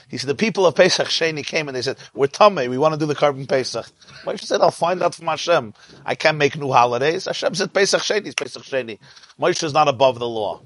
He 0.10 0.18
said, 0.18 0.28
the 0.28 0.36
people 0.36 0.66
of 0.66 0.76
Pesach 0.76 1.08
Sheni 1.08 1.46
came 1.46 1.68
and 1.68 1.76
they 1.76 1.84
said, 1.84 1.98
we're 2.16 2.28
Tameh, 2.28 2.68
we 2.68 2.80
want 2.80 2.96
to 2.96 3.00
do 3.00 3.06
the 3.06 3.16
korban 3.16 3.48
Pesach. 3.48 3.86
Moshe 4.24 4.42
said, 4.42 4.60
I'll 4.60 4.72
find 4.72 5.04
out 5.04 5.14
from 5.14 5.28
Hashem. 5.28 5.74
I 6.04 6.16
can't 6.16 6.38
make 6.38 6.58
new 6.58 6.72
holidays. 6.72 7.26
Hashem 7.26 7.54
said, 7.54 7.74
Pesach 7.74 8.02
Sheni 8.02 8.26
is 8.26 8.36
Pesach 8.36 8.64
Sheni. 8.64 8.98
Moshe 9.40 9.64
is 9.64 9.74
not 9.74 9.88
above 9.88 10.18
the 10.18 10.28
law. 10.28 10.62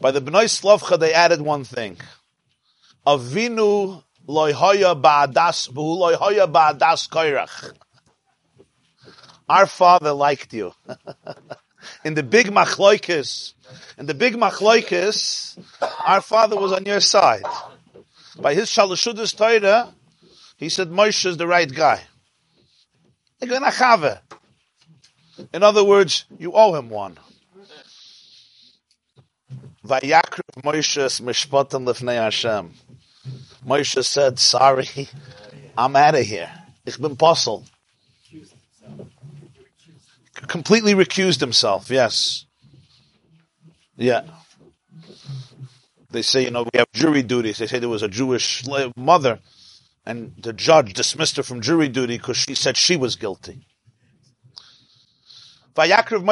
By 0.00 0.10
the 0.12 0.20
Bnei 0.20 0.44
Slavcha, 0.44 0.98
they 0.98 1.12
added 1.12 1.42
one 1.42 1.64
thing. 1.64 1.98
Avinu 3.06 4.02
loyhoya 4.26 5.00
ba'adas, 5.00 5.70
loyhoya 5.70 6.50
ba'adas 6.50 7.08
koirach. 7.08 7.74
Our 9.48 9.66
father 9.66 10.12
liked 10.12 10.52
you. 10.52 10.72
in 12.04 12.14
the 12.14 12.22
big 12.22 12.46
machloikis, 12.46 13.54
in 13.98 14.06
the 14.06 14.14
big 14.14 14.34
machloikis, 14.34 15.58
our 16.06 16.20
father 16.20 16.56
was 16.56 16.72
on 16.72 16.84
your 16.84 17.00
side. 17.00 17.42
By 18.38 18.54
his 18.54 18.70
Shalashudas 18.70 19.36
Torah, 19.36 19.92
he 20.56 20.68
said 20.68 20.88
Moshe 20.88 21.26
is 21.26 21.36
the 21.36 21.46
right 21.46 21.72
guy. 21.72 22.02
In 23.40 23.62
other 25.62 25.84
words, 25.84 26.24
you 26.38 26.52
owe 26.52 26.74
him 26.74 26.88
one. 26.88 27.18
Vayakriv 29.86 30.62
Moshe 30.62 31.20
mishpatim 31.20 31.84
lefnei 31.84 32.16
Hashem. 32.16 32.72
Moshe 33.66 34.04
said, 34.04 34.38
sorry, 34.38 35.08
I'm 35.78 35.96
out 35.96 36.14
of 36.14 36.24
here. 36.24 36.50
Ich 36.86 36.98
bin 36.98 37.16
posel. 37.16 37.64
Completely 40.48 40.94
recused 40.94 41.40
himself, 41.40 41.90
yes. 41.90 42.46
Yeah. 43.96 44.22
They 46.10 46.22
say, 46.22 46.44
you 46.44 46.50
know, 46.50 46.62
we 46.62 46.78
have 46.78 46.86
jury 46.92 47.22
duties. 47.22 47.58
They 47.58 47.66
say 47.66 47.78
there 47.78 47.88
was 47.88 48.02
a 48.02 48.08
Jewish 48.08 48.64
mother, 48.96 49.40
and 50.06 50.32
the 50.38 50.52
judge 50.52 50.94
dismissed 50.94 51.36
her 51.36 51.42
from 51.42 51.60
jury 51.60 51.88
duty 51.88 52.18
because 52.18 52.36
she 52.36 52.54
said 52.54 52.76
she 52.76 52.96
was 52.96 53.16
guilty. 53.16 53.66
Vayakriv 55.74 56.22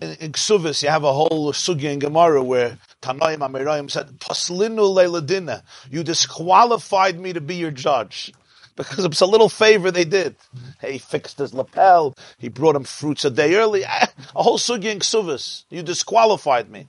in 0.00 0.32
Ksuvis, 0.32 0.82
you 0.82 0.90
have 0.90 1.04
a 1.04 1.12
whole 1.12 1.52
sugi 1.52 1.84
in 1.84 1.98
Gemara 1.98 2.42
where 2.42 2.78
Tanoim 3.00 3.38
Amirayim 3.38 3.90
said, 3.90 4.18
Paslinu 4.18 4.94
leiladina, 4.94 5.62
you 5.90 6.02
disqualified 6.02 7.18
me 7.18 7.32
to 7.32 7.40
be 7.40 7.56
your 7.56 7.70
judge. 7.70 8.32
Because 8.76 9.04
it's 9.04 9.20
a 9.20 9.26
little 9.26 9.48
favor 9.48 9.90
they 9.90 10.04
did. 10.04 10.36
He 10.80 10.98
fixed 10.98 11.38
his 11.38 11.52
lapel, 11.52 12.14
he 12.38 12.48
brought 12.48 12.76
him 12.76 12.84
fruits 12.84 13.24
a 13.24 13.30
day 13.30 13.54
early. 13.54 13.82
A 14.34 14.42
whole 14.42 14.58
sugi 14.58 14.86
in 14.86 15.00
Ksuvis. 15.00 15.64
You 15.68 15.82
disqualified 15.82 16.70
me. 16.70 16.88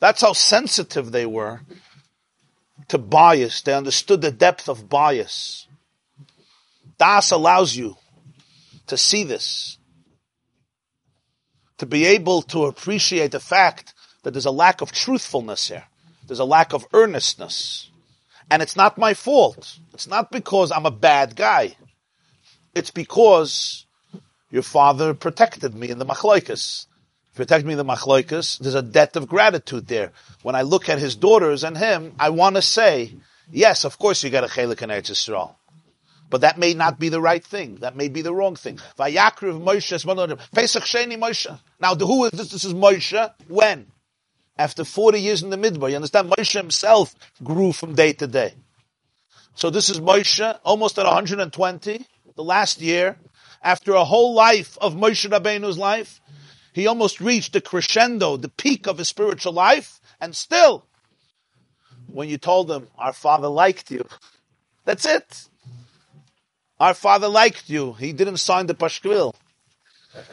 That's 0.00 0.22
how 0.22 0.32
sensitive 0.32 1.12
they 1.12 1.26
were 1.26 1.60
to 2.88 2.98
bias. 2.98 3.62
They 3.62 3.74
understood 3.74 4.22
the 4.22 4.32
depth 4.32 4.68
of 4.68 4.88
bias. 4.88 5.68
Das 6.98 7.30
allows 7.30 7.76
you 7.76 7.96
to 8.88 8.96
see 8.96 9.24
this, 9.24 9.78
to 11.78 11.86
be 11.86 12.04
able 12.06 12.42
to 12.42 12.64
appreciate 12.64 13.30
the 13.30 13.40
fact 13.40 13.94
that 14.22 14.32
there's 14.32 14.46
a 14.46 14.50
lack 14.50 14.80
of 14.80 14.92
truthfulness 14.92 15.68
here. 15.68 15.84
There's 16.26 16.40
a 16.40 16.44
lack 16.44 16.72
of 16.72 16.86
earnestness. 16.92 17.89
And 18.50 18.62
it's 18.62 18.76
not 18.76 18.98
my 18.98 19.14
fault. 19.14 19.78
It's 19.94 20.08
not 20.08 20.30
because 20.30 20.72
I'm 20.72 20.86
a 20.86 20.90
bad 20.90 21.36
guy. 21.36 21.76
It's 22.74 22.90
because 22.90 23.86
your 24.50 24.62
father 24.62 25.14
protected 25.14 25.74
me 25.74 25.90
in 25.90 25.98
the 25.98 26.06
machloikas 26.06 26.86
protect 27.40 27.64
me 27.64 27.72
in 27.72 27.78
the 27.78 27.84
machloikas, 27.84 28.58
there's 28.58 28.74
a 28.74 28.82
debt 28.82 29.16
of 29.16 29.26
gratitude 29.28 29.86
there. 29.86 30.12
When 30.42 30.54
I 30.54 30.62
look 30.62 30.88
at 30.88 30.98
his 30.98 31.16
daughters 31.16 31.64
and 31.64 31.76
him, 31.76 32.14
I 32.18 32.30
want 32.30 32.56
to 32.56 32.62
say, 32.62 33.14
yes, 33.50 33.84
of 33.84 33.98
course 33.98 34.22
you 34.22 34.28
got 34.30 34.44
a 34.44 34.46
chelik 34.46 34.82
in 34.82 34.90
Eretz 34.90 35.10
Yisrael. 35.10 35.54
But 36.28 36.42
that 36.42 36.58
may 36.58 36.74
not 36.74 37.00
be 37.00 37.08
the 37.08 37.20
right 37.20 37.42
thing. 37.42 37.76
That 37.76 37.96
may 37.96 38.08
be 38.08 38.22
the 38.22 38.34
wrong 38.34 38.56
thing. 38.56 38.78
Vayakriv 38.98 39.60
Moshe, 39.60 40.52
Pesach 40.52 40.84
Sheni 40.84 41.18
Moshe. 41.18 41.58
Now, 41.80 41.94
who 41.94 42.26
is 42.26 42.32
this? 42.32 42.50
This 42.50 42.64
is 42.64 42.74
Moshe. 42.74 43.32
When? 43.48 43.86
After 44.56 44.84
40 44.84 45.20
years 45.20 45.42
in 45.42 45.50
the 45.50 45.56
Midbar. 45.56 45.90
You 45.90 45.96
understand? 45.96 46.30
Moshe 46.30 46.52
himself 46.52 47.14
grew 47.42 47.72
from 47.72 47.94
day 47.94 48.12
to 48.14 48.26
day. 48.26 48.54
So 49.54 49.70
this 49.70 49.88
is 49.88 50.00
Moshe, 50.00 50.58
almost 50.64 50.98
at 50.98 51.06
120, 51.06 52.06
the 52.36 52.44
last 52.44 52.80
year, 52.80 53.18
after 53.62 53.92
a 53.92 54.04
whole 54.04 54.34
life 54.34 54.78
of 54.80 54.94
Moshe 54.94 55.28
Rabbeinu's 55.28 55.76
life, 55.76 56.20
he 56.72 56.86
almost 56.86 57.20
reached 57.20 57.52
the 57.52 57.60
crescendo, 57.60 58.36
the 58.36 58.48
peak 58.48 58.86
of 58.86 58.98
his 58.98 59.08
spiritual 59.08 59.52
life, 59.52 60.00
and 60.20 60.34
still, 60.34 60.86
when 62.06 62.28
you 62.28 62.38
told 62.38 62.70
him, 62.70 62.88
our 62.96 63.12
father 63.12 63.48
liked 63.48 63.90
you, 63.90 64.06
that's 64.84 65.04
it. 65.04 65.48
Our 66.78 66.94
father 66.94 67.28
liked 67.28 67.68
you. 67.68 67.92
He 67.92 68.12
didn't 68.12 68.38
sign 68.38 68.66
the 68.66 68.74
pashkvil. 68.74 69.34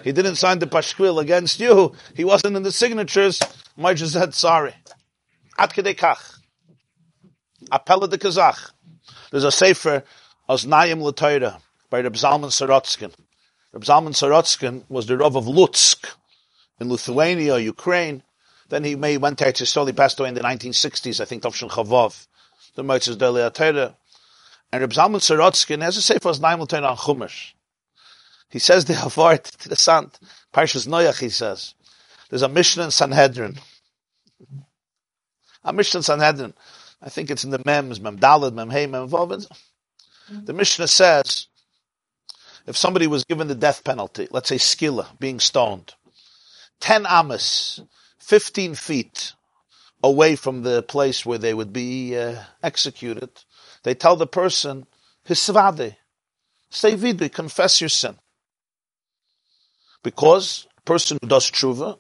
He 0.03 0.11
didn't 0.11 0.35
sign 0.35 0.59
the 0.59 0.67
pashkvil 0.67 1.21
against 1.21 1.59
you. 1.59 1.93
He 2.15 2.23
wasn't 2.23 2.55
in 2.55 2.63
the 2.63 2.71
signatures. 2.71 3.41
Moshe 3.77 4.07
said, 4.07 4.33
sorry. 4.33 4.73
At 5.57 5.73
kedekach. 5.73 6.39
Appella 7.71 8.09
de 8.09 8.17
Kazakh. 8.17 8.71
There's 9.31 9.43
a 9.43 9.51
sefer, 9.51 10.03
Oznayim 10.49 11.01
L'Torah, 11.01 11.59
by 11.89 11.99
Reb 11.99 12.13
Zalman 12.13 12.49
Sorotskin. 12.49 13.13
Reb 13.73 13.83
Zalman 13.83 14.15
Sorotskin 14.15 14.83
was 14.89 15.05
the 15.05 15.17
Rav 15.17 15.35
of 15.35 15.45
Lutsk, 15.45 16.07
in 16.79 16.89
Lithuania, 16.89 17.57
Ukraine. 17.57 18.23
Then 18.69 18.83
he 18.83 18.95
may 18.95 19.17
went 19.17 19.39
there 19.39 19.51
to 19.51 19.65
slowly 19.65 19.93
passed 19.93 20.19
away 20.19 20.29
in 20.29 20.35
the 20.35 20.41
1960s, 20.41 21.19
I 21.19 21.25
think, 21.25 21.43
Tovshin 21.43 21.69
Chavov, 21.69 22.27
the 22.75 22.83
Moitzes 22.83 23.17
Atera. 23.17 23.95
And 24.71 24.81
Reb 24.81 24.91
Zalman 24.91 25.17
Sorotskin 25.17 25.81
has 25.81 25.97
a 25.97 26.01
sefer 26.01 26.29
Oznayim 26.29 26.59
L'Torah 26.59 26.91
on 26.91 26.97
Chumash. 26.97 27.53
He 28.49 28.59
says 28.59 28.85
the 28.85 28.93
Havart 28.93 29.57
to 29.57 29.69
the 29.69 29.75
Sant, 29.75 30.19
Parshas 30.53 30.87
Noach, 30.87 31.19
he 31.19 31.29
says, 31.29 31.73
there's 32.29 32.41
a 32.41 32.49
Mishnah 32.49 32.85
in 32.85 32.91
Sanhedrin. 32.91 33.57
A 35.63 35.73
Mishnah 35.73 35.99
in 35.99 36.03
Sanhedrin. 36.03 36.53
I 37.01 37.09
think 37.09 37.29
it's 37.29 37.43
in 37.43 37.51
the 37.51 37.61
Mems, 37.65 38.01
Mem 38.01 38.17
Dalad, 38.17 38.53
Mem 38.53 38.69
Hey, 38.69 38.87
Mem 38.87 39.07
Vav. 39.07 39.45
The 40.29 40.53
Mishnah 40.53 40.87
says, 40.87 41.47
if 42.65 42.75
somebody 42.75 43.07
was 43.07 43.23
given 43.23 43.47
the 43.47 43.55
death 43.55 43.83
penalty, 43.83 44.27
let's 44.31 44.49
say 44.49 44.57
skilla, 44.57 45.07
being 45.19 45.39
stoned, 45.39 45.93
10 46.81 47.05
amas, 47.05 47.81
15 48.19 48.75
feet 48.75 49.33
away 50.03 50.35
from 50.35 50.63
the 50.63 50.83
place 50.83 51.25
where 51.25 51.37
they 51.37 51.53
would 51.53 51.71
be 51.71 52.17
uh, 52.17 52.35
executed, 52.61 53.29
they 53.83 53.93
tell 53.93 54.17
the 54.17 54.27
person, 54.27 54.85
Hisvade, 55.25 55.95
say 56.69 56.95
vidi, 56.95 57.29
confess 57.29 57.79
your 57.79 57.89
sin. 57.89 58.17
Because 60.03 60.67
a 60.77 60.81
person 60.81 61.17
who 61.21 61.27
does 61.27 61.49
tshuva, 61.49 61.99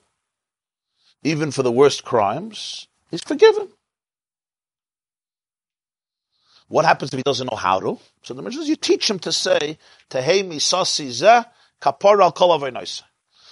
even 1.23 1.51
for 1.51 1.63
the 1.63 1.71
worst 1.71 2.03
crimes, 2.03 2.87
is 3.11 3.21
forgiven. 3.21 3.69
What 6.67 6.85
happens 6.85 7.13
if 7.13 7.17
he 7.17 7.23
doesn't 7.23 7.49
know 7.49 7.57
how 7.57 7.79
to? 7.79 7.99
So 8.23 8.33
the 8.33 8.41
Mishnah 8.41 8.65
you 8.65 8.75
teach 8.75 9.09
him 9.09 9.19
to 9.19 9.31
say, 9.31 9.77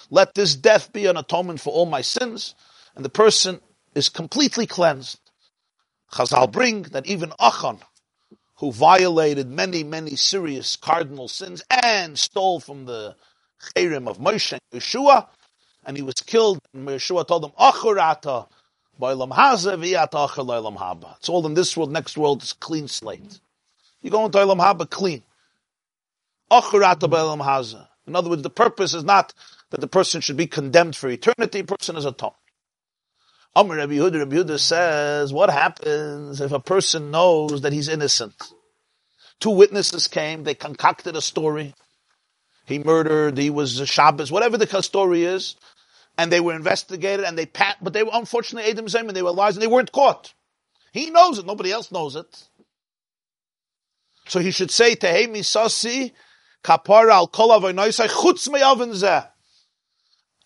let 0.09 0.34
this 0.34 0.55
death 0.55 0.93
be 0.93 1.05
an 1.05 1.18
atonement 1.18 1.59
for 1.61 1.74
all 1.74 1.86
my 1.86 2.01
sins, 2.01 2.55
and 2.95 3.05
the 3.05 3.09
person 3.09 3.61
is 3.93 4.09
completely 4.09 4.68
cleansed. 4.68 5.20
Chazal 6.11 6.51
bring 6.51 6.84
that 6.84 7.07
even 7.07 7.32
Achan, 7.39 7.80
who 8.57 8.72
violated 8.72 9.49
many, 9.49 9.84
many 9.84 10.16
serious 10.16 10.76
cardinal 10.76 11.28
sins 11.28 11.63
and 11.70 12.18
stole 12.18 12.59
from 12.59 12.86
the 12.86 13.16
Cherim 13.76 14.07
of 14.07 14.18
Moshe 14.20 14.53
and 14.53 14.61
Yeshua, 14.74 15.28
and 15.86 15.98
he 15.98 16.04
was 16.04 16.16
killed, 16.16 16.60
and 16.74 16.88
Yeshua 16.88 17.28
told 17.28 17.46
him, 17.46 17.52
Achurata, 17.60 18.48
it's 18.98 21.30
all 21.30 21.46
in 21.46 21.54
this 21.54 21.76
world, 21.76 21.92
next 21.92 22.18
world 22.18 22.44
is 22.44 22.54
clean 22.54 22.88
slate. 22.88 23.40
You 24.02 24.10
go 24.10 24.26
into 24.26 24.38
Olam 24.38 24.60
Haba 24.60 24.90
clean. 24.90 25.24
In 28.08 28.16
other 28.16 28.30
words, 28.30 28.42
the 28.42 28.50
purpose 28.50 28.94
is 28.94 29.04
not 29.04 29.34
that 29.72 29.82
the 29.82 29.88
person 29.88 30.22
should 30.22 30.38
be 30.38 30.48
condemned 30.48 30.96
for 30.96 31.10
eternity. 31.10 31.62
The 31.62 31.76
person 31.76 31.98
is 31.98 32.06
a 32.06 32.12
atoned. 32.12 32.36
Amr 33.56 33.78
Rabbi 33.78 33.94
Yehuda, 33.94 34.20
Rabbi 34.20 34.36
Yehuda 34.36 34.60
says, 34.60 35.34
what 35.34 35.50
happens 35.50 36.40
if 36.40 36.52
a 36.52 36.60
person 36.60 37.12
knows 37.12 37.62
that 37.62 37.74
he's 37.74 37.90
innocent? 37.90 38.36
Two 39.40 39.52
witnesses 39.52 40.08
came, 40.08 40.44
they 40.44 40.56
concocted 40.56 41.16
a 41.16 41.22
story. 41.22 41.74
He 42.66 42.80
murdered, 42.80 43.38
he 43.38 43.50
was 43.50 43.80
a 43.80 43.86
Shabbos, 43.86 44.32
whatever 44.32 44.58
the 44.58 44.82
story 44.82 45.26
is, 45.26 45.56
and 46.18 46.32
they 46.32 46.39
were 46.39 46.53
investigated 46.53 47.26
and 47.26 47.38
they 47.38 47.45
pat, 47.45 47.78
but 47.82 47.93
they 47.93 48.03
were 48.03 48.11
unfortunately 48.13 48.70
Adam 48.70 48.86
Zayman, 48.86 49.13
they 49.13 49.22
were 49.22 49.32
lies 49.32 49.55
and 49.55 49.63
they 49.63 49.68
weren't 49.68 49.91
caught. 49.91 50.34
He 50.91 51.09
knows 51.09 51.38
it, 51.39 51.45
nobody 51.45 51.72
else 51.72 51.91
knows 51.91 52.16
it. 52.16 52.47
So 54.28 54.39
he 54.39 54.51
should 54.51 54.72
say, 54.72 54.95
Tehemi 54.95 55.39
Sasi, 55.39 56.11
Kapara 56.63 57.11
al 57.11 57.28
Chutz 57.28 58.49
Me 58.49 59.22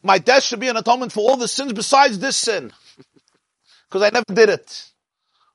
My 0.04 0.18
death 0.18 0.44
should 0.44 0.60
be 0.60 0.68
an 0.68 0.78
atonement 0.78 1.12
for 1.12 1.22
all 1.30 1.38
the 1.38 1.48
sins 1.48 1.74
besides 1.74 2.20
this 2.20 2.38
sin. 2.38 2.74
Because 3.90 4.04
I 4.04 4.12
never 4.12 4.32
did 4.32 4.50
it. 4.50 4.92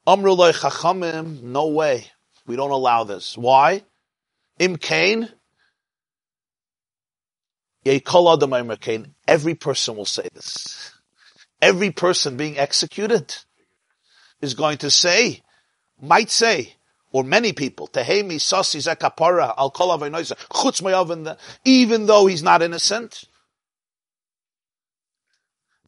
Amrullah 0.09 0.53
Chachamim, 0.53 1.41
no 1.43 1.69
way. 1.69 2.11
We 2.49 2.57
don't 2.57 2.73
allow 2.73 3.05
this. 3.05 3.39
Why? 3.39 3.85
Im 4.59 4.77
Kain, 4.77 5.29
Every 7.87 9.55
person 9.55 9.97
will 9.97 10.05
say 10.05 10.29
this. 10.35 10.93
Every 11.61 11.91
person 11.91 12.37
being 12.37 12.59
executed 12.59 13.35
is 14.41 14.55
going 14.55 14.79
to 14.79 14.91
say, 14.91 15.43
might 16.01 16.31
say, 16.31 16.75
or 17.13 17.25
many 17.25 17.53
people, 17.53 17.87
Sasi 17.89 18.79
Zekapara 18.79 19.55
Al 19.57 19.71
Chutz 19.71 21.37
even 21.65 22.07
though 22.07 22.27
he's 22.27 22.43
not 22.43 22.63
innocent. 22.63 23.25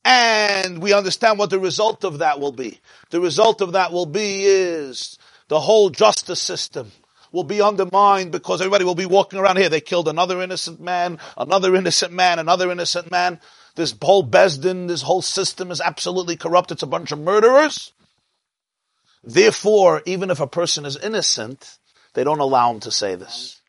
And 0.05 0.81
we 0.81 0.93
understand 0.93 1.39
what 1.39 1.51
the 1.51 1.59
result 1.59 2.05
of 2.05 2.19
that 2.21 2.39
will 2.39 2.53
be. 2.53 2.79
The 3.11 3.21
result 3.21 3.61
of 3.61 3.73
that 3.73 3.93
will 3.93 4.07
be 4.07 4.45
is 4.45 5.19
the 5.49 5.59
whole 5.59 5.91
justice 5.91 6.41
system 6.41 6.93
will 7.37 7.45
be 7.45 7.61
undermined 7.61 8.33
because 8.33 8.63
everybody 8.63 8.83
will 8.83 8.95
be 8.95 9.05
walking 9.05 9.39
around 9.39 9.59
here. 9.59 9.69
They 9.69 9.83
killed 9.83 10.09
another 10.09 10.41
innocent 10.41 10.81
man, 10.81 11.19
another 11.37 11.77
innocent 11.77 12.13
man, 12.13 12.39
another 12.39 12.73
innocent 12.73 13.11
man. 13.11 13.41
This 13.75 13.95
whole 14.03 14.27
Besdin, 14.27 14.89
this 14.89 15.03
whole 15.03 15.21
system 15.21 15.71
is 15.71 15.83
absolutely 15.83 16.37
corrupt. 16.37 16.73
It's 16.73 16.83
a 16.83 16.87
bunch 16.87 17.13
of 17.13 17.19
murderers. 17.19 17.93
Therefore, 19.23 20.03
even 20.07 20.31
if 20.31 20.41
a 20.41 20.47
person 20.47 20.87
is 20.87 20.97
innocent, 20.97 21.77
they 22.15 22.25
don't 22.25 22.41
allow 22.41 22.73
him 22.73 22.81
to 22.81 22.91
say 22.91 23.17
this. 23.17 23.61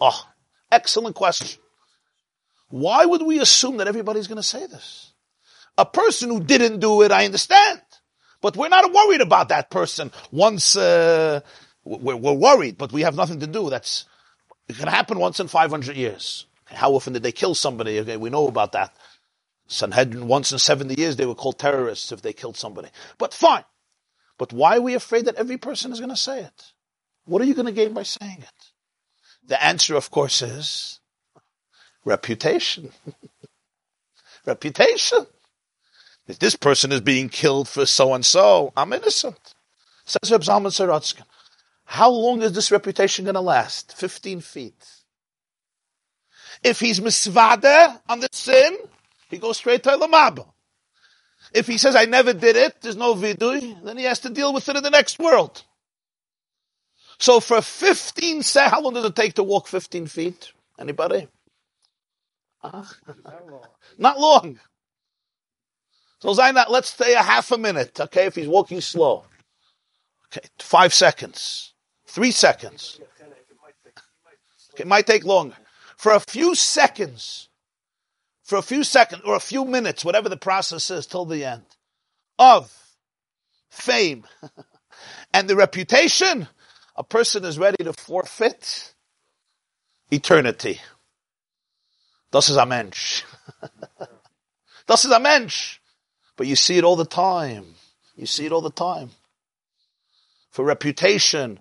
Oh, 0.00 0.28
excellent 0.70 1.16
question. 1.16 1.60
Why 2.68 3.04
would 3.04 3.22
we 3.22 3.40
assume 3.40 3.78
that 3.78 3.88
everybody's 3.88 4.28
going 4.28 4.36
to 4.36 4.44
say 4.44 4.64
this? 4.66 5.12
A 5.76 5.84
person 5.84 6.28
who 6.28 6.38
didn't 6.40 6.78
do 6.78 7.02
it, 7.02 7.10
I 7.10 7.24
understand. 7.24 7.80
But 8.40 8.56
we're 8.56 8.68
not 8.68 8.92
worried 8.92 9.20
about 9.20 9.48
that 9.48 9.70
person 9.70 10.12
once, 10.30 10.76
uh, 10.76 11.40
we're, 11.84 12.16
we're, 12.16 12.32
worried, 12.32 12.78
but 12.78 12.92
we 12.92 13.02
have 13.02 13.16
nothing 13.16 13.40
to 13.40 13.46
do. 13.46 13.68
That's, 13.70 14.04
it 14.68 14.76
can 14.76 14.88
happen 14.88 15.18
once 15.18 15.40
in 15.40 15.48
500 15.48 15.96
years. 15.96 16.46
How 16.66 16.92
often 16.92 17.14
did 17.14 17.22
they 17.22 17.32
kill 17.32 17.54
somebody? 17.54 17.98
Okay, 18.00 18.16
we 18.16 18.30
know 18.30 18.46
about 18.46 18.72
that. 18.72 18.94
Sanhedrin, 19.66 20.28
once 20.28 20.52
in 20.52 20.58
70 20.58 20.94
years, 20.98 21.16
they 21.16 21.26
were 21.26 21.34
called 21.34 21.58
terrorists 21.58 22.12
if 22.12 22.22
they 22.22 22.32
killed 22.32 22.56
somebody. 22.56 22.88
But 23.18 23.34
fine. 23.34 23.64
But 24.38 24.52
why 24.52 24.76
are 24.76 24.80
we 24.80 24.94
afraid 24.94 25.26
that 25.26 25.34
every 25.34 25.56
person 25.56 25.92
is 25.92 25.98
going 25.98 26.10
to 26.10 26.16
say 26.16 26.40
it? 26.40 26.72
What 27.24 27.42
are 27.42 27.44
you 27.44 27.54
going 27.54 27.66
to 27.66 27.72
gain 27.72 27.92
by 27.92 28.04
saying 28.04 28.38
it? 28.38 28.70
The 29.46 29.62
answer, 29.62 29.96
of 29.96 30.10
course, 30.10 30.40
is 30.42 31.00
reputation. 32.04 32.92
reputation. 34.46 35.26
If 36.28 36.38
this 36.38 36.54
person 36.54 36.92
is 36.92 37.00
being 37.00 37.30
killed 37.30 37.68
for 37.68 37.86
so 37.86 38.12
and 38.12 38.24
so, 38.24 38.72
I'm 38.76 38.92
innocent. 38.92 39.54
Says 40.04 40.30
Reb 40.30 40.42
Zalman 40.42 40.70
Sorotzkin. 40.70 41.24
How 41.86 42.10
long 42.10 42.42
is 42.42 42.52
this 42.52 42.70
reputation 42.70 43.24
going 43.24 43.34
to 43.34 43.40
last? 43.40 43.96
15 43.96 44.40
feet. 44.40 44.86
If 46.62 46.80
he's 46.80 47.00
misvada 47.00 47.98
on 48.08 48.20
the 48.20 48.28
sin, 48.30 48.76
he 49.30 49.38
goes 49.38 49.56
straight 49.56 49.82
to 49.84 49.90
Olam 49.90 50.12
Haba. 50.12 50.46
If 51.54 51.66
he 51.66 51.78
says, 51.78 51.96
I 51.96 52.04
never 52.04 52.34
did 52.34 52.56
it, 52.56 52.82
there's 52.82 52.96
no 52.96 53.14
vidui, 53.14 53.82
then 53.82 53.96
he 53.96 54.04
has 54.04 54.18
to 54.20 54.28
deal 54.28 54.52
with 54.52 54.68
it 54.68 54.76
in 54.76 54.82
the 54.82 54.90
next 54.90 55.18
world. 55.18 55.62
So 57.18 57.40
for 57.40 57.62
15 57.62 58.42
seconds, 58.42 58.70
how 58.70 58.82
long 58.82 58.94
does 58.94 59.06
it 59.06 59.16
take 59.16 59.34
to 59.34 59.42
walk 59.42 59.66
15 59.66 60.06
feet? 60.06 60.52
Anybody? 60.78 61.26
Uh, 62.62 62.84
not 63.98 64.20
long. 64.20 64.60
So 66.20 66.34
Zainat, 66.34 66.68
let's 66.68 66.90
stay 66.90 67.14
a 67.14 67.22
half 67.22 67.52
a 67.52 67.58
minute, 67.58 67.98
okay, 68.00 68.26
if 68.26 68.34
he's 68.34 68.48
walking 68.48 68.80
slow. 68.80 69.24
Okay, 70.26 70.46
five 70.58 70.92
seconds. 70.92 71.74
Three 72.06 72.32
seconds. 72.32 73.00
Okay, 74.74 74.82
it 74.82 74.86
might 74.86 75.06
take 75.06 75.24
longer. 75.24 75.56
For 75.96 76.12
a 76.12 76.20
few 76.20 76.54
seconds, 76.54 77.48
for 78.42 78.58
a 78.58 78.62
few 78.62 78.84
seconds 78.84 79.22
or 79.24 79.36
a 79.36 79.40
few 79.40 79.64
minutes, 79.64 80.04
whatever 80.04 80.28
the 80.28 80.36
process 80.36 80.90
is 80.90 81.06
till 81.06 81.24
the 81.24 81.44
end, 81.44 81.64
of 82.38 82.72
fame 83.70 84.24
and 85.34 85.48
the 85.48 85.56
reputation, 85.56 86.48
a 86.96 87.04
person 87.04 87.44
is 87.44 87.58
ready 87.58 87.82
to 87.84 87.92
forfeit 87.92 88.94
eternity. 90.10 90.80
Das 92.30 92.50
ist 92.50 92.58
ein 92.58 92.68
Mensch. 92.68 93.24
das 94.86 95.04
ist 95.04 95.12
ein 95.12 95.22
Mensch. 95.22 95.80
But 96.38 96.46
you 96.46 96.54
see 96.54 96.78
it 96.78 96.84
all 96.84 96.94
the 96.94 97.04
time. 97.04 97.74
You 98.16 98.24
see 98.24 98.46
it 98.46 98.52
all 98.52 98.60
the 98.60 98.70
time. 98.70 99.10
For 100.50 100.64
reputation, 100.64 101.58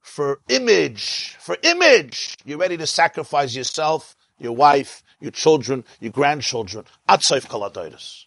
for 0.00 0.40
image, 0.48 1.36
for 1.38 1.56
image, 1.62 2.36
you're 2.44 2.58
ready 2.58 2.76
to 2.76 2.88
sacrifice 2.88 3.54
yourself, 3.54 4.16
your 4.38 4.52
wife, 4.52 5.04
your 5.20 5.30
children, 5.30 5.84
your 6.00 6.10
grandchildren. 6.10 6.84
Atzaif 7.08 7.46
kaladoidus. 7.46 8.24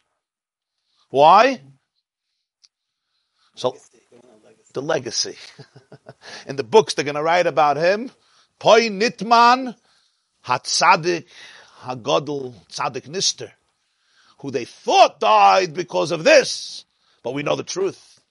Why? 1.10 1.62
So, 3.56 3.76
the 4.74 4.82
legacy. 4.82 5.36
In 6.48 6.56
the 6.56 6.64
books 6.64 6.94
they're 6.94 7.04
going 7.04 7.16
to 7.16 7.24
write 7.24 7.46
about 7.46 7.76
him. 7.76 8.10
Poi 8.58 8.88
nitman 8.88 9.76
hatzadik 10.46 11.26
hagodl 11.82 12.54
tzadik 12.72 13.08
nister 13.10 13.52
who 14.40 14.52
they 14.52 14.66
thought 14.66 15.20
died 15.20 15.74
because 15.74 16.12
of 16.12 16.24
this, 16.24 16.86
but 17.24 17.34
we 17.34 17.44
know 17.44 17.56
the 17.56 17.64
truth. 17.64 18.22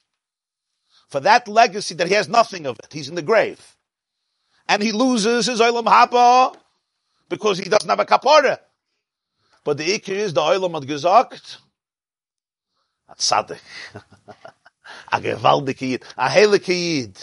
For 1.08 1.20
that 1.20 1.48
legacy 1.48 1.94
that 1.96 2.08
he 2.08 2.14
has 2.14 2.28
nothing 2.28 2.66
of 2.66 2.78
it, 2.78 2.92
he's 2.92 3.08
in 3.08 3.14
the 3.14 3.22
grave. 3.22 3.76
And 4.68 4.82
he 4.82 4.92
loses 4.92 5.46
his 5.46 5.60
Olam 5.60 5.86
Haba 5.86 6.54
because 7.28 7.58
he 7.58 7.68
doesn't 7.68 7.88
have 7.88 8.00
a 8.00 8.04
kapara. 8.04 8.58
But 9.64 9.78
the 9.78 9.84
ikir 9.84 10.10
is 10.10 10.34
the 10.34 10.40
Olam 10.40 10.74
had 10.74 10.86
gesagt, 10.86 11.58
a 13.08 13.14
tzaddik, 13.14 13.60
a 15.12 15.20
gewaldik 15.20 15.80
yid, 15.80 16.02
a 16.16 16.28
heilig 16.28 16.68
yid. 16.68 17.18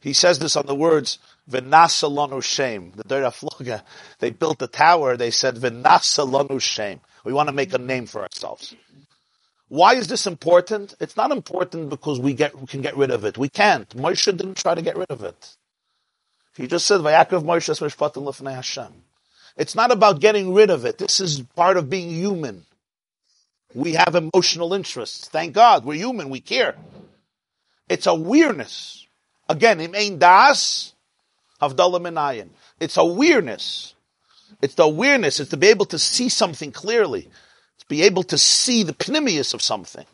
He 0.00 0.12
says 0.12 0.38
this 0.38 0.56
on 0.56 0.66
the 0.66 0.74
words, 0.74 1.18
V'nasa 1.50 2.10
lanu 2.10 2.42
shem. 2.42 2.92
The 2.94 3.04
Dor 3.04 3.22
Haflagah, 3.22 3.82
they 4.18 4.30
built 4.30 4.58
the 4.58 4.68
tower, 4.68 5.16
they 5.16 5.30
said, 5.30 5.56
V'nasa 5.56 6.28
lanu 6.28 6.60
shem. 6.60 7.00
We 7.24 7.32
want 7.32 7.48
to 7.48 7.54
make 7.54 7.72
a 7.72 7.78
name 7.78 8.06
for 8.06 8.22
ourselves. 8.22 8.74
Why 9.68 9.94
is 9.94 10.08
this 10.08 10.26
important? 10.26 10.94
It's 10.98 11.16
not 11.16 11.30
important 11.30 11.90
because 11.90 12.18
we 12.18 12.32
get 12.32 12.58
we 12.58 12.66
can 12.66 12.80
get 12.80 12.96
rid 12.96 13.10
of 13.10 13.24
it. 13.24 13.36
We 13.36 13.48
can't. 13.48 13.88
Moshe 13.90 14.24
didn't 14.24 14.56
try 14.56 14.74
to 14.74 14.82
get 14.82 14.96
rid 14.96 15.10
of 15.10 15.22
it. 15.22 15.56
He 16.56 16.66
just 16.66 16.86
said, 16.86 17.00
"Vayakov 17.00 17.44
Moshe 17.44 17.68
mishpatim 17.78 18.24
lefnei 18.24 18.54
Hashem." 18.54 18.92
It's 19.56 19.74
not 19.74 19.90
about 19.90 20.20
getting 20.20 20.54
rid 20.54 20.70
of 20.70 20.84
it. 20.84 20.98
This 20.98 21.20
is 21.20 21.40
part 21.54 21.76
of 21.76 21.90
being 21.90 22.10
human. 22.10 22.64
We 23.74 23.94
have 23.94 24.14
emotional 24.14 24.72
interests. 24.72 25.28
Thank 25.28 25.52
God, 25.52 25.84
we're 25.84 25.94
human. 25.94 26.30
We 26.30 26.40
care. 26.40 26.76
It's 27.88 28.06
a 28.06 28.10
awareness. 28.10 29.06
Again, 29.48 29.80
im 29.80 29.94
ein 29.94 30.18
das 30.18 30.94
havdalah 31.60 32.00
minayin. 32.00 32.48
It's 32.80 32.96
a 32.96 33.00
awareness. 33.00 33.94
It's 34.60 34.74
the 34.74 34.84
awareness. 34.84 35.40
It's 35.40 35.50
to 35.50 35.56
be 35.56 35.68
able 35.68 35.86
to 35.86 35.98
see 35.98 36.28
something 36.28 36.72
clearly. 36.72 37.22
To 37.22 37.86
be 37.88 38.02
able 38.02 38.22
to 38.24 38.38
see 38.38 38.82
the 38.82 38.94
pnimius 38.94 39.54
of 39.54 39.62
something. 39.62 40.06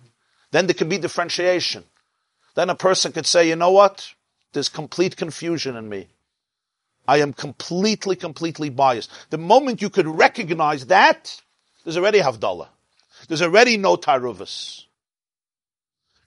Then 0.50 0.66
there 0.66 0.74
can 0.74 0.88
be 0.88 0.98
differentiation. 0.98 1.84
Then 2.54 2.70
a 2.70 2.74
person 2.74 3.12
could 3.12 3.26
say, 3.26 3.48
you 3.48 3.56
know 3.56 3.72
what? 3.72 4.12
There's 4.52 4.68
complete 4.68 5.16
confusion 5.16 5.76
in 5.76 5.88
me. 5.88 6.08
I 7.06 7.18
am 7.18 7.32
completely, 7.32 8.16
completely 8.16 8.70
biased. 8.70 9.10
The 9.30 9.38
moment 9.38 9.82
you 9.82 9.90
could 9.90 10.06
recognize 10.06 10.86
that, 10.86 11.40
there's 11.84 11.96
already 11.96 12.20
Havdalah. 12.20 12.68
There's 13.28 13.42
already 13.42 13.76
no 13.76 13.96
Taruvas. 13.96 14.84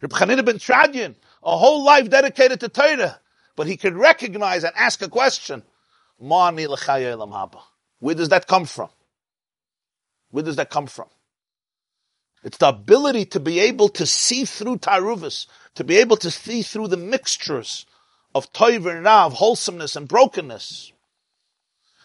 Reb 0.02 0.12
Chanina 0.12 0.46
ben 0.46 0.58
Teradyon, 0.58 1.16
a 1.44 1.58
whole 1.58 1.84
life 1.84 2.10
dedicated 2.10 2.60
to 2.60 2.70
Torah, 2.70 3.20
but 3.56 3.66
he 3.66 3.78
could 3.78 3.96
recognize 3.96 4.64
and 4.64 4.74
ask 4.76 5.02
a 5.02 5.10
question. 5.10 5.64
Ma'ani 6.22 6.68
l'chaya 6.68 7.12
elam 7.12 7.32
haba. 7.32 7.62
Where 8.00 8.16
does 8.16 8.30
that 8.30 8.48
come 8.48 8.66
from? 8.66 8.90
Where 10.32 10.44
does 10.44 10.58
that 10.58 10.70
come 10.70 10.88
from? 10.88 11.08
It's 12.44 12.58
the 12.58 12.70
ability 12.70 13.26
to 13.26 13.40
be 13.40 13.60
able 13.60 13.90
to 13.90 14.06
see 14.06 14.46
through 14.46 14.78
Taruvas, 14.78 15.48
to 15.76 15.84
be 15.84 15.98
able 15.98 16.18
to 16.18 16.30
see 16.30 16.62
through 16.62 16.88
the 16.90 16.98
mixtures 16.98 17.86
of 18.36 18.52
toiv 18.54 18.86
and 18.86 19.34
wholesomeness 19.34 19.96
and 19.96 20.08
brokenness. 20.08 20.92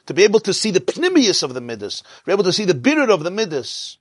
To 0.07 0.15
be 0.15 0.25
able 0.25 0.41
to 0.41 0.53
see 0.53 0.71
the 0.71 0.81
pnimius 0.81 1.43
of 1.43 1.55
the 1.55 1.61
midas, 1.61 2.01
to 2.01 2.27
be 2.27 2.33
able 2.33 2.45
to 2.45 2.53
see 2.53 2.65
the 2.65 2.75
bitter 2.75 3.11
of 3.11 3.23
the 3.23 3.31
midas. 3.31 3.99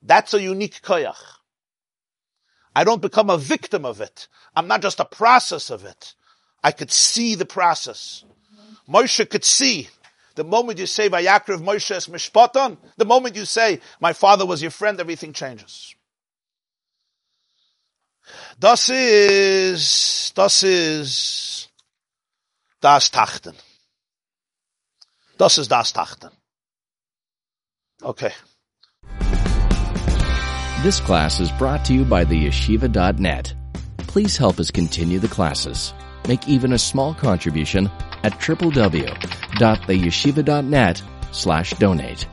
That's 0.00 0.32
a 0.32 0.40
unique 0.40 0.80
koyach. 0.82 1.16
I 2.74 2.84
don't 2.84 3.02
become 3.02 3.30
a 3.30 3.38
victim 3.38 3.84
of 3.84 4.00
it. 4.00 4.28
I'm 4.56 4.68
not 4.68 4.82
just 4.82 5.00
a 5.00 5.04
process 5.04 5.70
of 5.70 5.84
it. 5.84 6.14
I 6.62 6.72
could 6.72 6.90
see 6.90 7.34
the 7.34 7.44
process. 7.44 8.24
Moshe 8.88 9.28
could 9.28 9.44
see 9.44 9.88
the 10.34 10.44
moment 10.44 10.78
you 10.78 10.86
say 10.86 11.08
Vayakriv 11.08 11.60
Moshe 11.62 11.92
es 11.92 12.08
mishpatan, 12.08 12.76
the 12.96 13.04
moment 13.04 13.36
you 13.36 13.44
say 13.44 13.80
my 14.00 14.12
father 14.12 14.44
was 14.44 14.62
your 14.62 14.70
friend, 14.70 15.00
everything 15.00 15.32
changes. 15.32 15.94
Das 18.58 18.88
is, 18.88 20.32
das 20.34 20.62
is, 20.62 21.68
das 22.80 23.10
Tachten. 23.10 23.54
Das 25.36 25.58
is 25.58 25.68
das 25.68 25.92
Tachten. 25.92 26.30
Okay. 28.02 28.32
This 30.82 31.00
class 31.00 31.40
is 31.40 31.50
brought 31.52 31.84
to 31.86 31.94
you 31.94 32.04
by 32.04 32.24
the 32.24 32.46
yeshiva.net. 32.46 33.54
Please 33.98 34.36
help 34.36 34.60
us 34.60 34.70
continue 34.70 35.18
the 35.18 35.28
classes. 35.28 35.94
Make 36.28 36.46
even 36.46 36.72
a 36.72 36.78
small 36.78 37.14
contribution 37.14 37.90
at 38.24 38.32
www.theyeshiva.net 38.40 41.02
slash 41.30 41.70
donate. 41.74 42.26